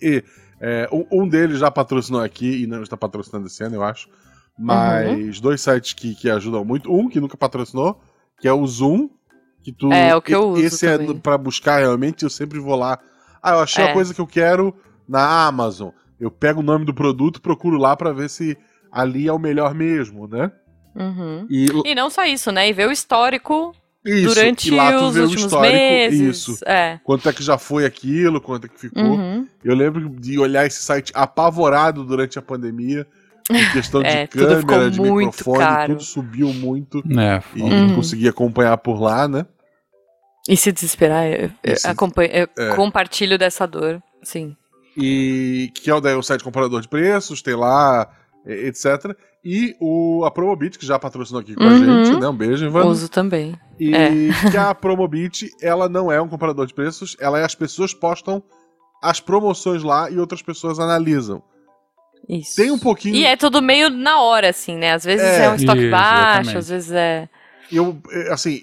é, 0.62 0.88
um 1.10 1.26
deles 1.28 1.58
já 1.58 1.70
patrocinou 1.70 2.22
aqui 2.22 2.62
e 2.62 2.66
não 2.68 2.82
está 2.84 2.96
patrocinando 2.96 3.48
esse 3.48 3.64
ano, 3.64 3.74
eu 3.74 3.82
acho. 3.82 4.08
Mas 4.56 5.40
dois 5.40 5.60
sites 5.60 5.92
que, 5.92 6.14
que 6.14 6.30
ajudam 6.30 6.64
muito. 6.64 6.92
Um 6.94 7.08
que 7.08 7.20
nunca 7.20 7.36
patrocinou, 7.36 8.00
que 8.40 8.46
é 8.46 8.52
o 8.52 8.64
Zoom. 8.66 9.08
Que 9.62 9.72
tu, 9.72 9.92
É, 9.92 10.14
o 10.14 10.20
que 10.22 10.34
eu 10.34 10.50
uso 10.50 10.62
Esse 10.64 10.86
é 10.86 10.98
também. 10.98 11.18
pra 11.18 11.38
buscar 11.38 11.78
realmente, 11.80 12.22
eu 12.24 12.30
sempre 12.30 12.58
vou 12.58 12.76
lá. 12.76 12.98
Ah, 13.42 13.52
eu 13.52 13.60
achei 13.60 13.84
a 13.84 13.88
É. 13.88 13.92
coisa 13.92 14.12
que 14.14 14.20
eu 14.20 14.26
quero 14.26 14.74
na 15.08 15.46
Amazon. 15.46 15.90
Eu 16.20 16.30
pego 16.30 16.60
o 16.60 16.64
nome 16.64 16.84
do 16.84 16.94
produto, 16.94 17.40
procuro 17.40 17.76
lá 17.76 17.96
pra 17.96 18.12
ver 18.12 18.28
se 18.30 18.56
ali 18.90 19.26
é 19.28 19.32
o 19.32 19.38
melhor 19.38 19.74
mesmo, 19.74 20.26
né? 20.28 20.50
Uhum. 20.94 21.46
E 21.48 21.66
E 21.84 21.94
não 21.94 22.10
só 22.10 22.24
isso, 22.24 22.52
né? 22.52 22.68
E 22.68 22.72
ver 22.72 22.86
o 22.88 22.92
histórico 22.92 23.74
isso, 24.04 24.34
durante 24.34 24.68
e 24.68 24.70
lá 24.70 24.92
tu 24.98 25.04
os 25.04 25.14
vê 25.14 25.20
o 25.20 25.22
últimos 25.24 25.44
histórico. 25.44 25.72
meses. 25.76 26.20
Isso. 26.20 26.58
É. 26.66 26.98
Quanto 27.04 27.28
é 27.28 27.32
que 27.32 27.42
já 27.42 27.56
foi 27.58 27.84
aquilo, 27.84 28.40
quanto 28.40 28.66
é 28.66 28.68
que 28.68 28.78
ficou. 28.80 29.02
Uhum. 29.02 29.46
Eu 29.64 29.74
lembro 29.74 30.08
de 30.08 30.38
olhar 30.38 30.66
esse 30.66 30.82
site 30.82 31.12
apavorado 31.14 32.04
durante 32.04 32.38
a 32.38 32.42
pandemia. 32.42 33.06
Em 33.50 33.54
questão 33.72 34.02
de 34.02 34.08
É, 34.08 34.26
tudo 34.26 34.46
ficou 34.56 34.66
câmera, 34.66 34.90
de 34.90 35.00
microfone, 35.00 35.58
caro. 35.58 35.92
tudo 35.94 36.04
subiu 36.04 36.48
muito. 36.52 36.98
É, 37.18 37.42
E. 37.56 37.62
Uhum. 37.62 37.88
não 37.88 37.94
consegui 37.96 38.28
acompanhar 38.28 38.76
por 38.78 39.00
lá, 39.00 39.26
né? 39.28 39.46
E 40.48 40.56
se 40.56 40.72
desesperar, 40.72 41.26
eu, 41.26 41.50
eu 41.62 41.76
se- 41.76 41.86
acompanho- 41.86 42.30
eu 42.32 42.48
é. 42.58 42.74
compartilho 42.74 43.38
dessa 43.38 43.66
dor. 43.66 44.02
Sim. 44.22 44.56
E 44.96 45.70
que 45.74 45.88
é 45.90 45.94
o, 45.94 46.00
daí 46.00 46.14
o 46.14 46.22
site 46.22 46.42
comparador 46.44 46.80
de 46.80 46.88
preços, 46.88 47.40
tem 47.40 47.54
lá, 47.54 48.08
etc. 48.46 49.16
E 49.44 49.74
o, 49.80 50.24
a 50.24 50.30
Promobit, 50.30 50.78
que 50.78 50.86
já 50.86 50.98
patrocinou 50.98 51.40
aqui 51.40 51.54
com 51.54 51.62
a 51.62 51.66
Uhum. 51.66 52.04
gente, 52.04 52.20
né? 52.20 52.28
Um 52.28 52.34
beijo, 52.36 52.64
Ivan. 52.64 52.84
Uso 52.86 53.08
também. 53.08 53.58
E 53.78 53.94
É. 53.94 54.10
que 54.50 54.56
a 54.56 54.74
Promobit, 54.74 55.50
ela 55.60 55.88
não 55.88 56.10
é 56.10 56.20
um 56.20 56.28
comparador 56.28 56.66
de 56.66 56.74
preços, 56.74 57.16
ela 57.20 57.38
é 57.38 57.44
as 57.44 57.54
pessoas 57.54 57.92
postam 57.92 58.42
as 59.02 59.18
promoções 59.20 59.82
lá 59.82 60.08
e 60.10 60.18
outras 60.18 60.42
pessoas 60.42 60.78
analisam. 60.78 61.42
Isso. 62.28 62.54
Tem 62.54 62.70
um 62.70 62.78
pouquinho. 62.78 63.16
E 63.16 63.24
é 63.24 63.36
tudo 63.36 63.60
meio 63.60 63.90
na 63.90 64.20
hora, 64.20 64.50
assim, 64.50 64.76
né? 64.76 64.92
Às 64.92 65.02
vezes 65.04 65.26
É. 65.26 65.44
é, 65.46 65.50
um 65.50 65.54
estoque 65.56 65.80
Isso, 65.82 65.90
baixo, 65.90 66.20
exatamente. 66.50 66.56
às 66.58 66.68
vezes 66.68 66.92
é. 66.92 67.28
Eu, 67.70 68.00
assim, 68.30 68.62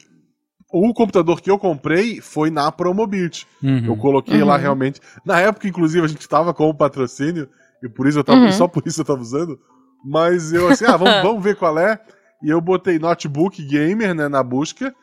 o 0.72 0.94
computador 0.94 1.42
que 1.42 1.52
eu 1.52 1.60
comprei 1.60 2.22
foi 2.22 2.50
na 2.50 2.72
Promobit. 2.72 3.46
Uhum. 3.62 3.86
Eu 3.86 3.98
coloquei 3.98 4.42
lá 4.44 4.56
Uhum. 4.56 4.62
realmente. 4.62 5.02
Na 5.26 5.42
época, 5.42 5.68
inclusive, 5.68 6.06
a 6.06 6.08
gente 6.08 6.26
tava 6.30 6.54
com 6.54 6.70
o 6.70 6.74
patrocínio, 6.74 7.50
e 7.84 7.90
por 7.90 8.08
isso 8.08 8.20
eu 8.20 8.24
tava, 8.24 8.40
Uhum. 8.40 8.52
só 8.52 8.68
por 8.68 8.84
isso 8.86 9.02
eu 9.02 9.06
tava 9.06 9.22
usando. 9.22 9.60
Mas 10.04 10.54
eu 10.54 10.68
assim, 10.70 10.86
ah, 10.86 10.96
vamos, 10.98 11.14
vamos 11.24 11.44
ver 11.44 11.56
qual 11.56 11.78
é. 11.78 12.00
E 12.42 12.50
eu 12.50 12.62
botei 12.62 12.98
notebook 13.00 13.62
gamer, 13.66 14.14
né, 14.16 14.28
na 14.28 14.42
busca. 14.42 14.94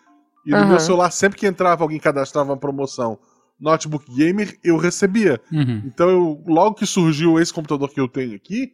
E 0.46 0.50
no 0.52 0.66
meu 0.66 0.78
celular, 0.80 1.10
sempre 1.10 1.38
que 1.38 1.46
entrava 1.46 1.82
alguém 1.84 1.98
cadastrava 1.98 2.50
uma 2.50 2.56
promoção 2.56 3.18
notebook 3.60 4.04
gamer, 4.14 4.56
eu 4.62 4.76
recebia. 4.76 5.40
Uhum. 5.52 5.82
Então, 5.84 6.08
eu, 6.08 6.42
logo 6.46 6.74
que 6.76 6.86
surgiu 6.86 7.38
esse 7.40 7.52
computador 7.52 7.88
que 7.90 8.00
eu 8.00 8.06
tenho 8.08 8.34
aqui, 8.36 8.72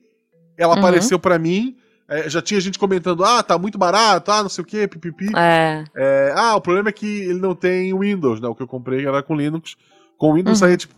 ela 0.59 0.75
Uhum. 0.75 0.79
apareceu 0.81 1.19
pra 1.19 1.39
mim. 1.39 1.77
é, 2.09 2.29
já 2.29 2.43
tinha 2.43 2.61
gente 2.61 2.79
comentando, 2.79 3.25
ah, 3.25 3.43
tá 3.43 3.57
muito 3.57 3.79
barato, 3.79 4.31
ah, 4.31 4.43
não 4.43 4.51
sei 4.51 4.63
o 4.63 4.67
que, 4.67 4.87
pipipi. 4.87 5.29
É. 5.35 5.83
É, 5.97 6.35
ah, 6.37 6.55
o 6.57 6.61
problema 6.61 6.91
é 6.91 6.93
que 6.93 7.07
ele 7.07 7.39
não 7.41 7.55
tem 7.55 7.97
Windows, 7.99 8.39
né? 8.39 8.49
O 8.49 8.55
que 8.55 8.63
eu 8.63 8.67
comprei 8.67 9.07
era 9.07 9.23
com 9.23 9.35
Linux. 9.35 9.77
Com 10.19 10.35
Windows 10.35 10.59
Uhum. 10.61 10.67
saía 10.67 10.77
tipo 10.77 10.95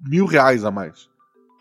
mil 0.00 0.26
reais 0.26 0.64
a 0.64 0.70
mais. 0.70 1.08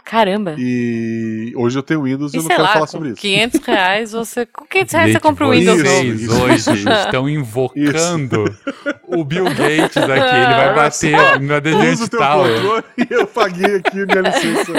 Caramba. 0.06 0.56
E 0.58 1.54
hoje 1.56 1.80
eu 1.80 1.84
tenho 1.84 2.04
Windows 2.04 2.34
e, 2.34 2.38
E 2.38 2.40
eu 2.40 2.44
não 2.44 2.50
quero 2.50 2.64
lá, 2.64 2.74
falar 2.74 2.88
sobre 2.88 3.10
isso. 3.10 3.22
500 3.22 3.62
reais 3.66 4.12
você. 4.12 4.46
Com 4.46 4.66
500 4.66 4.94
reais 4.94 5.12
você 5.14 5.20
compra 5.20 5.48
o 5.48 5.52
Windows 5.52 5.82
vocês 5.82 6.04
novo. 6.32 6.38
Isso, 6.38 6.44
hoje 6.44 6.56
isso. 6.80 6.90
estão 7.06 7.30
invocando 7.30 8.44
o 9.08 9.24
Bill 9.24 9.46
Gates 9.46 9.98
aqui. 9.98 10.36
Ele 10.36 10.56
vai 10.56 10.76
bater 10.76 11.40
na 11.42 11.60
Desert 11.60 12.10
Tower. 12.12 12.84
e 12.98 13.08
eu 13.14 13.26
paguei 13.28 13.78
aqui 13.78 14.06
minha 14.06 14.22
licença 14.22 14.74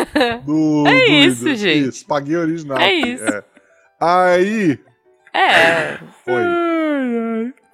do, 0.45 0.87
É 0.87 0.95
do 0.99 1.05
isso, 1.09 1.39
Windows. 1.45 1.59
gente. 1.61 1.89
Isso, 1.89 2.07
paguei 2.07 2.37
original. 2.37 2.79
É 2.79 2.93
isso. 2.95 3.25
Aí, 4.01 4.79
É, 5.33 5.99
foi. 6.25 6.43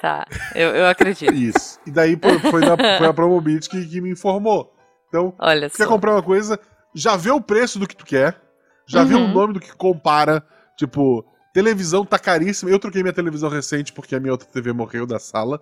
tá. 0.00 0.26
Eu, 0.54 0.68
eu 0.70 0.86
acredito. 0.86 1.32
Isso. 1.34 1.78
E 1.86 1.90
daí 1.90 2.16
foi, 2.50 2.60
na, 2.60 2.76
foi 2.98 3.06
a 3.06 3.12
Promobit 3.12 3.68
que, 3.68 3.84
que 3.86 4.00
me 4.00 4.10
informou. 4.12 4.72
Então, 5.08 5.34
Olha 5.38 5.68
quer 5.68 5.84
só. 5.84 5.88
comprar 5.88 6.12
uma 6.12 6.22
coisa, 6.22 6.58
já 6.94 7.16
vê 7.16 7.30
o 7.30 7.40
preço 7.40 7.78
do 7.78 7.86
que 7.86 7.96
tu 7.96 8.04
quer, 8.04 8.40
já 8.86 9.04
vê 9.04 9.14
o 9.14 9.18
Uhum. 9.18 9.32
nome 9.32 9.52
do 9.54 9.60
que 9.60 9.72
compara. 9.74 10.42
Tipo, 10.76 11.24
televisão 11.52 12.04
tá 12.04 12.18
caríssima. 12.18 12.70
Eu 12.70 12.78
troquei 12.78 13.02
minha 13.02 13.12
televisão 13.12 13.48
recente 13.48 13.92
porque 13.92 14.14
a 14.14 14.20
minha 14.20 14.32
outra 14.32 14.48
TV 14.48 14.72
morreu 14.72 15.06
da 15.06 15.18
sala. 15.18 15.60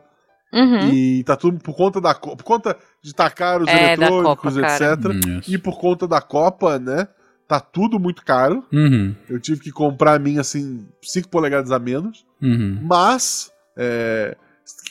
Uhum. 0.53 0.88
E 0.93 1.25
tá 1.25 1.37
tudo 1.37 1.59
por 1.59 1.77
conta 1.77 2.01
da 2.01 2.14
por 2.14 2.43
conta 2.43 2.75
de 3.03 3.11
estar 3.11 3.29
caro 3.31 3.64
os 3.64 3.69
É, 3.69 3.93
eletrônicos, 3.93 4.55
Copa, 4.55 4.67
etc. 4.67 5.05
Hum. 5.27 5.41
E 5.47 5.59
por 5.59 5.79
conta 5.79 6.09
da 6.09 6.23
Copa, 6.23 6.79
né? 6.79 7.07
Tá 7.47 7.61
tudo 7.61 7.99
muito 7.99 8.25
caro. 8.25 8.64
Uhum, 8.73 9.14
Eu 9.29 9.38
tive 9.41 9.61
que 9.61 9.71
comprar 9.73 10.14
a 10.14 10.19
minha, 10.19 10.41
assim, 10.43 10.87
5 11.03 11.29
polegadas 11.29 11.71
a 11.71 11.79
menos. 11.79 12.25
uhum. 12.43 12.79
Mas, 12.83 13.51
é, 13.77 14.37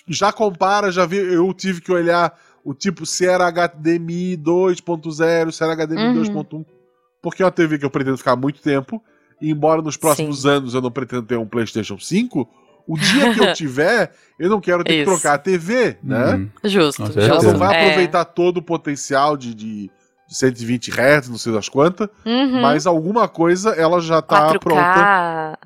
já 0.08 0.32
compara, 0.32 0.92
já 0.92 1.06
vi, 1.06 1.18
eu 1.18 1.52
tive 1.54 1.82
que 1.82 1.92
olhar 1.92 2.34
o 2.70 2.74
tipo 2.74 3.06
se 3.06 3.26
era 3.26 3.48
HDMI 3.50 4.38
2.0, 4.38 5.52
se 5.52 5.64
era 5.64 5.74
HDMI 5.76 6.08
Uhum. 6.08 6.24
2.1, 6.24 6.66
porque 7.22 7.42
é 7.42 7.46
uma 7.46 7.52
TV 7.52 7.78
que 7.80 7.86
eu 7.86 7.90
pretendo 7.90 8.18
ficar 8.18 8.34
há 8.34 8.36
muito 8.36 8.62
tempo, 8.62 9.02
e 9.42 9.50
embora 9.52 9.82
nos 9.82 9.96
próximos 9.98 10.46
anos 10.46 10.74
eu 10.74 10.82
não 10.82 10.92
pretendo 10.92 11.24
ter 11.24 11.38
um 11.38 11.48
PlayStation 11.48 11.98
5, 11.98 12.48
o 12.88 12.98
dia 12.98 13.34
que 13.34 13.40
eu 13.42 13.54
tiver, 13.56 14.12
eu 14.40 14.50
não 14.50 14.60
quero 14.60 14.84
ter 14.84 14.92
que 14.94 15.02
Isso. 15.02 15.12
trocar 15.12 15.36
a 15.36 15.38
TV, 15.38 15.98
né? 16.04 16.36
Uhum. 16.36 16.50
Justo. 16.66 17.06
Justo. 17.06 17.20
Ela 17.20 17.42
não 17.44 17.58
vai 17.58 17.76
É. 17.76 17.84
aproveitar 17.86 18.26
todo 18.26 18.58
o 18.58 18.62
potencial 18.62 19.36
de, 19.38 19.54
de 19.54 19.92
120 20.30 20.90
Hz, 20.92 21.30
não 21.30 21.38
sei 21.38 21.54
das 21.54 21.70
quantas, 21.70 22.10
Uhum. 22.26 22.62
mas 22.62 22.86
alguma 22.86 23.28
coisa 23.28 23.70
ela 23.72 24.00
já 24.02 24.22
tá 24.22 24.54
4K. 24.54 24.60
pronta 24.60 25.60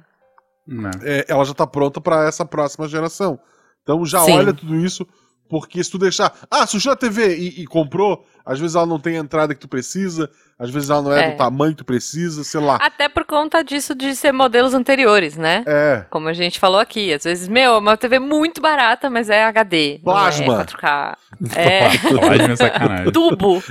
Não. 0.68 0.90
é, 1.04 1.26
ela 1.28 1.44
já 1.46 1.54
tá 1.54 1.66
pronta 1.68 2.00
pra 2.00 2.28
essa 2.28 2.46
próxima 2.46 2.88
geração. 2.88 3.40
Então 3.84 4.06
já 4.06 4.20
Sim. 4.22 4.34
olha 4.38 4.54
tudo 4.54 4.76
isso, 4.76 5.08
porque 5.52 5.84
se 5.84 5.92
tu 5.92 5.98
deixar. 5.98 6.34
Ah, 6.50 6.66
surgiu 6.66 6.94
a 6.94 6.96
TV 6.96 7.36
e, 7.36 7.62
e 7.64 7.68
comprou, 7.68 8.26
às 8.46 8.58
vezes 8.58 8.74
ela 8.74 8.86
não 8.86 8.98
tem 8.98 9.18
a 9.18 9.20
entrada 9.20 9.54
que 9.54 9.60
tu 9.60 9.68
precisa, 9.68 10.30
às 10.58 10.70
vezes 10.70 10.90
ela 10.90 11.02
não 11.02 11.12
é, 11.12 11.26
É. 11.28 11.32
do 11.32 11.38
tamanho 11.38 11.72
que 11.74 11.80
tu 11.80 11.86
precisa, 11.86 12.42
sei 12.46 12.62
lá. 12.62 12.78
Até 12.78 13.10
por 13.10 13.26
conta 13.26 13.62
disso 13.62 13.94
de 13.94 14.16
ser 14.16 14.32
modelos 14.32 14.74
anteriores, 14.74 15.36
né? 15.36 15.64
É. 15.68 16.06
Como 16.10 16.30
a 16.30 16.34
gente 16.34 16.58
falou 16.58 16.80
aqui, 16.80 17.14
às 17.14 17.26
vezes, 17.26 17.50
meu, 17.50 17.74
é 17.74 17.78
uma 17.80 17.98
TV 17.98 18.18
muito 18.18 18.62
barata, 18.62 19.10
mas 19.10 19.30
é 19.30 19.44
HD. 19.44 20.00
não 20.04 20.14
Plasma. 20.14 20.62
É 20.62 20.66
4K. 20.66 21.18
É 21.54 21.90
Pode, 21.98 22.58
sacanagem. 22.58 23.12
tubo. 23.12 23.62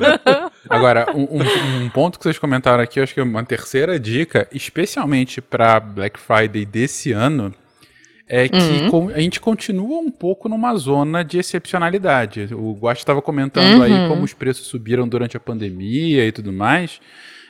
Agora, 0.70 1.06
um, 1.14 1.38
um- 1.38 1.84
um 1.84 1.90
ponto 1.90 2.18
que 2.18 2.22
vocês 2.24 2.38
comentaram 2.38 2.82
aqui, 2.82 2.98
eu 2.98 3.04
acho 3.04 3.12
que 3.12 3.20
é 3.20 3.22
uma 3.22 3.44
terceira 3.44 4.00
dica, 4.00 4.48
especialmente 4.52 5.40
para 5.42 5.78
Black 5.80 6.18
Friday 6.18 6.64
desse 6.64 7.12
ano, 7.12 7.52
é 8.32 8.48
que 8.48 8.56
Uhum. 8.56 9.08
a 9.08 9.18
gente 9.20 9.40
continua 9.40 9.98
um 9.98 10.10
pouco 10.10 10.48
numa 10.48 10.72
zona 10.76 11.24
de 11.24 11.36
excepcionalidade. 11.38 12.48
O 12.54 12.74
Guache 12.74 13.00
estava 13.00 13.20
comentando 13.20 13.82
aí 13.82 13.90
Uhum. 13.92 14.08
como 14.08 14.22
os 14.22 14.32
preços 14.32 14.66
subiram 14.68 15.08
durante 15.08 15.36
a 15.36 15.40
pandemia 15.40 16.24
e 16.24 16.30
tudo 16.30 16.52
mais. 16.52 17.00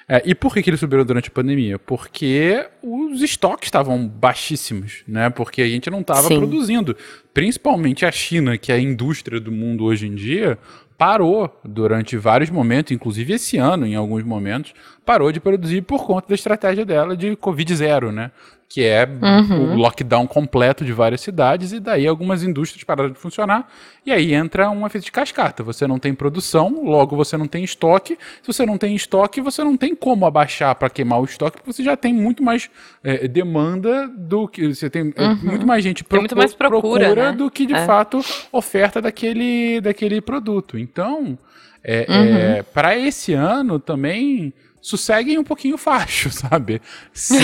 É, 0.08 0.22
e 0.24 0.34
por 0.34 0.52
que, 0.54 0.62
que 0.62 0.70
eles 0.70 0.80
subiram 0.80 1.04
durante 1.04 1.28
a 1.28 1.30
pandemia? 1.30 1.78
Porque 1.78 2.66
os 2.82 3.20
estoques 3.22 3.66
estavam 3.68 4.08
baixíssimos, 4.08 5.04
né? 5.06 5.28
Porque 5.30 5.60
a 5.62 5.68
gente 5.68 5.88
não 5.90 6.00
estava 6.00 6.26
produzindo. 6.26 6.96
Principalmente 7.32 8.04
a 8.04 8.10
China, 8.10 8.58
que 8.58 8.72
é 8.72 8.74
a 8.74 8.80
indústria 8.80 9.38
do 9.38 9.52
mundo 9.52 9.84
hoje 9.84 10.06
em 10.08 10.14
dia, 10.14 10.58
parou 11.00 11.50
durante 11.64 12.14
vários 12.18 12.50
momentos, 12.50 12.92
inclusive 12.92 13.32
esse 13.32 13.56
ano, 13.56 13.86
em 13.86 13.94
alguns 13.94 14.22
momentos, 14.22 14.74
parou 15.06 15.32
de 15.32 15.40
produzir 15.40 15.80
por 15.80 16.04
conta 16.06 16.28
da 16.28 16.34
estratégia 16.34 16.84
dela 16.84 17.16
de 17.16 17.34
Covid 17.36 17.74
zero, 17.74 18.12
né? 18.12 18.30
Que 18.72 18.84
é 18.84 19.04
Uhum. 19.20 19.72
o 19.72 19.76
lockdown 19.76 20.28
completo 20.28 20.84
de 20.84 20.92
várias 20.92 21.22
cidades, 21.22 21.72
e 21.72 21.80
daí 21.80 22.06
algumas 22.06 22.44
indústrias 22.44 22.84
pararam 22.84 23.10
de 23.10 23.18
funcionar, 23.18 23.66
e 24.06 24.12
aí 24.12 24.32
entra 24.32 24.70
um 24.70 24.86
efeito 24.86 25.06
de 25.06 25.10
cascata. 25.10 25.64
Você 25.64 25.88
não 25.88 25.98
tem 25.98 26.14
produção, 26.14 26.80
logo 26.84 27.16
você 27.16 27.36
não 27.36 27.48
tem 27.48 27.64
estoque. 27.64 28.16
Se 28.40 28.46
você 28.52 28.64
não 28.64 28.78
tem 28.78 28.94
estoque, 28.94 29.40
você 29.40 29.64
não 29.64 29.76
tem 29.76 29.92
como 29.92 30.24
abaixar 30.24 30.72
para 30.76 30.88
queimar 30.88 31.20
o 31.20 31.24
estoque, 31.24 31.56
porque 31.56 31.72
você 31.72 31.82
já 31.82 31.96
tem 31.96 32.14
muito 32.14 32.44
mais 32.44 32.70
eh, 33.02 33.26
demanda 33.26 34.06
do 34.06 34.46
que. 34.46 34.72
Você 34.72 34.88
tem 34.88 35.12
eh, 35.16 35.34
muito 35.42 35.66
mais 35.66 35.82
gente 35.82 36.04
Tem 36.04 36.20
muito 36.20 36.36
mais 36.36 36.54
procura, 36.54 37.12
né? 37.12 37.32
do 37.32 37.50
que 37.50 37.66
de 37.66 37.74
É. 37.74 37.84
fato 37.84 38.20
oferta 38.52 39.02
daquele, 39.02 39.80
daquele 39.80 40.20
produto. 40.20 40.78
Então, 40.90 41.38
é, 41.85 42.07
Uhum. 42.09 42.64
para 42.74 42.96
esse 42.96 43.33
ano 43.33 43.79
também 43.79 44.53
sosseguem 44.83 45.38
um 45.38 45.44
pouquinho 45.44 45.74
o 45.74 45.79
facho, 45.79 46.31
sabe? 46.33 46.81
Se, 47.12 47.37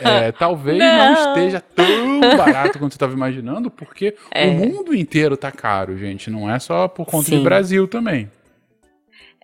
é, 0.00 0.32
talvez 0.32 0.78
não. 0.78 1.14
Não. 1.14 1.28
esteja 1.34 1.60
tão 1.60 2.20
barato 2.36 2.78
quanto 2.78 2.92
você 2.92 2.96
estava 2.96 3.12
imaginando, 3.12 3.70
porque 3.70 4.16
É. 4.32 4.46
o 4.46 4.52
mundo 4.52 4.94
inteiro 4.94 5.36
tá 5.36 5.50
caro, 5.52 5.96
gente. 5.98 6.30
Não 6.30 6.50
é 6.50 6.58
só 6.58 6.86
por 6.88 7.04
conta 7.04 7.26
Sim. 7.30 7.38
do 7.38 7.44
Brasil 7.44 7.86
também. 7.88 8.30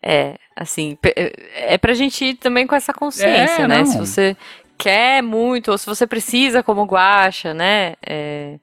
É, 0.05 0.37
assim, 0.57 0.97
pe- 1.01 1.15
é 1.55 1.79
pra 1.79 1.95
gente 1.95 2.25
ir 2.25 2.35
também 2.35 2.67
com 2.67 2.75
essa 2.75 2.93
consciência, 2.93 3.63
É, 3.63 3.69
né? 3.69 3.79
não. 3.79 3.87
Se 3.87 3.99
você 3.99 4.37
quer 4.79 5.23
muito, 5.23 5.71
ou 5.71 5.79
se 5.79 5.87
você 5.87 6.07
precisa 6.09 6.63
como 6.63 6.85
guacha, 6.85 7.55
né? 7.55 7.95
É, 8.05 8.59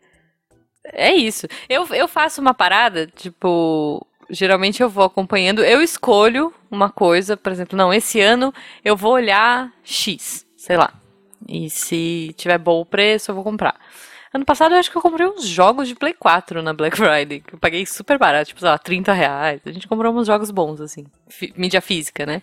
é 0.92 1.14
isso. 1.14 1.48
Eu, 1.70 1.86
eu 1.94 2.08
faço 2.10 2.42
uma 2.42 2.54
parada, 2.54 3.08
tipo, 3.08 4.06
geralmente 4.30 4.82
eu 4.82 4.90
vou 4.90 5.04
acompanhando, 5.04 5.64
eu 5.64 5.82
escolho 5.82 6.54
uma 6.70 6.90
coisa, 6.90 7.36
por 7.36 7.52
exemplo, 7.52 7.78
não, 7.78 7.94
esse 7.94 8.20
ano 8.22 8.54
eu 8.84 8.96
vou 8.96 9.14
olhar 9.14 9.72
X, 9.84 10.46
sei 10.56 10.78
lá. 10.78 10.94
E 11.48 11.70
se 11.70 12.34
tiver 12.38 12.58
bom 12.58 12.82
o 12.82 12.86
preço, 12.86 13.32
eu 13.32 13.36
vou 13.36 13.44
comprar. 13.44 13.76
Ano 14.32 14.46
passado 14.46 14.76
eu 14.76 14.80
acho 14.80 14.92
que 14.92 14.98
eu 14.98 15.02
comprei 15.02 15.26
uns 15.26 15.46
jogos 15.48 15.88
de 15.88 15.96
Play 15.96 16.14
4 16.14 16.62
na 16.62 16.72
Black 16.74 16.96
Friday, 16.96 17.40
que 17.40 17.56
eu 17.56 17.60
paguei 17.60 17.86
super 17.86 18.20
barato, 18.20 18.50
tipo, 18.50 18.60
sei 18.60 18.70
lá, 18.70 18.78
30 18.78 19.12
reais. 19.12 19.62
A 19.66 19.72
gente 19.72 19.88
comprou 19.88 20.14
uns 20.14 20.28
jogos 20.28 20.52
bons, 20.52 20.80
assim, 20.80 21.06
mídia 21.58 21.82
física, 21.82 22.26
né? 22.26 22.42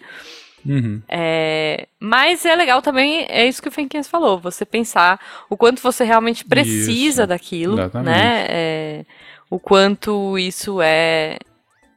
Uhum. 0.65 1.01
É, 1.09 1.87
mas 2.01 2.45
é 2.45 2.57
legal 2.57 2.83
também, 2.83 3.25
é 3.29 3.47
isso 3.47 3.63
que 3.63 3.69
o 3.69 3.73
Fenquinhas 3.73 4.09
falou, 4.09 4.41
você 4.41 4.65
pensar 4.65 5.21
o 5.49 5.57
quanto 5.57 5.81
você 5.81 6.03
realmente 6.03 6.45
precisa 6.45 7.23
Isso, 7.23 7.27
daquilo, 7.29 7.75
exatamente. 7.75 8.17
né? 8.17 8.47
É, 8.49 9.05
o 9.49 9.61
quanto 9.61 10.37
isso 10.37 10.83
é 10.83 11.39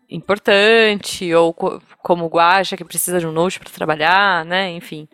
importante, 0.10 1.34
ou 1.34 1.54
co- 1.54 1.82
como 2.02 2.26
o 2.26 2.30
Guaxa, 2.30 2.76
que 2.78 2.84
precisa 2.84 3.19
de 3.19 3.28
um 3.28 3.32
note 3.32 3.60
para 3.60 3.69
trabalhar, 3.69 4.43
né? 4.45 4.72
Enfim. 4.72 5.08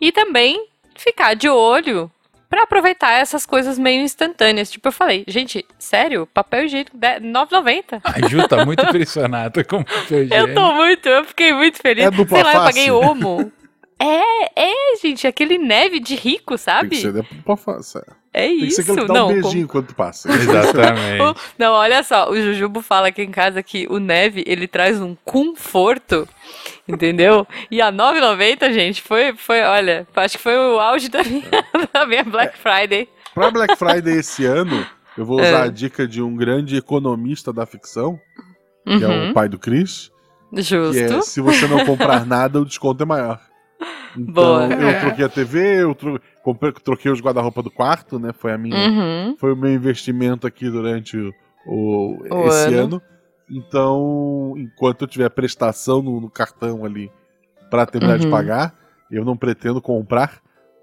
E 0.00 0.10
também 0.12 0.68
ficar 0.96 1.34
de 1.34 1.48
olho 1.48 2.10
para 2.48 2.64
aproveitar 2.64 3.12
essas 3.12 3.46
coisas 3.46 3.78
meio 3.78 4.02
instantâneas. 4.02 4.70
Tipo, 4.70 4.88
eu 4.88 4.92
falei, 4.92 5.24
gente, 5.26 5.64
sério, 5.78 6.26
papel 6.26 6.64
higiênico 6.64 6.96
de- 6.96 7.20
9,90. 7.20 8.00
A 8.04 8.28
Ju 8.28 8.46
tá 8.46 8.64
muito 8.64 8.82
impressionada 8.84 9.64
com 9.64 9.76
o 9.78 9.84
papel 9.84 10.18
Eu 10.18 10.24
higiênico. 10.24 10.54
tô 10.54 10.72
muito, 10.74 11.08
eu 11.08 11.24
fiquei 11.24 11.52
muito 11.54 11.78
feliz. 11.78 12.04
É 12.04 12.10
dupla 12.10 12.36
Sei 12.36 12.44
lá, 12.44 12.50
eu 12.54 12.60
face? 12.60 12.66
paguei 12.74 12.90
Omo. 12.90 13.52
É, 13.98 14.62
é, 14.64 14.96
gente, 15.00 15.26
aquele 15.26 15.56
neve 15.58 16.00
de 16.00 16.14
rico, 16.16 16.48
Tem 16.56 16.58
sabe? 16.58 16.88
que 16.90 16.96
ser 16.96 17.24
pra 17.44 17.56
faça. 17.56 18.04
É 18.06 18.12
Tem 18.32 18.58
que 18.60 18.70
ser 18.70 18.82
isso. 18.82 18.94
que 18.94 19.04
dá 19.06 19.12
Não, 19.14 19.26
um 19.28 19.34
com- 19.34 19.42
beijinho 19.42 19.68
quando 19.68 19.86
tu 19.88 19.94
passa. 19.94 20.28
Exatamente. 20.32 21.40
não, 21.58 21.72
olha 21.74 22.02
só, 22.02 22.30
o 22.30 22.36
Jujubo 22.40 22.80
fala 22.80 23.08
aqui 23.08 23.22
em 23.22 23.30
casa 23.30 23.62
que 23.62 23.86
o 23.90 23.98
neve, 23.98 24.42
ele 24.46 24.66
traz 24.66 25.00
um 25.00 25.14
conforto, 25.24 26.26
entendeu? 26.88 27.46
E 27.70 27.80
a 27.80 27.92
9,90, 27.92 28.72
gente, 28.72 29.02
foi, 29.02 29.34
foi, 29.36 29.62
olha, 29.62 30.06
acho 30.16 30.36
que 30.36 30.42
foi 30.42 30.56
o 30.56 30.78
auge 30.80 31.08
da 31.08 31.22
minha, 31.22 31.44
da 31.92 32.06
minha 32.06 32.24
Black 32.24 32.56
Friday. 32.58 33.08
Pra 33.34 33.50
Black 33.50 33.76
Friday 33.76 34.18
esse 34.18 34.44
ano, 34.44 34.86
eu 35.16 35.24
vou 35.24 35.38
usar 35.38 35.46
É. 35.48 35.62
a 35.64 35.68
dica 35.68 36.06
de 36.06 36.22
um 36.22 36.34
grande 36.36 36.76
economista 36.76 37.52
da 37.52 37.66
ficção, 37.66 38.18
que 38.86 39.04
é 39.04 39.08
Uhum, 39.08 39.30
o 39.30 39.34
pai 39.34 39.48
do 39.48 39.58
Chris, 39.58 40.10
que 40.52 40.60
é 40.60 40.62
justo. 40.62 41.22
se 41.22 41.40
você 41.40 41.66
não 41.66 41.84
comprar 41.84 42.26
nada, 42.26 42.60
o 42.60 42.64
desconto 42.64 43.02
é 43.02 43.06
maior. 43.06 43.38
Então, 44.14 44.34
Boa. 44.34 44.64
eu 44.66 45.00
troquei 45.00 45.24
a 45.24 45.28
TV, 45.30 45.82
eu 45.84 45.94
tro... 45.94 46.20
comprei, 46.42 46.72
troquei 46.72 47.10
os 47.10 47.20
guarda-roupa 47.20 47.62
do 47.62 47.70
quarto, 47.70 48.18
né? 48.18 48.32
Foi 48.32 48.52
a 48.52 48.58
minha. 48.58 48.76
Uhum. 48.76 49.36
Foi 49.38 49.52
o 49.52 49.56
meu 49.56 49.72
investimento 49.72 50.46
aqui 50.46 50.68
durante 50.70 51.16
o, 51.16 51.32
o- 51.66 52.18
O 52.34 52.46
esse 52.48 52.74
ano. 52.74 52.82
ano. 52.96 53.02
Então, 53.50 54.54
enquanto 54.56 55.02
eu 55.02 55.08
tiver 55.08 55.28
prestação 55.30 56.02
no, 56.02 56.20
no 56.20 56.30
cartão 56.30 56.84
ali 56.84 57.10
pra 57.70 57.86
terminar 57.86 58.18
de 58.18 58.26
Uhum. 58.26 58.30
pagar, 58.30 58.74
eu 59.10 59.24
não 59.24 59.36
pretendo 59.36 59.80
comprar 59.80 60.41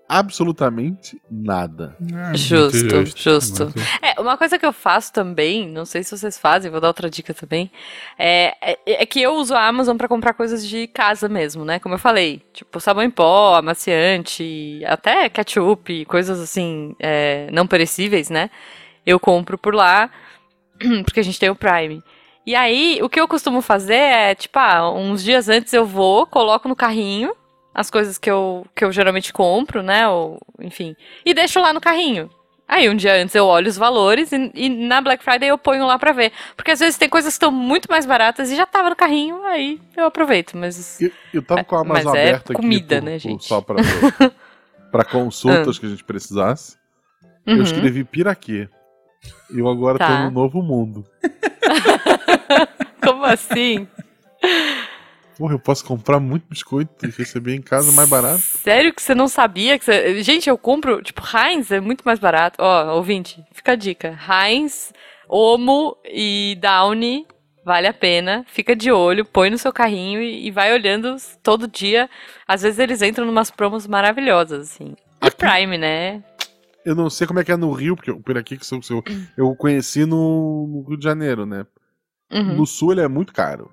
absolutamente 0.09 1.21
nada. 1.29 1.95
É, 2.31 2.35
Justo, 2.35 3.05
justo. 3.15 3.65
muito. 3.65 3.79
É, 4.01 4.19
uma 4.19 4.35
coisa 4.35 4.57
que 4.57 4.65
eu 4.65 4.73
faço 4.73 5.13
também, 5.13 5.69
não 5.69 5.85
sei 5.85 6.03
se 6.03 6.17
vocês 6.17 6.35
fazem, 6.37 6.71
vou 6.71 6.81
dar 6.81 6.87
outra 6.87 7.09
dica 7.09 7.31
também, 7.31 7.71
é, 8.17 8.55
é, 8.59 9.03
é 9.03 9.05
que 9.05 9.21
eu 9.21 9.35
uso 9.35 9.53
a 9.53 9.67
Amazon 9.67 9.95
pra 9.95 10.07
comprar 10.07 10.33
coisas 10.33 10.67
de 10.67 10.87
casa 10.87 11.29
mesmo, 11.29 11.63
né? 11.63 11.77
Como 11.77 11.93
eu 11.93 11.99
falei, 11.99 12.41
tipo 12.51 12.79
sabão 12.79 13.03
em 13.03 13.11
pó, 13.11 13.55
amaciante, 13.55 14.81
até 14.87 15.29
ketchup, 15.29 16.05
coisas 16.05 16.39
assim, 16.39 16.95
é, 16.99 17.47
não 17.51 17.67
perecíveis, 17.67 18.31
né? 18.31 18.49
Eu 19.05 19.19
compro 19.19 19.59
por 19.59 19.75
lá, 19.75 20.09
porque 21.05 21.19
a 21.19 21.23
gente 21.23 21.39
tem 21.39 21.49
o 21.51 21.55
Prime. 21.55 22.01
E 22.47 22.55
aí, 22.55 22.99
o 23.03 23.09
que 23.09 23.19
eu 23.19 23.27
costumo 23.27 23.61
fazer 23.61 23.93
é, 23.93 24.33
tipo, 24.33 24.57
ah, 24.57 24.91
uns 24.91 25.23
dias 25.23 25.49
antes 25.49 25.71
eu 25.71 25.85
vou, 25.85 26.25
coloco 26.25 26.67
no 26.67 26.75
carrinho 26.75 27.31
as 27.73 27.89
coisas 27.89 28.17
que 28.17 28.29
eu, 28.29 28.65
que 28.75 28.83
eu 28.83 28.91
geralmente 28.91 29.31
compro, 29.33 29.81
né? 29.83 30.07
Ou, 30.07 30.39
enfim, 30.59 30.95
e 31.25 31.33
deixo 31.33 31.59
lá 31.59 31.71
no 31.73 31.81
carrinho. 31.81 32.29
Aí 32.67 32.87
um 32.87 32.95
dia 32.95 33.15
antes 33.15 33.33
eu 33.33 33.47
olho 33.47 33.67
os 33.67 33.77
valores 33.77 34.31
e, 34.31 34.51
e 34.53 34.69
na 34.69 35.01
Black 35.01 35.23
Friday 35.23 35.49
eu 35.49 35.57
ponho 35.57 35.87
lá 35.87 35.97
pra 35.97 36.11
ver. 36.11 36.31
Porque 36.55 36.69
às 36.69 36.79
vezes 36.79 36.99
tem 36.99 37.09
coisas 37.09 37.33
que 37.33 37.35
estão 37.37 37.51
muito 37.51 37.89
mais 37.89 38.05
baratas 38.05 38.51
e 38.51 38.55
já 38.55 38.65
tava 38.65 38.91
no 38.91 38.95
carrinho, 38.95 39.43
aí 39.45 39.81
eu 39.97 40.05
aproveito. 40.05 40.55
Mas 40.55 41.01
Eu, 41.01 41.11
eu 41.33 41.41
tava 41.41 41.63
com 41.63 41.75
a 41.75 41.81
Amazon 41.81 42.15
é 42.15 42.21
aberta 42.29 42.53
comida, 42.53 42.97
aqui 42.97 43.01
por- 43.01 43.09
né, 43.09 43.11
por- 43.13 43.19
gente? 43.19 43.45
só 43.45 43.59
pra, 43.59 43.75
pra 44.91 45.03
consultas 45.03 45.79
que 45.79 45.87
a 45.87 45.89
gente 45.89 46.03
precisasse. 46.03 46.77
Eu 47.43 47.55
Uhum. 47.55 47.61
escrevi 47.63 48.03
Piraquê. 48.03 48.69
Eu 49.49 49.67
agora 49.67 49.97
tô 49.97 50.05
Tá. 50.05 50.25
no 50.25 50.31
novo 50.31 50.61
mundo. 50.61 51.03
como 53.03 53.25
assim? 53.25 53.87
Porra, 55.39 55.53
eu 55.53 55.59
posso 55.59 55.85
comprar 55.85 56.19
muito 56.19 56.45
biscoito 56.49 57.05
e 57.05 57.09
receber 57.09 57.55
em 57.55 57.61
casa 57.61 57.93
mais 57.93 58.09
barato. 58.09 58.41
Sério 58.41 58.93
que 58.93 59.01
você 59.01 59.15
não 59.15 59.29
sabia? 59.29 59.79
Que 59.79 59.85
você... 59.85 60.21
Gente, 60.21 60.49
eu 60.49 60.57
compro, 60.57 61.01
tipo, 61.01 61.21
Heinz 61.25 61.71
é 61.71 61.79
muito 61.79 62.01
mais 62.03 62.19
barato. 62.19 62.57
Ó, 62.61 62.95
ouvinte, 62.97 63.41
fica 63.53 63.71
a 63.71 63.75
dica. 63.75 64.19
Heinz, 64.29 64.91
Omo 65.29 65.95
e 66.03 66.57
Downy, 66.61 67.25
vale 67.63 67.87
a 67.87 67.93
pena. 67.93 68.43
Fica 68.49 68.75
de 68.75 68.91
olho, 68.91 69.23
põe 69.23 69.49
no 69.49 69.57
seu 69.57 69.71
carrinho 69.71 70.21
e, 70.21 70.45
e 70.47 70.51
vai 70.51 70.73
olhando 70.73 71.15
todo 71.41 71.69
dia. 71.69 72.09
Às 72.45 72.63
vezes 72.63 72.77
eles 72.77 73.01
entram 73.01 73.25
numas 73.25 73.49
promos 73.49 73.87
maravilhosas, 73.87 74.69
assim. 74.73 74.93
E 75.23 75.27
Aqui- 75.27 75.37
Prime, 75.37 75.77
né? 75.77 76.21
Eu 76.83 76.95
não 76.95 77.09
sei 77.09 77.25
como 77.25 77.39
é 77.39 77.45
que 77.45 77.51
é 77.53 77.55
no 77.55 77.71
Rio, 77.71 77.95
porque 77.95 78.11
o 78.11 78.19
Piraquê 78.21 78.57
que 78.57 78.65
sou, 78.65 78.81
eu, 78.89 79.03
eu 79.37 79.55
conheci 79.55 80.05
no, 80.05 80.67
no 80.67 80.81
Rio 80.89 80.97
de 80.97 81.03
Janeiro, 81.05 81.45
né? 81.45 81.65
Uhum. 82.29 82.57
No 82.57 82.65
Sul 82.65 82.91
ele 82.91 83.01
é 83.01 83.07
muito 83.07 83.31
caro. 83.31 83.71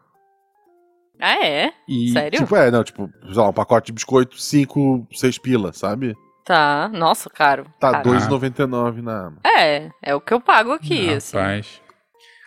Ah, 1.21 1.45
é? 1.45 1.73
E, 1.89 2.11
Sério? 2.11 2.41
Tipo, 2.41 2.57
é, 2.57 2.71
não, 2.71 2.85
tipo, 2.85 3.11
sei 3.25 3.35
lá, 3.35 3.49
um 3.49 3.53
pacote 3.53 3.87
de 3.87 3.93
biscoito, 3.93 4.39
5, 4.41 5.07
6 5.13 5.39
pila, 5.39 5.73
sabe? 5.73 6.15
Tá. 6.45 6.89
Nossa, 6.93 7.29
caro. 7.31 7.67
Tá 7.81 7.91
caro. 7.93 8.11
2,99 8.11 9.03
na 9.03 9.19
Amazon. 9.21 9.39
É, 9.45 9.91
é 10.03 10.15
o 10.15 10.21
que 10.21 10.33
eu 10.33 10.41
pago 10.41 10.73
aqui, 10.73 11.07
Não, 11.09 11.15
assim. 11.17 11.37
Rapaz. 11.37 11.81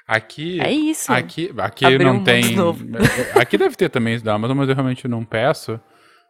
Aqui. 0.08 0.60
É 0.62 0.72
isso. 0.72 1.12
Aqui, 1.14 1.54
aqui 1.58 1.86
Abriu 1.86 2.02
um 2.08 2.12
não 2.12 2.14
mundo 2.18 2.26
tem. 2.26 2.56
novo. 2.56 2.84
Aqui 3.40 3.58
deve 3.58 3.76
ter 3.76 3.90
também 3.90 4.16
isso 4.16 4.26
da 4.26 4.34
Amazon, 4.34 4.58
mas 4.58 4.68
eu 4.70 4.74
realmente 4.74 5.08
não 5.08 5.24
peço. 5.24 5.80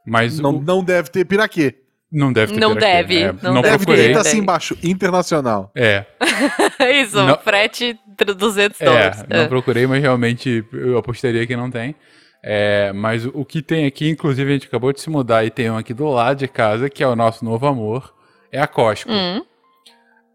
Mas 0.05 0.39
Não, 0.39 0.55
o- 0.57 0.61
não 0.61 0.83
deve 0.83 1.09
ter 1.09 1.23
piraquê. 1.25 1.75
não 2.11 2.33
deve 2.33 2.53
ter 2.53 2.59
Não 2.59 2.75
deve, 2.75 3.17
É, 3.21 3.31
não 3.31 3.53
não 3.53 3.61
deve 3.61 3.71
Deve 3.71 3.85
procurei. 3.85 4.07
ter, 4.07 4.13
tá 4.15 4.21
assim 4.21 4.39
embaixo, 4.39 4.77
internacional. 4.83 5.71
É, 5.75 6.05
isso, 7.01 7.15
Não- 7.23 7.37
frete 7.37 7.97
200 8.37 8.81
é, 8.81 8.85
dólares. 8.85 9.25
não 9.29 9.47
procurei, 9.47 9.85
mas 9.87 10.01
realmente 10.01 10.65
eu 10.73 10.97
apostaria 10.97 11.45
que 11.47 11.55
não 11.55 11.69
tem. 11.71 11.95
É, 12.43 12.91
mas 12.93 13.25
o, 13.25 13.43
que 13.43 13.61
tem 13.61 13.85
aqui, 13.85 14.09
inclusive 14.09 14.49
a 14.49 14.53
gente 14.53 14.67
acabou 14.67 14.93
de 14.93 15.01
se 15.01 15.09
mudar 15.09 15.43
e 15.43 15.49
tem 15.49 15.69
um 15.69 15.77
aqui 15.77 15.93
do 15.93 16.07
lado 16.09 16.37
de 16.37 16.47
casa, 16.47 16.89
que 16.89 17.03
é 17.03 17.07
o 17.07 17.15
nosso 17.15 17.43
novo 17.43 17.67
amor, 17.67 18.13
é 18.51 18.61
a 18.61 18.67
Costco. 18.67 19.11
Hum, 19.11 19.43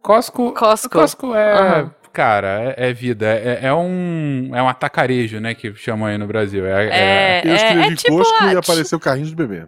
Costco, 0.03 0.53
Costco. 0.53 0.91
Costco 0.91 1.35
é, 1.35 1.53
Aham. 1.55 1.95
cara, 2.13 2.75
é, 2.77 2.91
é 2.91 2.93
vida. 2.93 3.27
É, 3.27 3.61
é 3.69 3.73
um, 3.75 4.51
é 4.55 4.63
um 4.63 4.69
atacarejo, 4.69 5.41
né, 5.41 5.55
que 5.55 5.75
chamam 5.75 6.07
aí 6.09 6.19
no 6.19 6.27
Brasil. 6.27 6.67
É, 6.67 7.41
É, 7.41 7.43
Eu 7.49 7.55
escrevi 7.55 7.93
é 7.93 7.97
tipo 7.97 8.19
Costco 8.19 8.45
a- 8.45 8.53
e 8.53 8.57
apareceu 8.57 9.01
carrinho 9.01 9.27
de 9.27 9.35
bebê. 9.35 9.67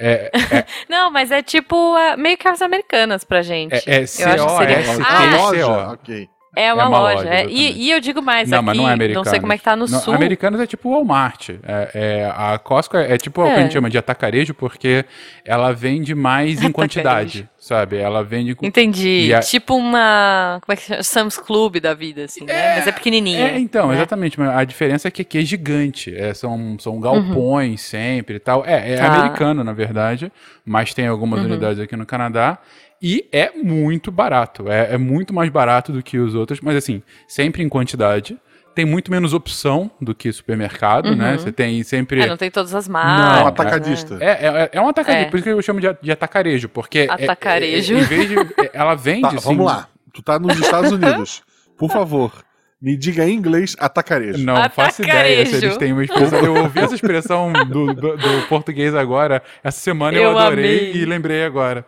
é, 0.00 0.30
Não, 0.88 1.10
mas 1.10 1.30
é 1.30 1.42
tipo 1.42 1.94
meio 2.16 2.38
que 2.38 2.48
as 2.48 2.62
americanas 2.62 3.24
pra 3.24 3.42
gente. 3.42 3.74
é, 3.74 3.96
é 3.96 3.98
Eu 4.00 4.02
acho 4.04 4.16
que 4.16 4.18
seria- 4.56 4.82
C-O-S-T-C-O. 4.84 5.04
Ah, 5.06 5.20
a 5.20 5.36
loja? 5.36 5.92
Ok. 5.92 6.28
É 6.56 6.72
uma, 6.72 6.88
uma 6.88 6.98
loja. 6.98 7.16
loja, 7.16 7.28
é. 7.28 7.46
E, 7.46 7.72
e 7.86 7.90
eu 7.90 8.00
digo 8.00 8.20
mais, 8.22 8.48
Não, 8.48 8.58
aqui, 8.58 8.66
mas 8.66 8.76
não 8.76 8.88
é 8.88 8.92
americano. 8.92 9.24
sei 9.28 9.38
como 9.38 9.52
é 9.52 9.58
que 9.58 9.62
tá 9.64 9.76
no 9.76 9.86
Não, 9.86 10.00
sul. 10.00 10.14
Americanos 10.14 10.58
é 10.60 10.66
tipo 10.66 10.90
Walmart. 10.90 11.50
É, 11.50 11.90
é, 11.94 12.32
a 12.34 12.58
Costco 12.58 12.96
é, 12.96 13.12
é 13.12 13.18
tipo 13.18 13.42
o 13.42 13.44
que 13.44 13.50
a 13.50 13.58
É. 13.58 13.62
gente 13.62 13.72
chama 13.74 13.90
de 13.90 13.98
atacarejo, 13.98 14.54
porque 14.54 15.04
ela 15.44 15.72
vende 15.72 16.14
mais 16.14 16.62
em 16.62 16.72
quantidade, 16.72 17.48
sabe? 17.58 17.98
Ela 17.98 18.24
vende 18.24 18.54
com. 18.54 18.64
Entendi. 18.66 19.32
A- 19.34 19.40
Tipo 19.40 19.76
uma. 19.76 20.58
Como 20.64 20.72
é 20.72 20.76
que 20.76 20.82
chama? 20.82 21.02
Sam's 21.02 21.36
Club 21.38 21.76
da 21.80 21.92
vida, 21.94 22.24
assim, 22.24 22.44
né? 22.44 22.76
Mas 22.76 22.86
é 22.88 22.92
pequenininha. 22.92 23.48
É, 23.50 23.58
então, 23.58 23.88
né? 23.88 23.94
exatamente. 23.94 24.40
Mas 24.40 24.48
a 24.50 24.64
diferença 24.64 25.08
é 25.08 25.10
que 25.10 25.22
aqui 25.22 25.38
é 25.38 25.42
gigante. 25.42 26.14
É, 26.16 26.32
são, 26.34 26.76
são 26.80 26.98
galpões 26.98 27.82
sempre 27.82 28.36
e 28.36 28.40
tal. 28.40 28.64
É, 28.66 28.94
é 28.94 28.94
Uhum. 28.94 29.06
Tá. 29.06 29.14
americano, 29.18 29.62
na 29.62 29.72
verdade. 29.72 30.32
Mas 30.64 30.92
tem 30.94 31.06
algumas 31.06 31.40
Uhum. 31.40 31.46
unidades 31.46 31.78
aqui 31.78 31.94
no 31.96 32.06
Canadá. 32.06 32.58
E 33.02 33.26
é 33.32 33.52
muito 33.52 34.10
barato. 34.10 34.70
É, 34.70 34.94
é 34.94 34.98
muito 34.98 35.32
mais 35.32 35.48
barato 35.50 35.92
do 35.92 36.02
que 36.02 36.18
os 36.18 36.34
outros. 36.34 36.60
Mas 36.60 36.76
assim, 36.76 37.02
sempre 37.26 37.62
em 37.62 37.68
quantidade. 37.68 38.36
Tem 38.74 38.84
muito 38.84 39.10
menos 39.10 39.34
opção 39.34 39.90
do 40.00 40.14
que 40.14 40.32
supermercado, 40.32 41.16
né? 41.16 41.32
Uhum. 41.32 41.38
Você 41.38 41.50
tem 41.50 41.82
sempre. 41.82 42.20
É, 42.22 42.26
não 42.28 42.36
tem 42.36 42.48
todas 42.48 42.72
as 42.76 42.88
É 42.88 42.92
marcas. 42.92 43.36
um 43.36 43.40
Não, 43.40 43.46
atacadista. 43.48 44.18
É, 44.20 44.46
é, 44.46 44.70
é 44.74 44.80
um 44.80 44.88
atacarejo, 44.88 45.26
É. 45.26 45.30
por 45.30 45.36
isso 45.36 45.44
que 45.44 45.50
eu 45.50 45.62
chamo 45.62 45.80
de, 45.80 45.88
de 46.00 46.12
atacarejo, 46.12 46.68
porque. 46.68 47.00
é- 47.00 47.10
Atacarejo. 47.10 47.94
é- 47.94 47.98
é- 47.98 48.00
em 48.02 48.04
vez 48.04 48.28
de. 48.28 48.36
Ela 48.72 48.94
vende. 48.94 49.22
Tá, 49.22 49.28
assim, 49.30 49.38
vamos 49.48 49.66
lá. 49.66 49.88
Tu 50.14 50.22
tá 50.22 50.38
nos 50.38 50.56
Estados 50.60 50.92
Unidos. 50.92 51.42
Por 51.76 51.90
favor, 51.90 52.32
me 52.80 52.96
diga 52.96 53.24
em 53.28 53.34
inglês 53.34 53.74
atacarejo. 53.80 54.44
Não 54.44 54.70
faço 54.70 55.02
ideia 55.02 55.44
se 55.44 55.56
eles 55.56 55.64
Atacarejo. 55.74 55.78
têm 55.80 55.92
uma 55.92 56.04
expressão. 56.04 56.38
Eu 56.44 56.54
ouvi 56.62 56.78
essa 56.78 56.94
expressão 56.94 57.52
do, 57.52 57.92
do- 57.92 58.16
do 58.16 58.42
português 58.48 58.94
agora. 58.94 59.42
Essa 59.64 59.80
semana 59.80 60.16
eu, 60.16 60.22
Eu 60.30 60.38
adorei 60.38 60.90
amei. 60.90 61.02
e 61.02 61.04
lembrei 61.04 61.42
agora. 61.42 61.84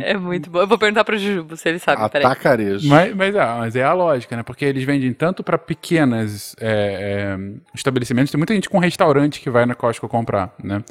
É 0.00 0.16
muito 0.16 0.50
bom. 0.50 0.60
Eu 0.60 0.66
vou 0.66 0.78
perguntar 0.78 1.04
pro 1.04 1.18
Jujubo 1.18 1.56
se 1.56 1.68
ele 1.68 1.78
sabe. 1.78 2.02
Atacarejo. 2.02 2.88
Mas, 2.88 3.14
mas, 3.14 3.34
é, 3.34 3.44
mas 3.44 3.76
é 3.76 3.82
a 3.82 3.92
lógica, 3.92 4.36
né? 4.36 4.42
Porque 4.42 4.64
eles 4.64 4.84
vendem 4.84 5.12
tanto 5.12 5.42
para 5.42 5.58
pequenas 5.58 6.54
é, 6.60 7.36
é, 7.36 7.60
estabelecimentos. 7.74 8.30
Tem 8.30 8.38
muita 8.38 8.54
gente 8.54 8.68
com 8.68 8.78
restaurante 8.78 9.40
que 9.40 9.50
vai 9.50 9.66
na 9.66 9.74
Costco 9.74 10.08
comprar, 10.08 10.54
né? 10.62 10.82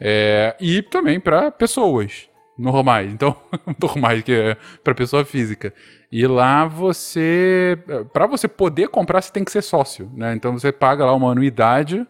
É, 0.00 0.56
e 0.60 0.82
também 0.82 1.20
para 1.20 1.50
pessoas 1.50 2.28
normais. 2.58 3.12
Então, 3.12 3.36
normais 3.80 4.22
que 4.22 4.32
é 4.32 4.56
para 4.82 4.94
pessoa 4.94 5.24
física. 5.24 5.72
E 6.10 6.26
lá 6.26 6.64
você, 6.64 7.78
para 8.12 8.26
você 8.26 8.48
poder 8.48 8.88
comprar, 8.88 9.20
você 9.20 9.32
tem 9.32 9.44
que 9.44 9.52
ser 9.52 9.62
sócio, 9.62 10.10
né? 10.14 10.34
Então 10.34 10.52
você 10.58 10.72
paga 10.72 11.04
lá 11.04 11.14
uma 11.14 11.30
anuidade 11.30 12.06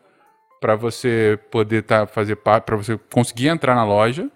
para 0.60 0.74
você 0.76 1.38
poder 1.50 1.82
tá, 1.82 2.06
fazer 2.06 2.36
para 2.36 2.76
você 2.76 2.98
conseguir 3.12 3.48
entrar 3.48 3.74
na 3.74 3.84
loja. 3.84 4.30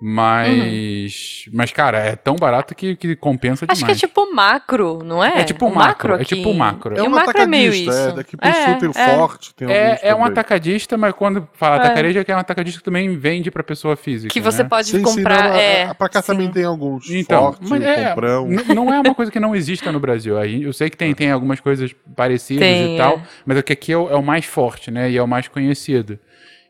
Mas, 0.00 1.44
mas 1.52 1.72
cara, 1.72 1.98
é 1.98 2.16
tão 2.16 2.36
barato 2.36 2.74
que, 2.74 2.94
que 2.96 3.16
compensa 3.16 3.64
Acho 3.68 3.78
que 3.84 3.90
é 3.90 3.94
demais. 3.94 4.00
tipo 4.00 4.32
macro, 4.34 5.00
não 5.04 5.22
é? 5.22 5.40
É 5.40 5.44
tipo 5.44 5.66
O 5.66 5.74
macro, 5.74 6.12
é 6.14 6.22
aqui. 6.22 6.36
tipo 6.36 6.54
macro. 6.54 6.96
É 6.96 7.02
o 7.02 7.06
um 7.06 7.10
macro 7.10 7.38
é 7.40 7.46
meio 7.46 7.70
atacadista, 7.70 7.90
isso. 8.00 8.08
é. 8.08 8.12
Daqui 8.12 8.36
pro 8.36 8.48
É, 8.48 8.52
sul 8.64 8.74
tem 8.76 8.88
o 8.88 8.92
é. 8.96 9.16
Forte, 9.16 9.54
tem 9.54 9.70
É, 9.70 9.98
é 10.02 10.14
um 10.14 10.24
atacadista, 10.24 10.96
mas 10.96 11.12
quando 11.14 11.48
fala 11.54 11.76
É. 11.76 11.78
atacarejo 11.80 12.18
é 12.18 12.24
que 12.24 12.32
é 12.32 12.36
um 12.36 12.38
atacadista 12.38 12.78
que 12.78 12.84
também 12.84 13.16
vende 13.16 13.50
pra 13.50 13.62
pessoa 13.62 13.96
física. 13.96 14.32
Que 14.32 14.40
você 14.40 14.62
né? 14.62 14.68
pode 14.68 14.88
Sim, 14.88 14.98
sim, 14.98 15.02
comprar. 15.04 15.48
não, 15.50 15.56
é, 15.56 15.84
a, 15.84 15.94
pra 15.94 16.08
cá 16.08 16.22
sim. 16.22 16.32
também 16.32 16.50
tem 16.50 16.64
alguns. 16.64 17.10
Então, 17.10 17.52
Forte, 17.52 17.66
mas 17.68 17.82
é, 17.82 18.08
Comprão. 18.10 18.48
não 18.74 18.92
é 18.94 19.00
uma 19.00 19.14
coisa 19.14 19.32
que 19.32 19.40
não 19.40 19.54
exista 19.54 19.90
no 19.90 20.00
Brasil. 20.00 20.38
Aí 20.38 20.62
Eu 20.62 20.72
sei 20.72 20.88
que 20.90 20.96
tem, 20.96 21.14
tem 21.14 21.30
algumas 21.30 21.60
coisas 21.60 21.94
parecidas 22.16 22.62
Tem, 22.62 22.94
e 22.94 22.98
tal, 22.98 23.14
é. 23.16 23.22
mas 23.44 23.58
é 23.58 23.62
que 23.62 23.72
aqui 23.72 23.92
é 23.92 23.96
o, 23.96 24.08
é 24.10 24.14
o 24.16 24.22
mais 24.22 24.44
forte, 24.44 24.90
né? 24.90 25.10
E 25.10 25.16
é 25.16 25.22
o 25.22 25.26
mais 25.28 25.48
conhecido. 25.48 26.18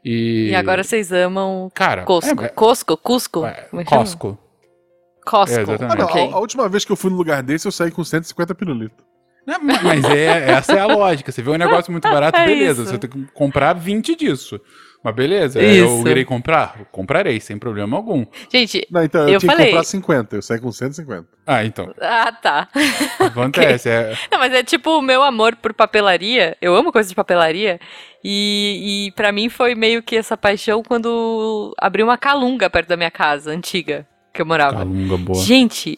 E, 0.04 0.50
E 0.50 0.54
agora 0.54 0.82
vocês 0.84 1.12
amam 1.12 1.70
cara, 1.74 2.04
Cusco. 2.04 2.42
é- 2.42 2.46
é- 2.46 2.48
Cusco? 2.48 2.96
Cusco? 2.96 3.44
é? 3.46 3.68
Costco. 3.84 4.38
Costco. 5.26 5.58
É, 5.58 5.62
exatamente. 5.62 5.92
Ah, 5.92 5.96
não, 5.96 6.06
ok. 6.06 6.30
a, 6.32 6.34
a 6.36 6.38
última 6.40 6.68
vez 6.68 6.84
que 6.84 6.92
eu 6.92 6.96
fui 6.96 7.10
num 7.10 7.16
lugar 7.16 7.42
desse, 7.42 7.66
eu 7.66 7.72
saí 7.72 7.90
com 7.90 8.02
150 8.04 8.54
pirulitos. 8.54 9.04
Ma- 9.46 9.58
Mas 9.82 10.04
é, 10.04 10.50
essa 10.52 10.72
é 10.74 10.80
a 10.80 10.86
lógica. 10.86 11.32
Você 11.32 11.42
vê 11.42 11.50
um 11.50 11.56
negócio 11.56 11.90
muito 11.90 12.04
barato, 12.10 12.38
É 12.38 12.46
beleza. 12.46 12.82
isso. 12.82 12.90
Você 12.92 12.98
tem 12.98 13.10
que 13.10 13.24
comprar 13.32 13.72
20 13.74 14.14
disso. 14.14 14.60
Mas 15.02 15.14
beleza, 15.14 15.62
Isso. 15.62 16.02
eu 16.06 16.08
irei 16.08 16.24
comprar? 16.24 16.80
Comprarei, 16.90 17.38
sem 17.40 17.56
problema 17.56 17.96
algum. 17.96 18.26
Gente, 18.52 18.86
Não, 18.90 19.02
então 19.04 19.22
eu, 19.22 19.34
Eu 19.34 19.38
tinha 19.40 19.50
falei. 19.52 19.66
que 19.66 19.72
comprar 19.72 19.84
50, 19.84 20.36
eu 20.36 20.42
saí 20.42 20.60
com 20.60 20.72
150. 20.72 21.26
Ah, 21.46 21.64
então. 21.64 21.94
ah, 22.00 22.32
tá. 22.32 22.68
Acontece. 23.20 23.88
é, 23.90 24.16
Não, 24.30 24.38
mas 24.38 24.52
é 24.52 24.62
tipo 24.62 24.90
o 24.98 25.02
meu 25.02 25.22
amor 25.22 25.54
por 25.56 25.72
papelaria. 25.72 26.56
Eu 26.60 26.74
amo 26.74 26.92
coisas 26.92 27.08
de 27.10 27.14
papelaria. 27.14 27.78
E, 28.24 29.06
e 29.06 29.12
para 29.12 29.30
mim 29.30 29.48
foi 29.48 29.74
meio 29.76 30.02
que 30.02 30.16
essa 30.16 30.36
paixão 30.36 30.82
quando 30.82 31.72
abri 31.78 32.02
uma 32.02 32.18
calunga 32.18 32.68
perto 32.68 32.88
da 32.88 32.96
minha 32.96 33.10
casa, 33.10 33.52
antiga. 33.52 34.06
que 34.34 34.42
eu 34.42 34.46
morava. 34.46 34.78
Calunga 34.78 35.16
boa. 35.16 35.42
Gente, 35.42 35.96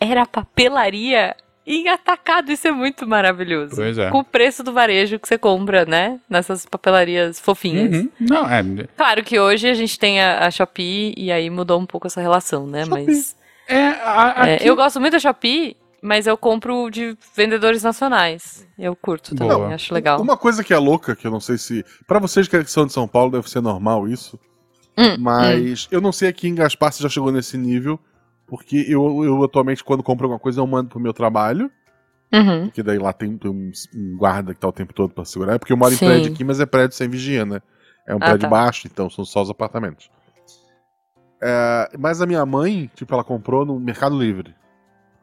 era 0.00 0.26
papelaria 0.26 1.36
em 1.72 1.88
atacado. 1.88 2.50
Isso 2.50 2.66
é 2.68 2.72
muito 2.72 3.06
maravilhoso. 3.06 3.76
Pois 3.76 3.96
é. 3.98 4.10
Com 4.10 4.18
o 4.18 4.24
preço 4.24 4.62
do 4.62 4.72
varejo 4.72 5.18
que 5.18 5.28
você 5.28 5.38
compra, 5.38 5.84
né? 5.84 6.18
Nessas 6.28 6.66
papelarias 6.66 7.38
fofinhas. 7.40 7.92
Uhum. 8.02 8.08
Não, 8.20 8.48
é. 8.50 8.62
Claro 8.96 9.22
que 9.22 9.38
hoje 9.38 9.68
a 9.68 9.74
gente 9.74 9.98
tem 9.98 10.20
a, 10.20 10.46
a 10.46 10.50
Shopee 10.50 11.14
e 11.16 11.30
aí 11.30 11.48
mudou 11.50 11.78
um 11.80 11.86
pouco 11.86 12.06
essa 12.06 12.20
relação, 12.20 12.66
né? 12.66 12.84
Shopee. 12.84 13.06
Mas 13.06 13.36
É, 13.68 13.86
a- 13.88 14.34
é, 14.48 14.54
aqui- 14.56 14.66
eu 14.68 14.74
gosto 14.76 15.00
muito 15.00 15.12
da 15.12 15.18
Shopee, 15.18 15.76
mas 16.02 16.26
eu 16.26 16.36
compro 16.36 16.90
de 16.90 17.16
vendedores 17.36 17.82
nacionais. 17.82 18.66
Eu 18.78 18.96
curto 18.96 19.34
também, 19.34 19.54
Boa. 19.56 19.74
acho 19.74 19.92
legal. 19.94 20.20
Uma 20.20 20.36
coisa 20.36 20.64
que 20.64 20.72
é 20.74 20.78
louca, 20.78 21.14
que 21.14 21.26
eu 21.26 21.30
não 21.30 21.40
sei 21.40 21.56
se. 21.58 21.84
Pra 22.06 22.18
vocês 22.18 22.48
que 22.48 22.64
são 22.64 22.86
de 22.86 22.92
São 22.92 23.06
Paulo, 23.06 23.30
deve 23.32 23.48
ser 23.50 23.60
normal 23.60 24.08
isso. 24.08 24.38
Hum, 24.98 25.16
mas 25.18 25.86
eu 25.90 26.00
não 26.00 26.10
sei 26.10 26.28
aqui 26.28 26.48
em 26.48 26.54
Gaspar 26.54 26.92
se 26.92 27.02
já 27.02 27.08
chegou 27.08 27.30
nesse 27.30 27.56
nível. 27.56 27.98
Porque 28.50 28.84
eu, 28.88 29.24
eu 29.24 29.42
atualmente, 29.44 29.82
quando 29.84 30.02
compro 30.02 30.26
alguma 30.26 30.40
coisa, 30.40 30.60
eu 30.60 30.66
mando 30.66 30.90
pro 30.90 31.00
meu 31.00 31.12
trabalho. 31.14 31.70
Uhum. 32.32 32.64
Porque 32.66 32.82
daí 32.82 32.98
lá 32.98 33.12
tem, 33.12 33.38
tem 33.38 33.50
um, 33.50 33.70
um 33.94 34.16
guarda 34.16 34.52
que 34.52 34.60
tá 34.60 34.66
o 34.68 34.72
tempo 34.72 34.92
todo 34.92 35.14
pra 35.14 35.24
segurar. 35.24 35.54
É 35.54 35.58
porque 35.58 35.72
eu 35.72 35.76
moro 35.76 35.94
Sim. 35.94 36.04
em 36.04 36.08
prédio 36.08 36.32
aqui, 36.32 36.42
mas 36.44 36.58
é 36.60 36.66
prédio 36.66 36.96
sem 36.96 37.08
vigia, 37.08 37.46
né? 37.46 37.62
É 38.06 38.12
um 38.12 38.18
Ah, 38.18 38.20
prédio 38.26 38.40
tá. 38.40 38.48
baixo, 38.48 38.88
então 38.90 39.08
são 39.08 39.24
só 39.24 39.42
os 39.42 39.50
apartamentos. 39.50 40.10
É, 41.42 41.90
mas 41.98 42.20
a 42.20 42.26
minha 42.26 42.44
mãe, 42.44 42.90
tipo, 42.94 43.14
ela 43.14 43.24
comprou 43.24 43.64
no 43.64 43.78
Mercado 43.80 44.18
Livre. 44.18 44.54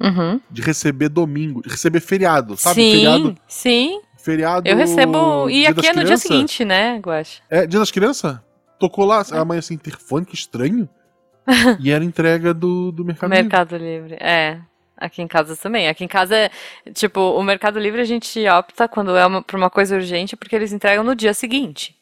Uhum. 0.02 0.40
De 0.50 0.62
receber 0.62 1.10
domingo, 1.10 1.62
de 1.64 1.70
receber 1.70 2.00
feriado, 2.00 2.56
sabe? 2.56 2.76
sim, 2.82 2.92
Feriado. 2.92 3.38
sim. 3.48 4.02
Feriado. 4.18 4.68
Eu 4.68 4.76
recebo. 4.78 5.50
E 5.50 5.62
Dia 5.62 5.70
aqui 5.70 5.86
é 5.88 5.90
no 5.90 5.96
dia 5.96 6.04
Crianças. 6.06 6.22
seguinte, 6.22 6.66
né, 6.66 6.98
Guache? 7.00 7.42
É, 7.50 7.66
Dia 7.66 7.80
das 7.80 7.92
Crianças? 7.92 8.40
Tocou 8.80 9.06
lá, 9.06 9.24
a 9.32 9.44
mãe 9.46 9.58
assim, 9.58 9.74
interfone, 9.74 10.26
que 10.26 10.36
estranho. 10.36 10.88
e 11.80 11.92
era 11.92 12.04
entrega 12.04 12.54
do, 12.54 12.92
do 12.92 13.06
Mercado, 13.06 13.30
Livre. 13.32 13.44
Mercado 13.44 13.78
Livre. 13.78 14.14
É. 14.20 14.60
Aqui 14.98 15.22
em 15.22 15.28
casa 15.28 15.56
também. 15.56 15.88
Aqui 15.88 16.04
em 16.04 16.08
casa, 16.08 16.36
é, 16.36 16.52
tipo, 16.94 17.20
o 17.22 17.44
Mercado 17.44 17.80
Livre 17.80 18.02
a 18.02 18.06
gente 18.06 18.46
opta 18.50 18.88
quando 18.88 19.16
é 19.16 19.26
uma, 19.26 19.42
pra 19.44 19.56
uma 19.58 19.70
coisa 19.70 19.96
urgente, 19.96 20.36
porque 20.36 20.56
eles 20.56 20.74
entregam 20.74 21.04
no 21.04 21.16
dia 21.16 21.34
seguinte. 21.34 21.96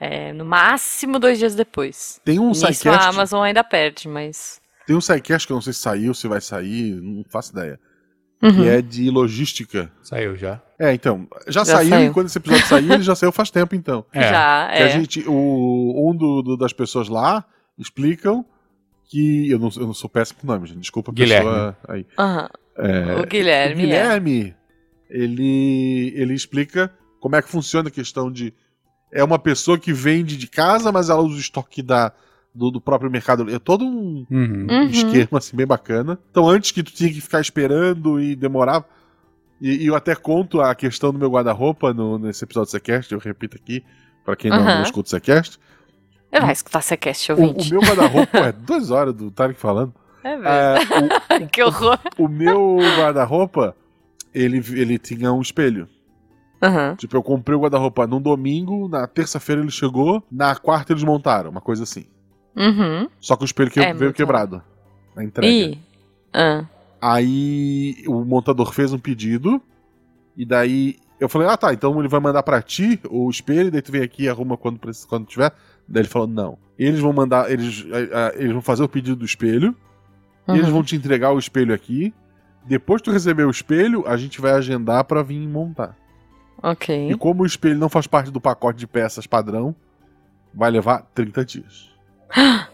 É, 0.00 0.32
no 0.32 0.44
máximo 0.44 1.20
dois 1.20 1.38
dias 1.38 1.54
depois. 1.54 2.20
Tem 2.24 2.40
um 2.40 2.48
Nisso 2.48 2.88
a 2.90 3.06
Amazon 3.08 3.42
ainda 3.44 3.62
perde, 3.62 4.08
mas. 4.08 4.60
tem 4.84 4.96
um 4.96 5.00
sidecast 5.00 5.46
que 5.46 5.52
eu 5.52 5.54
não 5.54 5.60
sei 5.62 5.72
se 5.72 5.78
saiu, 5.78 6.12
se 6.12 6.26
vai 6.26 6.40
sair, 6.40 7.00
não 7.00 7.24
faço 7.30 7.52
ideia. 7.52 7.78
Uhum. 8.42 8.52
Que 8.52 8.68
é 8.68 8.82
de 8.82 9.08
logística. 9.08 9.92
Saiu 10.02 10.36
já. 10.36 10.60
É, 10.76 10.92
então, 10.92 11.28
já, 11.46 11.60
Já 11.60 11.76
saiu, 11.76 11.90
saiu. 11.90 12.10
e 12.10 12.12
quando 12.12 12.26
esse 12.26 12.38
episódio 12.38 12.66
saiu, 12.66 12.92
ele 12.92 13.02
já 13.04 13.14
saiu 13.14 13.30
faz 13.30 13.52
tempo, 13.52 13.76
então. 13.76 14.04
É. 14.12 14.22
Já, 14.22 14.68
Que 14.74 14.82
a 14.82 14.86
é. 14.86 14.88
gente, 14.90 15.24
o, 15.28 16.10
um 16.10 16.16
do, 16.16 16.42
do- 16.42 16.56
das 16.56 16.72
pessoas 16.72 17.08
lá 17.08 17.44
explicam 17.78 18.44
que. 19.12 19.50
Eu 19.50 19.58
não, 19.58 19.68
eu 19.76 19.86
não 19.86 19.94
sou 19.94 20.08
péssimo 20.08 20.40
com 20.40 20.46
nome, 20.46 20.66
gente. 20.66 20.80
Desculpa 20.80 21.10
a 21.10 21.14
Guilherme. 21.14 21.48
pessoa 21.48 21.76
aí. 21.88 22.06
Aham. 22.18 22.48
É, 22.76 23.20
O 23.20 23.26
Guilherme. 23.26 23.74
o 23.82 23.84
é. 23.84 23.86
Guilherme, 23.86 24.54
ele, 25.10 26.12
ele 26.16 26.34
explica 26.34 26.90
como 27.20 27.36
é 27.36 27.42
que 27.42 27.48
funciona 27.48 27.88
a 27.88 27.92
questão 27.92 28.30
de. 28.30 28.52
É 29.12 29.22
uma 29.22 29.38
pessoa 29.38 29.78
que 29.78 29.92
vende 29.92 30.36
de 30.36 30.46
casa, 30.46 30.90
mas 30.90 31.10
ela 31.10 31.20
usa 31.20 31.36
o 31.36 31.40
estoque 31.40 31.82
da, 31.82 32.12
do, 32.54 32.70
do 32.70 32.80
próprio 32.80 33.10
mercado. 33.10 33.48
É 33.54 33.58
todo 33.58 33.84
um 33.84 34.26
Uhum. 34.30 34.66
Uhum. 34.70 34.84
esquema 34.86 35.38
assim, 35.38 35.54
bem 35.54 35.66
bacana. 35.66 36.18
Então, 36.30 36.48
antes 36.48 36.70
que 36.70 36.82
tu 36.82 36.92
tinha 36.92 37.12
que 37.12 37.20
ficar 37.20 37.40
esperando 37.40 38.18
e 38.20 38.34
demorava. 38.34 38.86
E, 39.60 39.84
e 39.84 39.86
eu 39.86 39.94
até 39.94 40.14
conto 40.14 40.60
a 40.62 40.74
questão 40.74 41.12
do 41.12 41.18
meu 41.18 41.30
guarda-roupa 41.30 41.94
nesse 42.18 42.42
episódio 42.42 42.68
do 42.68 42.70
Sequest, 42.72 43.12
eu 43.12 43.18
repito 43.18 43.56
aqui, 43.56 43.84
pra 44.24 44.34
quem 44.34 44.50
não, 44.50 44.58
Aham. 44.58 44.76
não 44.76 44.82
escuta 44.82 45.06
o 45.06 45.10
Sequest. 45.10 45.58
Ele 46.32 46.40
vai 46.44 46.52
escutar 46.52 46.80
Sequest, 46.82 47.28
O, 47.30 47.34
o 47.34 47.40
ouvinte. 47.42 47.70
meu 47.70 47.80
guarda-roupa 47.82 48.38
é 48.38 48.52
duas 48.56 48.90
horas 48.90 49.14
do 49.14 49.30
Tarek 49.30 49.58
falando. 49.60 49.92
É 50.24 50.36
mesmo. 50.36 50.48
É, 50.48 51.46
que 51.52 51.62
horror. 51.62 51.98
o, 52.18 52.24
o 52.24 52.28
meu 52.28 52.78
guarda-roupa, 52.96 53.76
ele, 54.34 54.58
ele 54.70 54.98
tinha 54.98 55.32
um 55.32 55.40
espelho. 55.42 55.88
Aham. 56.62 56.94
Tipo, 56.96 57.16
eu 57.16 57.22
comprei 57.22 57.56
o 57.56 57.60
guarda-roupa 57.60 58.06
num 58.06 58.20
domingo, 58.20 58.88
na 58.88 59.06
terça-feira 59.06 59.60
ele 59.60 59.70
chegou, 59.70 60.22
na 60.30 60.54
quarta 60.56 60.92
eles 60.92 61.02
montaram, 61.02 61.50
uma 61.50 61.60
coisa 61.60 61.82
assim. 61.82 62.06
Uhum. 62.56 63.08
Só 63.20 63.36
que 63.36 63.42
o 63.42 63.46
espelho 63.46 63.70
que 63.70 63.80
É, 63.80 63.92
veio 63.92 64.12
quebrado. 64.12 64.62
Na 65.14 65.24
entrega. 65.24 65.52
Ih. 65.52 65.78
Ah. 66.32 66.64
Aí 67.00 67.96
o 68.06 68.24
montador 68.24 68.72
fez 68.72 68.92
um 68.92 68.98
pedido, 68.98 69.60
e 70.36 70.46
daí 70.46 70.96
eu 71.18 71.28
falei, 71.28 71.48
ah 71.48 71.56
tá, 71.56 71.74
então 71.74 71.98
ele 71.98 72.08
vai 72.08 72.20
mandar 72.20 72.42
pra 72.44 72.62
ti 72.62 73.00
o 73.10 73.28
espelho, 73.28 73.70
daí 73.72 73.82
tu 73.82 73.90
vem 73.90 74.02
aqui 74.02 74.22
e 74.24 74.28
arruma 74.28 74.56
quando, 74.56 74.78
quando 75.08 75.26
tiver. 75.26 75.52
Daí 75.88 76.02
ele 76.02 76.08
falou, 76.08 76.28
não. 76.28 76.58
Eles 76.78 77.00
vão 77.00 77.12
mandar, 77.12 77.50
eles, 77.50 77.84
eles 78.34 78.52
vão 78.52 78.62
fazer 78.62 78.82
o 78.82 78.88
pedido 78.88 79.16
do 79.16 79.24
espelho, 79.24 79.76
e 80.48 80.52
eles 80.52 80.66
Uhum. 80.66 80.72
vão 80.72 80.82
te 80.82 80.96
entregar 80.96 81.30
o 81.32 81.38
espelho 81.38 81.74
aqui. 81.74 82.12
Depois 82.64 83.00
que 83.00 83.06
tu 83.06 83.12
receber 83.12 83.44
o 83.44 83.50
espelho, 83.50 84.04
a 84.06 84.16
gente 84.16 84.40
vai 84.40 84.52
agendar 84.52 85.04
pra 85.04 85.22
vir 85.22 85.46
montar. 85.46 85.96
Ok. 86.62 87.10
E 87.10 87.16
como 87.16 87.42
o 87.42 87.46
espelho 87.46 87.78
não 87.78 87.88
faz 87.88 88.06
parte 88.06 88.30
do 88.30 88.40
pacote 88.40 88.78
de 88.78 88.86
peças 88.86 89.26
padrão, 89.26 89.74
vai 90.54 90.70
levar 90.70 91.02
30 91.14 91.44
dias. 91.44 91.90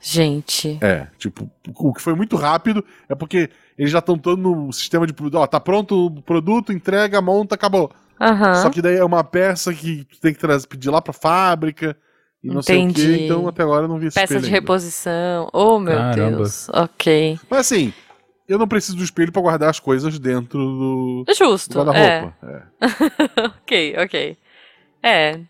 Gente. 0.00 0.78
É, 0.80 1.08
tipo, 1.18 1.50
o 1.76 1.92
que 1.92 2.00
foi 2.00 2.14
muito 2.14 2.36
rápido 2.36 2.84
é 3.08 3.14
porque 3.16 3.50
eles 3.76 3.90
já 3.90 3.98
estão 3.98 4.16
todo 4.16 4.40
no 4.40 4.72
sistema 4.72 5.04
de 5.06 5.12
produto. 5.12 5.40
Ó, 5.40 5.46
tá 5.46 5.58
pronto 5.58 6.06
o 6.06 6.22
produto, 6.22 6.72
entrega, 6.72 7.20
monta, 7.20 7.56
acabou. 7.56 7.90
Aham. 8.20 8.54
Só 8.56 8.70
que 8.70 8.80
daí 8.80 8.96
é 8.96 9.04
uma 9.04 9.24
peça 9.24 9.74
que 9.74 10.04
tu 10.04 10.20
tem 10.20 10.32
que 10.32 10.38
trazer, 10.38 10.66
pedir 10.68 10.88
lá 10.90 11.02
pra 11.02 11.12
fábrica 11.12 11.96
e 12.42 12.48
não 12.48 12.62
sei 12.62 12.76
o 12.76 12.80
Entendi. 12.80 13.18
que. 13.18 13.24
Então 13.24 13.48
até 13.48 13.62
agora 13.62 13.84
eu 13.84 13.88
não 13.88 13.98
vi 13.98 14.06
esse 14.06 14.14
Peça 14.14 14.24
espelho 14.24 14.40
de 14.40 14.46
ainda. 14.46 14.56
reposição. 14.60 15.48
Oh, 15.52 15.78
meu 15.78 15.96
Caramba. 15.96 16.36
Deus. 16.36 16.68
Ok. 16.70 17.38
Mas 17.50 17.60
assim, 17.60 17.92
eu 18.48 18.58
não 18.58 18.68
preciso 18.68 18.96
do 18.96 19.02
espelho 19.04 19.32
pra 19.32 19.42
guardar 19.42 19.70
as 19.70 19.80
coisas 19.80 20.18
dentro 20.18 20.58
do, 20.58 21.24
Justo. 21.36 21.78
É. 21.80 21.84
guarda-roupa. 21.84 22.34
É. 22.42 23.44
ok, 23.62 23.96
ok. 24.04 24.36
É. 25.02 25.40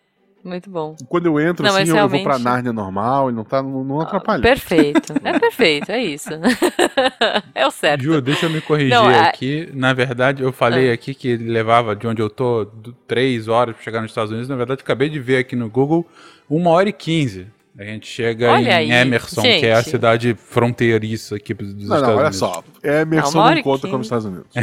Muito 0.45 0.70
bom. 0.70 0.97
Quando 1.09 1.26
eu 1.26 1.39
entro, 1.41 1.66
Não, 1.66 1.76
assim, 1.76 1.91
eu, 1.91 1.97
eu 1.97 2.09
vou 2.09 2.22
pra 2.22 2.34
realmente- 2.36 2.45
Nárnia 2.45 2.72
normal 2.72 3.28
e 3.28 3.32
não, 3.34 3.45
tá, 3.45 3.61
não, 3.62 3.82
não 3.84 4.01
atrapalha. 4.01 4.41
Perfeito. 4.41 5.12
É 5.22 5.39
perfeito, 5.39 5.91
é 5.91 6.03
isso. 6.03 6.30
é 7.55 7.66
o 7.66 7.70
certo. 7.70 8.03
Ju, 8.03 8.20
deixa 8.20 8.47
eu 8.47 8.51
me 8.51 8.61
corrigir 8.61 8.91
Não, 8.95 9.11
é- 9.11 9.28
aqui. 9.28 9.68
Na 9.74 9.93
verdade, 9.93 10.43
eu 10.43 10.53
falei 10.53 10.91
aqui 10.93 11.12
que 11.12 11.36
levava 11.36 11.95
de 11.95 12.07
onde 12.07 12.22
eu 12.22 12.30
tô 12.30 12.66
três 13.07 13.49
horas 13.49 13.74
pra 13.74 13.84
chegar 13.84 14.01
nos 14.01 14.11
Estados 14.12 14.30
Unidos. 14.30 14.49
Na 14.49 14.57
verdade, 14.57 14.80
acabei 14.80 15.09
de 15.11 15.18
ver 15.18 15.39
aqui 15.39 15.55
no 15.57 15.68
Google 15.68 16.07
uma 16.49 16.70
hora 16.70 16.88
e 16.88 16.92
quinze. 16.92 17.46
A 17.80 17.84
gente 17.84 18.09
chega 18.09 18.51
Olha 18.51 18.82
em 18.82 18.90
aí, 18.90 19.03
Emerson, 19.07 19.40
que 19.40 19.64
é 19.64 19.72
a 19.72 19.76
gente. 19.80 19.90
cidade 19.90 20.34
fronteiriça 20.34 21.36
aqui 21.36 21.55
dos 21.55 21.74
Não, 21.74 21.82
Estados 21.82 22.03
não, 22.03 22.11
olha 22.11 22.18
Unidos. 22.22 22.38
só. 22.38 22.64
Emerson 22.82 23.38
Não, 23.38 23.55
não 23.55 23.62
conta 23.62 23.88
como 23.88 24.03
Estados 24.03 24.24
Unidos. 24.24 24.46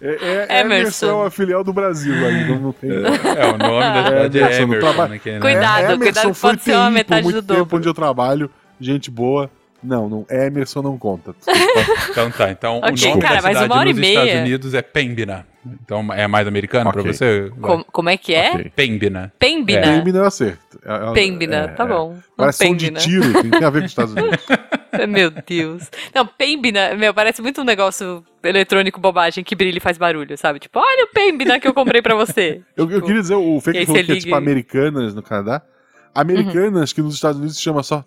É, 0.00 0.08
é, 0.56 0.60
Emerson. 0.60 0.76
Emerson 0.80 1.06
é 1.08 1.12
uma 1.12 1.30
filial 1.30 1.64
do 1.64 1.72
Brasil 1.72 2.14
aí, 2.26 2.48
não, 2.48 2.58
não 2.60 2.72
tem. 2.72 2.90
É, 2.90 3.46
o 3.46 3.58
nome 3.58 3.80
da 3.80 4.04
cidade 4.06 4.38
é, 4.38 4.40
Emerson, 4.42 4.66
no 4.66 4.74
Emerson. 4.74 4.86
trabalho. 4.86 5.10
né, 5.10 5.18
que, 5.18 5.30
né? 5.32 5.40
Cuidado. 5.40 5.84
É, 5.92 5.96
cuidado, 5.98 6.34
foi 6.34 6.50
pode 6.50 6.62
ser 6.62 6.76
uma 6.76 6.86
TI 6.88 6.94
metade 6.94 7.22
por 7.22 7.32
muito 7.32 7.42
do 7.42 7.46
tempo 7.48 7.60
dobro. 7.64 7.76
onde 7.78 7.88
eu 7.88 7.94
trabalho, 7.94 8.50
gente 8.80 9.10
boa. 9.10 9.50
Não, 9.82 10.08
não, 10.08 10.26
Emerson 10.28 10.82
não 10.82 10.98
conta. 10.98 11.34
Então 12.10 12.30
tá, 12.32 12.50
então 12.50 12.78
Ok, 12.78 12.90
o 13.06 13.08
nome 13.10 13.22
cara, 13.22 13.36
da 13.36 13.42
mas 13.42 13.52
cidade 13.52 13.66
uma 13.72 13.76
hora 13.78 13.88
e 13.90 13.92
nos 13.92 14.00
meia. 14.00 14.18
Estados 14.24 14.40
Unidos 14.40 14.74
é 14.74 14.82
Pembina. 14.82 15.46
Então 15.84 16.12
é 16.12 16.26
mais 16.26 16.48
americano 16.48 16.90
pra 16.90 17.00
Ok. 17.02 17.12
você? 17.12 17.52
Com- 17.60 17.84
como 17.84 18.08
é 18.08 18.16
que 18.16 18.34
é? 18.34 18.50
Ok. 18.54 18.72
Pembina. 18.74 19.32
Pembina. 19.38 19.82
Pembina 19.82 20.18
eu 20.18 20.24
acerto. 20.24 20.80
É- 20.84 21.10
é- 21.10 21.12
Pembina, 21.12 21.56
é- 21.56 21.68
tá 21.68 21.84
é. 21.84 21.86
bom. 21.86 22.16
Parece 22.36 22.66
som 22.66 22.74
de 22.74 22.86
Pembina. 22.90 23.00
tiro, 23.00 23.32
tem, 23.42 23.50
tem 23.50 23.64
a 23.64 23.70
ver 23.70 23.80
com 23.80 23.84
os 23.84 23.90
Estados 23.92 24.14
Unidos. 24.14 24.38
Meu 25.08 25.30
Deus. 25.30 25.88
Não, 26.14 26.26
Pembina, 26.26 26.94
meu, 26.94 27.12
parece 27.14 27.40
muito 27.42 27.60
um 27.60 27.64
negócio 27.64 28.24
eletrônico 28.42 28.98
bobagem 28.98 29.44
que 29.44 29.54
brilha 29.54 29.76
e 29.76 29.80
faz 29.80 29.98
barulho, 29.98 30.36
sabe? 30.38 30.58
Tipo, 30.58 30.80
olha 30.80 31.04
o 31.04 31.08
Pembina 31.12 31.60
que 31.60 31.68
eu 31.68 31.74
comprei 31.74 32.00
pra 32.02 32.14
você. 32.16 32.62
Eu, 32.74 32.84
eu 32.86 32.94
Tipo, 32.94 33.06
queria 33.06 33.20
dizer, 33.22 33.34
o 33.34 33.60
Fake 33.60 33.84
falou 33.86 34.02
que 34.02 34.10
é 34.10 34.14
liga 34.14 34.24
tipo 34.24 34.34
Americanas 34.34 35.14
no 35.14 35.22
Canadá. 35.22 35.62
Americanas 36.14 36.92
que 36.92 37.02
nos 37.02 37.14
Estados 37.14 37.36
Unidos 37.38 37.56
se 37.56 37.62
chama 37.62 37.82
só. 37.82 38.02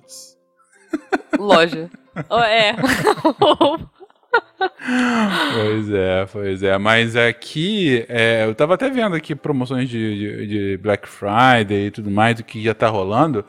Loja. 1.37 1.89
Oh, 2.29 2.39
é. 2.39 2.75
Pois 5.53 5.89
é, 5.91 6.25
pois 6.31 6.63
é. 6.63 6.77
Mas 6.77 7.15
aqui, 7.15 8.05
é, 8.07 8.45
eu 8.45 8.53
tava 8.55 8.75
até 8.75 8.89
vendo 8.89 9.15
aqui 9.15 9.35
promoções 9.35 9.89
de, 9.89 9.97
de- 10.17 10.47
de 10.47 10.77
Black 10.77 11.07
Friday 11.07 11.87
e 11.87 11.91
tudo 11.91 12.09
mais, 12.11 12.35
do 12.37 12.43
que 12.43 12.61
já 12.61 12.73
tá 12.73 12.87
rolando. 12.87 13.43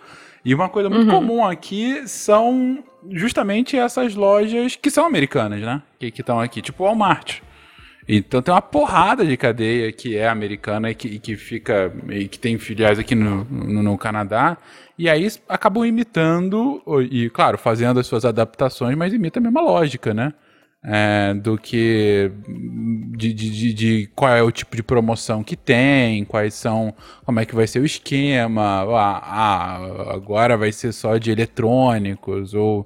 E 0.45 0.55
uma 0.55 0.69
coisa 0.69 0.91
muito 0.91 1.09
comum 1.11 1.45
aqui 1.45 2.03
são 2.09 2.83
justamente 3.11 3.77
essas 3.77 4.15
lojas 4.15 4.75
que 4.77 4.91
são 4.91 5.05
americanas, 5.07 5.61
né? 5.61 5.83
Que 5.99 6.07
estão 6.19 6.41
aqui, 6.41 6.61
tipo 6.61 6.83
Walmart. 6.85 7.39
Então 8.09 8.43
tem 8.43 8.53
uma 8.53 8.61
porrada 8.61 9.25
de 9.25 9.37
cadeia 9.37 9.93
que 9.93 10.17
é 10.17 10.29
americana 10.29 10.91
e 10.91 10.95
que, 10.97 11.07
e 11.07 11.19
que 11.21 11.37
fica 11.37 11.93
e 12.11 12.27
que 12.27 12.37
tem 12.37 12.59
filiais 12.59 12.99
aqui 12.99 13.15
no, 13.15 13.45
no, 13.45 13.83
no 13.85 13.97
Canadá. 13.99 14.57
E 14.99 15.09
aí 15.09 15.27
acabam 15.49 15.85
imitando, 15.87 16.83
e 17.11 17.31
claro, 17.31 17.57
fazendo 17.59 17.99
as 17.99 18.07
suas 18.07 18.25
adaptações, 18.25 18.97
mas 18.97 19.13
imita 19.13 19.39
a 19.39 19.43
mesma 19.43 19.61
lógica, 19.61 20.13
né? 20.13 20.33
É, 20.85 21.33
do 21.35 21.57
que 21.57 22.31
de, 23.17 23.33
de, 23.33 23.51
de- 23.51 23.73
de 23.73 24.11
qual 24.17 24.35
é 24.35 24.43
o 24.43 24.51
tipo 24.51 24.75
de 24.75 24.83
promoção 24.83 25.45
que 25.45 25.57
tem, 25.57 26.25
quais 26.25 26.55
são, 26.55 26.93
como 27.25 27.39
é 27.39 27.47
que 27.47 27.55
vai 27.55 27.69
ser 27.69 27.79
o 27.79 27.85
esquema, 27.87 28.83
ah, 28.93 29.23
ah, 29.23 30.13
agora 30.13 30.57
vai 30.57 30.73
ser 30.73 30.91
só 30.93 31.17
de 31.19 31.31
eletrônicos, 31.31 32.53
ou 32.53 32.85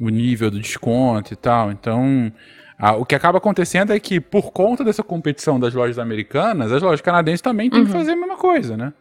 o 0.00 0.08
nível 0.08 0.50
do 0.52 0.60
desconto 0.60 1.32
e 1.32 1.36
tal. 1.36 1.72
Então, 1.72 2.32
ah, 2.78 2.94
o 2.96 3.04
que 3.04 3.14
acaba 3.14 3.38
acontecendo 3.38 3.92
é 3.92 3.98
que, 3.98 4.20
por 4.20 4.52
conta 4.52 4.84
dessa 4.84 5.02
competição 5.02 5.58
das 5.58 5.74
lojas 5.74 5.98
americanas, 5.98 6.70
as 6.72 6.80
lojas 6.82 7.00
canadenses 7.00 7.40
também 7.40 7.68
têm 7.68 7.84
que 7.84 7.90
fazer 7.98 8.12
a 8.12 8.16
mesma 8.16 8.36
coisa, 8.36 8.76
né? 8.76 8.92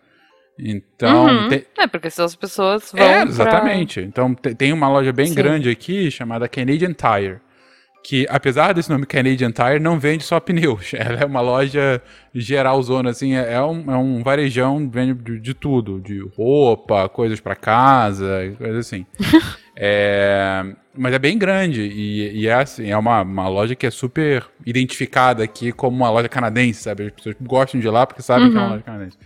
Então. 0.59 1.25
Uhum. 1.25 1.49
tem- 1.49 1.65
É, 1.77 1.87
porque 1.87 2.09
senão 2.09 2.25
as 2.25 2.35
pessoas 2.35 2.91
vão. 2.91 3.03
é, 3.03 3.21
pra- 3.21 3.29
exatamente. 3.29 3.99
Então 3.99 4.33
te- 4.35 4.53
tem 4.55 4.71
uma 4.73 4.87
loja 4.89 5.11
bem 5.11 5.27
Sim. 5.27 5.35
grande 5.35 5.69
aqui 5.69 6.09
chamada 6.11 6.47
Canadian 6.47 6.93
Tire. 6.93 7.37
Que, 8.03 8.25
apesar 8.31 8.73
desse 8.73 8.89
nome 8.89 9.05
Canadian 9.05 9.51
Tire, 9.51 9.79
não 9.79 9.99
vende 9.99 10.23
só 10.23 10.39
pneus. 10.39 10.91
Ela 10.97 11.19
é 11.21 11.25
uma 11.25 11.39
loja 11.41 12.01
geralzona, 12.33 13.11
assim, 13.11 13.35
é 13.35 13.53
é 13.53 13.61
um, 13.61 13.91
é 13.91 13.95
um 13.97 14.23
varejão, 14.23 14.89
vende 14.89 15.13
de, 15.13 15.39
de 15.39 15.53
tudo, 15.53 15.99
de 15.99 16.19
roupa, 16.35 17.07
coisas 17.09 17.39
pra 17.39 17.55
casa, 17.55 18.53
coisas 18.57 18.77
assim. 18.87 19.05
É, 19.83 20.63
mas 20.95 21.11
é 21.13 21.17
bem 21.17 21.37
grande 21.39 21.81
e, 21.81 22.41
e 22.41 22.47
é, 22.47 22.53
assim, 22.53 22.91
é 22.91 22.97
uma, 22.97 23.21
uma 23.23 23.47
loja 23.47 23.73
que 23.73 23.87
é 23.87 23.89
super 23.89 24.45
identificada 24.63 25.43
aqui 25.43 25.71
como 25.71 25.95
uma 25.97 26.09
loja 26.11 26.29
canadense, 26.29 26.83
sabe? 26.83 27.05
As 27.07 27.11
pessoas 27.13 27.35
gostam 27.41 27.79
de 27.79 27.87
ir 27.87 27.89
lá 27.89 28.05
porque 28.05 28.21
sabem 28.21 28.51
que 28.51 28.57
é 28.57 28.59
uma 28.59 28.69
loja 28.71 28.83
canadense. 28.83 29.17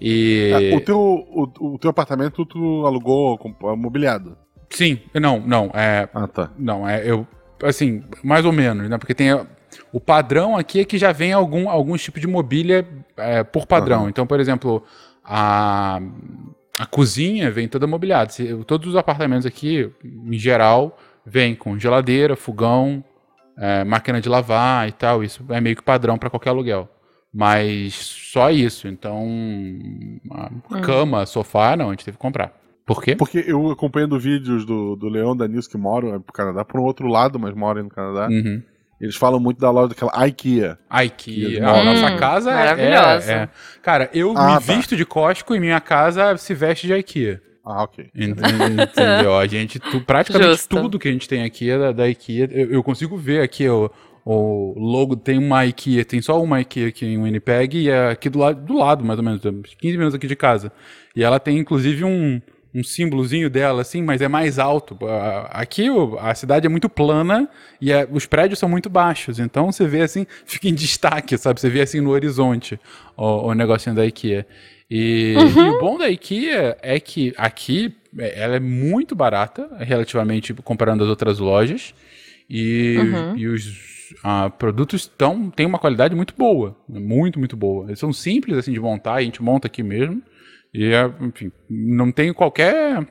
E... 0.00 0.70
É, 0.72 0.76
o, 0.76 0.80
teu, 0.80 0.98
o, 0.98 1.74
o 1.74 1.78
teu 1.78 1.90
apartamento 1.90 2.44
tu 2.46 2.86
alugou 2.86 3.36
com- 3.38 3.54
mobiliado. 3.76 4.36
Sim, 4.70 4.98
não, 5.14 5.40
não, 5.40 5.70
é, 5.74 6.08
Ah, 6.14 6.26
tá. 6.28 6.50
não, 6.58 6.86
é, 6.88 7.02
eu, 7.10 7.26
assim, 7.64 8.04
mais 8.22 8.44
ou 8.44 8.52
menos, 8.52 8.88
né, 8.88 8.98
porque 8.98 9.14
tem, 9.14 9.28
o 9.92 9.98
padrão 9.98 10.56
aqui 10.56 10.80
é 10.80 10.84
que 10.84 10.98
já 10.98 11.10
vem 11.10 11.32
algum, 11.32 11.68
algum 11.70 11.96
tipo 11.96 12.20
de 12.20 12.26
mobília 12.26 12.86
é, 13.16 13.42
por 13.42 13.66
padrão, 13.66 14.02
Aham. 14.02 14.10
então, 14.10 14.26
por 14.26 14.38
exemplo, 14.38 14.84
a, 15.24 16.00
a 16.78 16.86
cozinha 16.86 17.50
vem 17.50 17.66
toda 17.66 17.86
mobiliada, 17.86 18.30
Se- 18.30 18.54
todos 18.66 18.88
os 18.90 18.96
apartamentos 18.96 19.46
aqui, 19.46 19.90
em 20.04 20.38
geral, 20.38 20.98
vem 21.24 21.54
com 21.54 21.78
geladeira, 21.78 22.36
fogão, 22.36 23.02
é, 23.56 23.82
máquina 23.84 24.20
de 24.20 24.28
lavar 24.28 24.86
e 24.88 24.92
tal, 24.92 25.24
isso 25.24 25.44
é 25.48 25.60
meio 25.60 25.74
que 25.76 25.82
padrão 25.82 26.16
para 26.18 26.30
qualquer 26.30 26.50
aluguel. 26.50 26.88
Mas 27.38 27.94
só 27.94 28.50
isso, 28.50 28.88
então, 28.88 29.24
a 30.70 30.80
cama, 30.80 31.24
sofá, 31.24 31.76
não, 31.76 31.86
a 31.86 31.90
gente 31.92 32.04
teve 32.04 32.16
que 32.16 32.20
comprar. 32.20 32.52
Por 32.84 33.00
quê? 33.00 33.14
Porque 33.14 33.44
eu 33.46 33.70
acompanhando 33.70 34.18
vídeos 34.18 34.64
do, 34.64 34.96
do 34.96 35.08
Leão 35.08 35.36
da 35.36 35.46
Nils 35.46 35.68
que 35.68 35.76
moram 35.78 36.12
no 36.14 36.20
Canadá, 36.32 36.64
por 36.64 36.80
um 36.80 36.82
outro 36.84 37.06
lado, 37.06 37.38
mas 37.38 37.54
moram 37.54 37.84
no 37.84 37.90
Canadá. 37.90 38.26
Uhum. 38.28 38.60
Eles 39.00 39.14
falam 39.14 39.38
muito 39.38 39.60
da 39.60 39.70
loja 39.70 39.90
daquela 39.90 40.10
IKEA. 40.26 40.76
A 40.90 41.04
IKEA. 41.04 41.62
Hum, 41.62 41.68
a 41.68 41.84
nossa 41.84 42.16
casa 42.16 42.50
é- 42.50 42.54
maravilhosa. 42.54 43.32
é, 43.32 43.36
é- 43.36 43.48
Cara, 43.82 44.10
eu 44.12 44.32
Ah, 44.36 44.46
me 44.58 44.66
tá. 44.66 44.74
visto 44.74 44.96
de 44.96 45.06
Costco 45.06 45.54
e 45.54 45.60
minha 45.60 45.80
casa 45.80 46.36
se 46.38 46.52
veste 46.54 46.88
de 46.88 46.94
IKEA. 46.94 47.40
Ah, 47.64 47.84
ok. 47.84 48.08
Ent- 48.16 48.36
Entendeu? 48.40 49.38
A 49.38 49.46
gente, 49.46 49.78
tu- 49.78 50.00
praticamente 50.00 50.48
Justo. 50.50 50.74
tudo 50.76 50.98
que 50.98 51.06
a 51.06 51.12
gente 51.12 51.28
tem 51.28 51.44
aqui 51.44 51.70
é 51.70 51.78
da, 51.78 51.92
da 51.92 52.08
IKEA. 52.08 52.48
Eu, 52.50 52.72
eu 52.72 52.82
consigo 52.82 53.16
ver 53.16 53.42
aqui 53.42 53.68
o, 53.68 53.88
o 54.30 54.74
logo, 54.76 55.16
tem 55.16 55.38
uma 55.38 55.64
IKEA, 55.64 56.04
tem 56.04 56.20
só 56.20 56.42
uma 56.42 56.60
IKEA 56.60 56.88
aqui 56.88 57.06
em 57.06 57.22
Winnipeg 57.22 57.78
e 57.78 57.88
é 57.88 58.10
aqui 58.10 58.28
do 58.28 58.38
lado, 58.38 58.62
do 58.62 58.76
lado, 58.76 59.02
mais 59.02 59.18
ou 59.18 59.24
menos, 59.24 59.42
uns 59.42 59.74
15 59.74 59.96
minutos 59.96 60.14
aqui 60.14 60.26
de 60.26 60.36
casa. 60.36 60.70
E 61.16 61.24
ela 61.24 61.40
tem 61.40 61.56
inclusive 61.56 62.04
um, 62.04 62.38
um 62.74 62.84
símbolozinho 62.84 63.48
dela, 63.48 63.80
assim, 63.80 64.02
mas 64.02 64.20
é 64.20 64.28
mais 64.28 64.58
alto. 64.58 64.98
Aqui 65.48 65.86
a 66.20 66.34
cidade 66.34 66.66
é 66.66 66.68
muito 66.68 66.90
plana 66.90 67.48
e 67.80 67.90
é- 67.90 68.06
os 68.10 68.26
prédios 68.26 68.58
são 68.58 68.68
muito 68.68 68.90
baixos. 68.90 69.38
Então 69.38 69.72
você 69.72 69.86
vê 69.86 70.02
assim, 70.02 70.26
fica 70.44 70.68
em 70.68 70.74
destaque, 70.74 71.38
sabe? 71.38 71.58
Você 71.58 71.70
vê 71.70 71.80
assim 71.80 72.02
no 72.02 72.10
horizonte 72.10 72.78
o, 73.16 73.48
o 73.48 73.54
negocinho 73.54 73.96
da 73.96 74.04
IKEA. 74.04 74.46
E, 74.90 75.36
e 75.38 75.60
o 75.60 75.80
bom 75.80 75.96
da 75.96 76.10
IKEA 76.10 76.76
é 76.82 77.00
que 77.00 77.32
aqui 77.38 77.94
é, 78.18 78.42
ela 78.42 78.56
é 78.56 78.60
muito 78.60 79.14
barata, 79.14 79.70
relativamente 79.80 80.52
comparando 80.52 81.02
as 81.02 81.08
outras 81.08 81.38
lojas. 81.38 81.94
E, 82.50 82.96
e 83.36 83.46
os 83.46 83.97
ah, 84.22 84.50
produtos 84.50 85.06
tão, 85.06 85.50
têm 85.50 85.66
uma 85.66 85.78
qualidade 85.78 86.14
muito 86.14 86.34
boa. 86.36 86.76
Muito, 86.88 87.38
muito 87.38 87.56
boa. 87.56 87.86
Eles 87.86 87.98
são 87.98 88.12
simples 88.12 88.56
assim 88.56 88.72
de 88.72 88.80
montar, 88.80 89.14
a 89.14 89.22
gente 89.22 89.42
monta 89.42 89.66
aqui 89.66 89.82
mesmo. 89.82 90.22
E, 90.72 90.92
é, 90.92 91.10
enfim, 91.20 91.50
não 91.68 92.12
tem 92.12 92.32
qualquer 92.32 93.06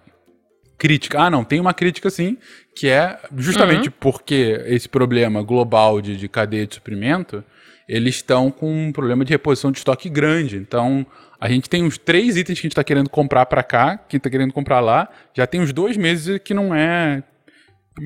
crítica. 0.78 1.20
Ah, 1.22 1.30
não, 1.30 1.44
tem 1.44 1.60
uma 1.60 1.74
crítica 1.74 2.10
sim, 2.10 2.38
que 2.76 2.88
é 2.88 3.20
justamente 3.36 3.90
porque 3.90 4.64
esse 4.68 4.88
problema 4.88 5.42
global 5.42 6.02
de, 6.02 6.16
de 6.16 6.28
cadeia 6.28 6.68
de 6.68 6.76
suprimento, 6.76 7.44
eles 7.88 8.16
estão 8.16 8.52
com 8.52 8.88
um 8.88 8.92
problema 8.92 9.26
de 9.26 9.32
reposição 9.32 9.72
de 9.72 9.80
estoque 9.80 10.10
grande. 10.10 10.58
Então, 10.58 11.06
a 11.40 11.50
gente 11.50 11.70
tem 11.70 11.84
uns 11.84 11.98
três 11.98 12.38
itens 12.38 12.60
que 12.60 12.66
a 12.66 12.68
gente 12.68 12.74
está 12.74 12.84
querendo 12.84 13.10
comprar 13.10 13.46
para 13.46 13.64
cá, 13.64 13.98
que 13.98 14.18
está 14.18 14.30
querendo 14.30 14.54
comprar 14.54 14.80
lá, 14.80 15.10
já 15.34 15.48
tem 15.48 15.62
uns 15.62 15.74
dois 15.74 15.98
meses 15.98 16.40
que 16.44 16.54
não 16.54 16.74
é 16.74 17.24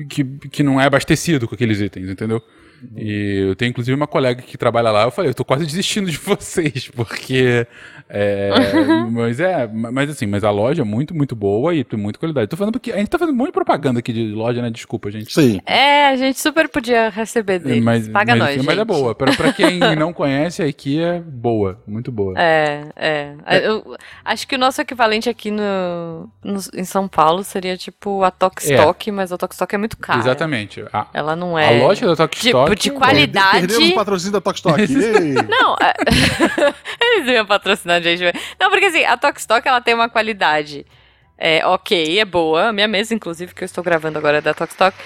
que, 0.08 0.24
que 0.24 0.62
não 0.62 0.80
é 0.80 0.86
abastecido 0.86 1.46
com 1.46 1.54
aqueles 1.54 1.80
itens, 1.80 2.08
entendeu? 2.08 2.42
E 2.96 3.46
eu 3.48 3.56
tenho 3.56 3.70
inclusive 3.70 3.94
uma 3.94 4.06
colega 4.06 4.42
que 4.42 4.56
trabalha 4.58 4.90
lá, 4.90 5.04
eu 5.04 5.10
falei, 5.10 5.30
eu 5.30 5.34
tô 5.34 5.44
quase 5.44 5.64
desistindo 5.66 6.10
de 6.10 6.16
vocês, 6.18 6.88
porque. 6.88 7.66
é, 8.08 8.50
mas 9.10 9.40
é, 9.40 9.66
mas 9.68 10.10
assim, 10.10 10.26
mas 10.26 10.44
a 10.44 10.50
loja 10.50 10.82
é 10.82 10.84
muito, 10.84 11.14
muito 11.14 11.34
boa 11.34 11.74
e 11.74 11.84
tem 11.84 11.98
muita 11.98 12.18
qualidade. 12.18 12.48
Tô 12.48 12.56
falando 12.56 12.72
porque 12.72 12.92
a 12.92 12.96
gente 12.98 13.08
tá 13.08 13.18
fazendo 13.18 13.34
um 13.34 13.38
monte 13.38 13.48
de 13.48 13.52
propaganda 13.52 14.00
aqui 14.00 14.12
de 14.12 14.32
loja, 14.32 14.60
né? 14.60 14.70
Desculpa, 14.70 15.10
gente. 15.10 15.32
Sim. 15.32 15.60
É, 15.64 16.06
a 16.08 16.16
gente 16.16 16.38
super 16.40 16.68
podia 16.68 17.08
receber 17.08 17.58
deles. 17.58 17.82
Mas, 17.82 18.08
Paga 18.08 18.36
mas, 18.36 18.56
nós, 18.56 18.66
mas 18.66 18.78
é 18.78 18.84
boa. 18.84 19.14
Pra, 19.14 19.32
pra 19.34 19.52
quem 19.52 19.78
não 19.96 20.12
conhece, 20.12 20.62
a 20.62 20.66
IKEA 20.66 21.06
é 21.16 21.20
boa, 21.20 21.80
muito 21.86 22.10
boa. 22.12 22.34
É, 22.36 22.84
é. 22.96 23.34
Eu 23.66 23.96
acho 24.24 24.46
que 24.46 24.56
o 24.56 24.58
nosso 24.58 24.80
equivalente 24.80 25.28
aqui 25.28 25.50
no, 25.50 26.28
no- 26.42 26.60
em 26.74 26.84
São 26.84 27.08
Paulo 27.08 27.42
seria 27.44 27.76
tipo 27.76 28.22
a 28.22 28.30
Tokstok, 28.30 29.10
mas 29.10 29.32
a 29.32 29.38
Tokstok 29.38 29.74
é 29.74 29.78
muito 29.78 29.96
cara. 29.96 30.18
Exatamente. 30.20 30.84
A, 30.92 31.06
Ela 31.14 31.34
não 31.36 31.56
a 31.56 31.62
é. 31.62 31.80
loja 31.82 32.06
da 32.06 32.16
Tok 32.16 32.40
de, 32.40 32.52
De 32.74 32.90
qualidade. 32.90 33.60
Perdemos 33.60 33.88
o 33.90 33.94
patrocínio 33.94 34.32
da 34.32 34.40
Tokstok. 34.40 34.80
Não, 35.48 35.76
é- 35.80 35.94
eles 37.00 37.28
iam 37.28 37.46
patrocinar 37.46 37.96
a 37.96 38.00
gente. 38.00 38.22
Não, 38.60 38.70
porque 38.70 38.86
assim, 38.86 39.04
a 39.04 39.16
Tokstok 39.16 39.66
ela 39.66 39.80
tem 39.80 39.94
uma 39.94 40.08
qualidade 40.08 40.86
é, 41.38 41.66
ok, 41.66 42.18
é 42.20 42.24
boa. 42.24 42.68
A 42.68 42.72
minha 42.72 42.86
mesa, 42.86 43.14
inclusive, 43.14 43.54
que 43.54 43.64
eu 43.64 43.66
estou 43.66 43.82
gravando 43.82 44.16
agora 44.18 44.38
é 44.38 44.40
da 44.40 44.54
Tokstok. 44.54 44.96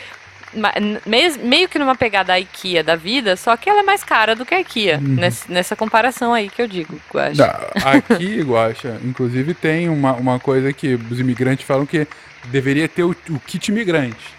Meio 1.42 1.68
que 1.68 1.78
numa 1.78 1.94
pegada 1.94 2.38
IKEA 2.38 2.82
da 2.82 2.94
vida, 2.96 3.36
só 3.36 3.56
que 3.56 3.68
ela 3.68 3.80
é 3.80 3.82
mais 3.82 4.02
cara 4.04 4.34
do 4.34 4.44
que 4.46 4.54
a 4.54 4.60
IKEA. 4.60 4.98
ness- 4.98 5.46
nessa 5.48 5.74
comparação 5.76 6.32
aí 6.32 6.48
que 6.48 6.62
eu 6.62 6.68
digo. 6.68 6.98
Não, 7.38 7.90
aqui, 8.16 8.40
Guaxa, 8.42 8.98
inclusive 9.04 9.54
tem 9.54 9.88
uma, 9.88 10.12
uma 10.14 10.38
coisa 10.38 10.72
que 10.72 10.94
os 11.10 11.18
imigrantes 11.20 11.66
falam 11.66 11.84
que 11.84 12.06
deveria 12.46 12.88
ter 12.88 13.02
o, 13.02 13.10
o 13.30 13.40
kit 13.40 13.68
imigrante. 13.70 14.35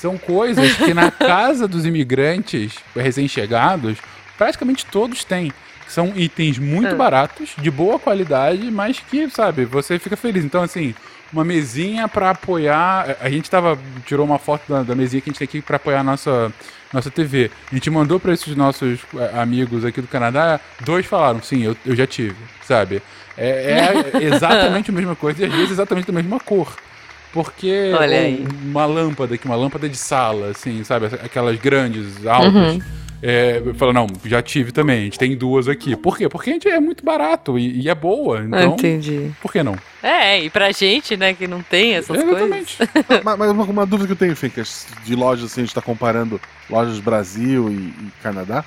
São 0.00 0.16
coisas 0.18 0.74
que 0.76 0.92
na 0.94 1.10
casa 1.12 1.66
dos 1.66 1.84
imigrantes 1.86 2.74
recém-chegados, 2.94 3.98
praticamente 4.36 4.84
todos 4.86 5.24
têm. 5.24 5.52
São 5.88 6.12
itens 6.16 6.58
muito 6.58 6.88
Ah. 6.88 6.94
baratos, 6.96 7.50
de 7.58 7.70
boa 7.70 7.98
qualidade, 7.98 8.70
mas 8.70 8.98
que, 8.98 9.30
sabe, 9.30 9.64
você 9.64 9.98
fica 9.98 10.16
feliz. 10.16 10.44
Então, 10.44 10.62
assim, 10.62 10.94
uma 11.32 11.44
mesinha 11.44 12.08
pra 12.08 12.30
apoiar. 12.30 13.16
A 13.20 13.30
gente 13.30 13.48
tava. 13.48 13.78
tirou 14.04 14.26
uma 14.26 14.38
foto 14.38 14.62
da, 14.68 14.82
da 14.82 14.94
mesinha 14.96 15.20
que 15.20 15.30
a 15.30 15.32
gente 15.32 15.38
tem 15.38 15.46
aqui 15.46 15.62
pra 15.62 15.76
apoiar 15.76 16.00
a 16.00 16.04
nossa, 16.04 16.52
nossa 16.92 17.08
TV. 17.10 17.50
A 17.70 17.74
gente 17.74 17.88
mandou 17.88 18.18
pra 18.18 18.32
esses 18.34 18.56
nossos 18.56 18.98
eh, 19.16 19.30
amigos 19.40 19.84
aqui 19.84 20.00
do 20.00 20.08
Canadá, 20.08 20.58
dois 20.80 21.06
falaram, 21.06 21.40
sim, 21.40 21.62
eu, 21.62 21.76
eu 21.86 21.94
já 21.94 22.06
tive, 22.06 22.34
sabe? 22.66 23.00
É, 23.38 24.12
é 24.16 24.22
exatamente 24.26 24.90
a 24.90 24.94
mesma 24.94 25.14
coisa 25.14 25.42
e 25.42 25.46
às 25.46 25.52
vezes 25.52 25.70
exatamente 25.70 26.06
da 26.08 26.12
mesma 26.12 26.40
cor. 26.40 26.74
Porque 27.36 27.92
Olha 27.94 28.16
ou 28.16 28.24
aí. 28.24 28.46
uma 28.64 28.86
lâmpada 28.86 29.34
aqui, 29.34 29.44
uma 29.44 29.56
lâmpada 29.56 29.86
de 29.88 29.96
sala, 29.96 30.52
assim, 30.52 30.82
sabe? 30.84 31.04
Aquelas 31.06 31.58
grandes, 31.58 32.26
altas. 32.26 32.78
É, 33.22 33.62
fala, 33.74 33.92
não, 33.92 34.06
já 34.24 34.40
tive 34.40 34.72
também, 34.72 35.00
a 35.00 35.04
gente 35.04 35.18
tem 35.18 35.36
duas 35.36 35.68
aqui. 35.68 35.96
Por 35.96 36.16
quê? 36.16 36.28
Porque 36.28 36.50
a 36.50 36.52
gente 36.54 36.68
é 36.68 36.80
muito 36.80 37.04
barato 37.04 37.58
e, 37.58 37.82
e 37.82 37.88
é 37.90 37.94
boa. 37.94 38.42
Então, 38.42 38.74
Entendi. 38.74 39.30
por 39.40 39.52
que 39.52 39.62
não? 39.62 39.76
É, 40.02 40.42
e 40.42 40.48
pra 40.48 40.72
gente, 40.72 41.14
né, 41.14 41.34
que 41.34 41.46
não 41.46 41.62
tem 41.62 41.94
essas 41.94 42.16
Exatamente. 42.16 42.76
coisas. 42.76 43.04
mas 43.24 43.38
mas 43.38 43.50
uma, 43.50 43.64
uma 43.64 43.86
dúvida 43.86 44.06
que 44.06 44.12
eu 44.12 44.16
tenho, 44.16 44.36
Fincas, 44.36 44.86
de 45.04 45.14
lojas 45.14 45.50
assim, 45.50 45.62
a 45.62 45.64
gente 45.64 45.74
tá 45.74 45.82
comparando 45.82 46.40
lojas 46.70 47.00
Brasil 47.00 47.70
e, 47.70 47.74
e 47.74 48.12
Canadá. 48.22 48.64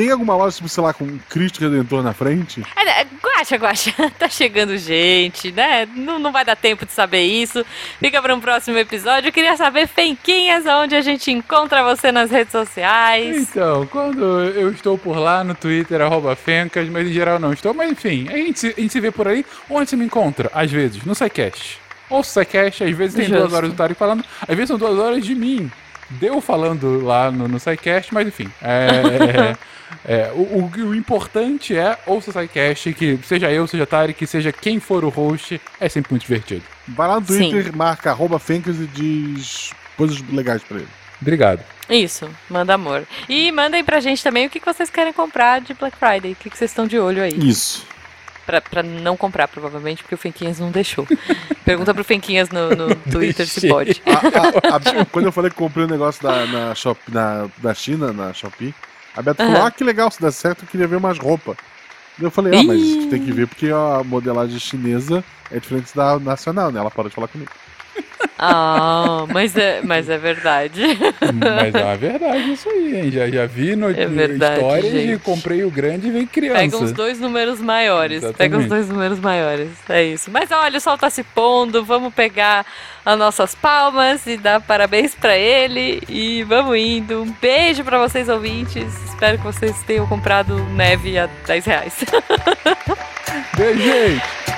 Tem 0.00 0.10
alguma 0.10 0.34
loja, 0.34 0.56
tipo, 0.56 0.66
sei 0.66 0.82
lá, 0.82 0.94
com 0.94 1.04
um 1.04 1.18
Cristo 1.28 1.60
Redentor 1.60 2.02
na 2.02 2.14
frente? 2.14 2.62
É, 2.74 3.02
é, 3.02 3.06
Guaxa, 3.22 3.56
guaxa, 3.56 3.92
tá 4.18 4.30
chegando 4.30 4.74
gente, 4.78 5.52
né? 5.52 5.86
Não, 5.94 6.18
não 6.18 6.32
vai 6.32 6.42
dar 6.42 6.56
tempo 6.56 6.86
de 6.86 6.92
saber 6.92 7.20
isso. 7.20 7.62
Fica 7.98 8.22
para 8.22 8.34
um 8.34 8.40
próximo 8.40 8.78
episódio. 8.78 9.28
Eu 9.28 9.32
queria 9.32 9.54
saber, 9.58 9.86
Fenquinhas, 9.86 10.64
onde 10.64 10.94
a 10.96 11.02
gente 11.02 11.30
encontra 11.30 11.82
você 11.84 12.10
nas 12.10 12.30
redes 12.30 12.50
sociais. 12.50 13.36
Então, 13.36 13.86
quando 13.88 14.24
eu 14.24 14.70
estou 14.72 14.96
por 14.96 15.18
lá 15.18 15.44
no 15.44 15.54
Twitter, 15.54 16.00
arroba 16.00 16.34
Fencas, 16.34 16.88
mas 16.88 17.06
em 17.06 17.12
geral 17.12 17.38
não 17.38 17.52
estou. 17.52 17.74
Mas 17.74 17.92
enfim, 17.92 18.26
a 18.30 18.36
gente, 18.38 18.58
se- 18.58 18.74
a 18.76 18.80
gente 18.80 18.92
se 18.92 19.00
vê 19.00 19.10
por 19.10 19.28
aí. 19.28 19.44
Onde 19.68 19.90
você 19.90 19.96
me 19.96 20.06
encontra? 20.06 20.50
Às 20.54 20.70
vezes, 20.70 21.04
no 21.04 21.14
SciCast. 21.14 21.78
Ou 22.08 22.24
SciCast, 22.24 22.84
às 22.84 22.96
vezes 22.96 23.14
tem 23.16 23.26
Justo. 23.26 23.38
duas 23.38 23.52
horas 23.52 23.68
do 23.70 23.76
Tarek 23.76 23.98
falando, 23.98 24.24
às 24.40 24.48
vezes 24.56 24.68
são 24.68 24.78
duas 24.78 24.98
horas 24.98 25.22
de 25.22 25.34
mim. 25.34 25.70
Deu 26.08 26.40
falando 26.40 27.04
lá 27.04 27.30
no, 27.30 27.46
no 27.46 27.60
SciCast, 27.60 28.14
mas 28.14 28.26
enfim. 28.26 28.50
É, 28.62 29.54
é, 30.04 30.30
o, 30.34 30.40
o, 30.40 30.70
o 30.88 30.94
importante 30.94 31.76
é 31.76 31.98
ouça 32.06 32.30
o 32.30 32.32
SciCast, 32.32 32.92
que 32.94 33.18
seja 33.24 33.50
eu, 33.50 33.66
seja 33.66 33.86
Tarek, 33.86 34.26
seja 34.26 34.52
quem 34.52 34.80
for 34.80 35.04
o 35.04 35.08
host, 35.08 35.60
é 35.80 35.88
sempre 35.88 36.12
muito 36.12 36.22
divertido. 36.22 36.62
Vai 36.88 37.08
lá 37.08 37.20
no 37.20 37.26
Sim. 37.26 37.50
Twitter, 37.50 37.76
marca 37.76 38.10
arroba 38.10 38.38
Fencas 38.38 38.76
e 38.80 38.86
diz 38.86 39.70
coisas 39.96 40.20
legais 40.30 40.62
pra 40.62 40.78
ele. 40.78 40.88
Obrigado. 41.20 41.62
Isso, 41.88 42.30
manda 42.48 42.74
amor. 42.74 43.06
E 43.28 43.52
mandem 43.52 43.84
pra 43.84 44.00
gente 44.00 44.22
também 44.22 44.46
o 44.46 44.50
que 44.50 44.60
vocês 44.64 44.88
querem 44.88 45.12
comprar 45.12 45.60
de 45.60 45.74
Black 45.74 45.96
Friday. 45.96 46.32
O 46.32 46.36
que 46.36 46.48
vocês 46.48 46.70
estão 46.70 46.86
de 46.86 46.98
olho 46.98 47.22
aí. 47.22 47.32
Isso. 47.36 47.84
Pra, 48.46 48.60
pra 48.60 48.82
não 48.82 49.16
comprar, 49.16 49.46
provavelmente, 49.46 50.02
porque 50.02 50.14
o 50.14 50.18
Fenquinhas 50.18 50.58
não 50.58 50.70
deixou. 50.70 51.06
Pergunta 51.64 51.92
pro 51.92 52.02
Fenquinhas 52.02 52.48
no, 52.48 52.70
no 52.70 52.94
Twitter 53.12 53.46
se 53.46 53.68
pode. 53.68 54.00
A- 54.06 54.74
a- 54.74 55.00
a- 55.02 55.04
quando 55.06 55.26
eu 55.26 55.32
falei 55.32 55.50
que 55.50 55.56
comprei 55.56 55.84
um 55.84 55.88
negócio 55.88 56.22
da, 56.22 56.46
na, 56.46 56.74
Shop, 56.74 56.98
na, 57.08 57.48
da 57.58 57.74
China, 57.74 58.12
na 58.12 58.32
Shopee, 58.32 58.74
a 59.16 59.22
Beto 59.22 59.42
falou: 59.42 59.56
Aham. 59.56 59.66
Ah, 59.66 59.70
que 59.70 59.84
legal, 59.84 60.10
se 60.10 60.20
der 60.20 60.32
certo, 60.32 60.64
eu 60.64 60.68
queria 60.68 60.86
ver 60.86 61.00
mais 61.00 61.18
roupa. 61.18 61.56
E 62.18 62.24
eu 62.24 62.30
falei: 62.30 62.58
Ah, 62.58 62.62
mas 62.62 62.80
tem 63.06 63.20
que 63.20 63.32
ver 63.32 63.46
porque 63.48 63.68
a 63.68 64.02
modelagem 64.04 64.58
chinesa 64.58 65.24
é 65.50 65.58
diferente 65.58 65.94
da 65.94 66.18
nacional, 66.18 66.70
né? 66.70 66.80
Ela 66.80 66.90
pode 66.90 67.10
falar 67.10 67.28
comigo. 67.28 67.50
Ah, 68.42 69.26
mas 69.28 69.54
é, 69.54 69.80
mas 69.82 70.08
é 70.08 70.16
verdade. 70.16 70.80
Mas 71.20 71.74
é 71.74 71.84
uma 71.84 71.96
verdade 71.96 72.52
isso 72.52 72.68
aí, 72.70 72.96
hein? 72.96 73.10
Já, 73.10 73.28
já 73.28 73.44
vi 73.44 73.76
no, 73.76 73.90
É 73.90 74.06
verdade, 74.06 74.54
histórias 74.54 74.90
de 74.92 75.06
gente. 75.08 75.22
comprei 75.22 75.62
o 75.62 75.70
grande 75.70 76.08
e 76.08 76.10
vem 76.10 76.26
criança. 76.26 76.58
Pega 76.58 76.76
uns 76.78 76.92
dois 76.92 77.20
números 77.20 77.60
maiores. 77.60 78.20
Pega 78.20 78.56
uns 78.56 78.64
Exatamente. 78.64 78.68
dois 78.68 78.88
números 78.88 79.20
maiores. 79.20 79.68
É 79.90 80.02
isso. 80.02 80.30
Mas 80.30 80.50
olha, 80.50 80.78
o 80.78 80.80
sol 80.80 80.96
tá 80.96 81.10
se 81.10 81.22
pondo. 81.22 81.84
Vamos 81.84 82.14
pegar 82.14 82.64
as 83.04 83.18
nossas 83.18 83.54
palmas 83.54 84.26
e 84.26 84.38
dar 84.38 84.58
parabéns 84.60 85.14
pra 85.14 85.36
ele. 85.36 86.02
E 86.08 86.42
vamos 86.44 86.78
indo. 86.78 87.22
Um 87.22 87.34
beijo 87.42 87.84
pra 87.84 87.98
vocês, 87.98 88.26
ouvintes. 88.28 88.86
Espero 89.04 89.36
que 89.36 89.44
vocês 89.44 89.76
tenham 89.82 90.06
comprado 90.06 90.56
neve 90.70 91.18
a 91.18 91.28
10 91.46 91.64
reais. 91.66 92.04
Beijo, 93.56 93.82
gente! 93.82 94.49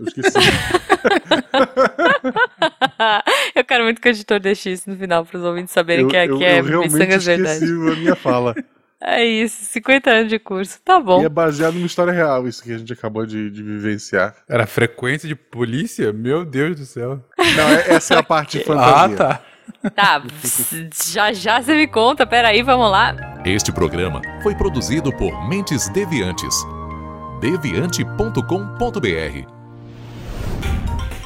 Eu 0.00 0.06
esqueci. 0.06 0.38
eu 3.54 3.64
quero 3.64 3.84
muito 3.84 4.00
que 4.00 4.08
o 4.08 4.10
editor 4.10 4.40
deixe 4.40 4.72
isso 4.72 4.88
no 4.90 4.96
final 4.96 5.24
para 5.24 5.38
os 5.38 5.44
ouvintes 5.44 5.72
saberem 5.72 6.04
eu, 6.04 6.08
que 6.08 6.16
aqui 6.16 6.32
eu, 6.32 6.42
é 6.42 6.58
eu 6.60 6.64
realmente 6.64 6.92
Missangas 6.92 7.26
esqueci 7.26 7.66
Verdade. 7.66 7.92
a 7.92 7.96
minha 7.96 8.16
fala. 8.16 8.54
É 9.02 9.24
isso, 9.24 9.64
50 9.64 10.10
anos 10.10 10.28
de 10.28 10.38
curso. 10.38 10.78
Tá 10.84 11.00
bom. 11.00 11.22
E 11.22 11.24
é 11.24 11.28
baseado 11.30 11.72
numa 11.72 11.86
história 11.86 12.12
real, 12.12 12.46
isso 12.46 12.62
que 12.62 12.70
a 12.70 12.76
gente 12.76 12.92
acabou 12.92 13.24
de, 13.24 13.48
de 13.50 13.62
vivenciar. 13.62 14.34
Era 14.46 14.66
frequência 14.66 15.26
de 15.26 15.34
polícia? 15.34 16.12
Meu 16.12 16.44
Deus 16.44 16.78
do 16.78 16.84
céu. 16.84 17.24
Não, 17.38 17.68
é- 17.70 17.94
essa 17.94 18.12
é 18.12 18.18
a 18.18 18.22
parte 18.22 18.58
de 18.58 18.64
Ah, 18.64 18.66
fantasia. 19.08 19.16
tá. 19.16 19.42
Tá, 19.94 20.22
já 21.10 21.32
já 21.32 21.62
você 21.62 21.74
me 21.74 21.86
conta. 21.86 22.26
Peraí, 22.26 22.62
vamos 22.62 22.90
lá. 22.90 23.40
Este 23.42 23.72
programa 23.72 24.20
foi 24.42 24.54
produzido 24.54 25.10
por 25.16 25.48
Mentes 25.48 25.88
Deviantes. 25.88 26.54
deviante.com.br 27.40 29.59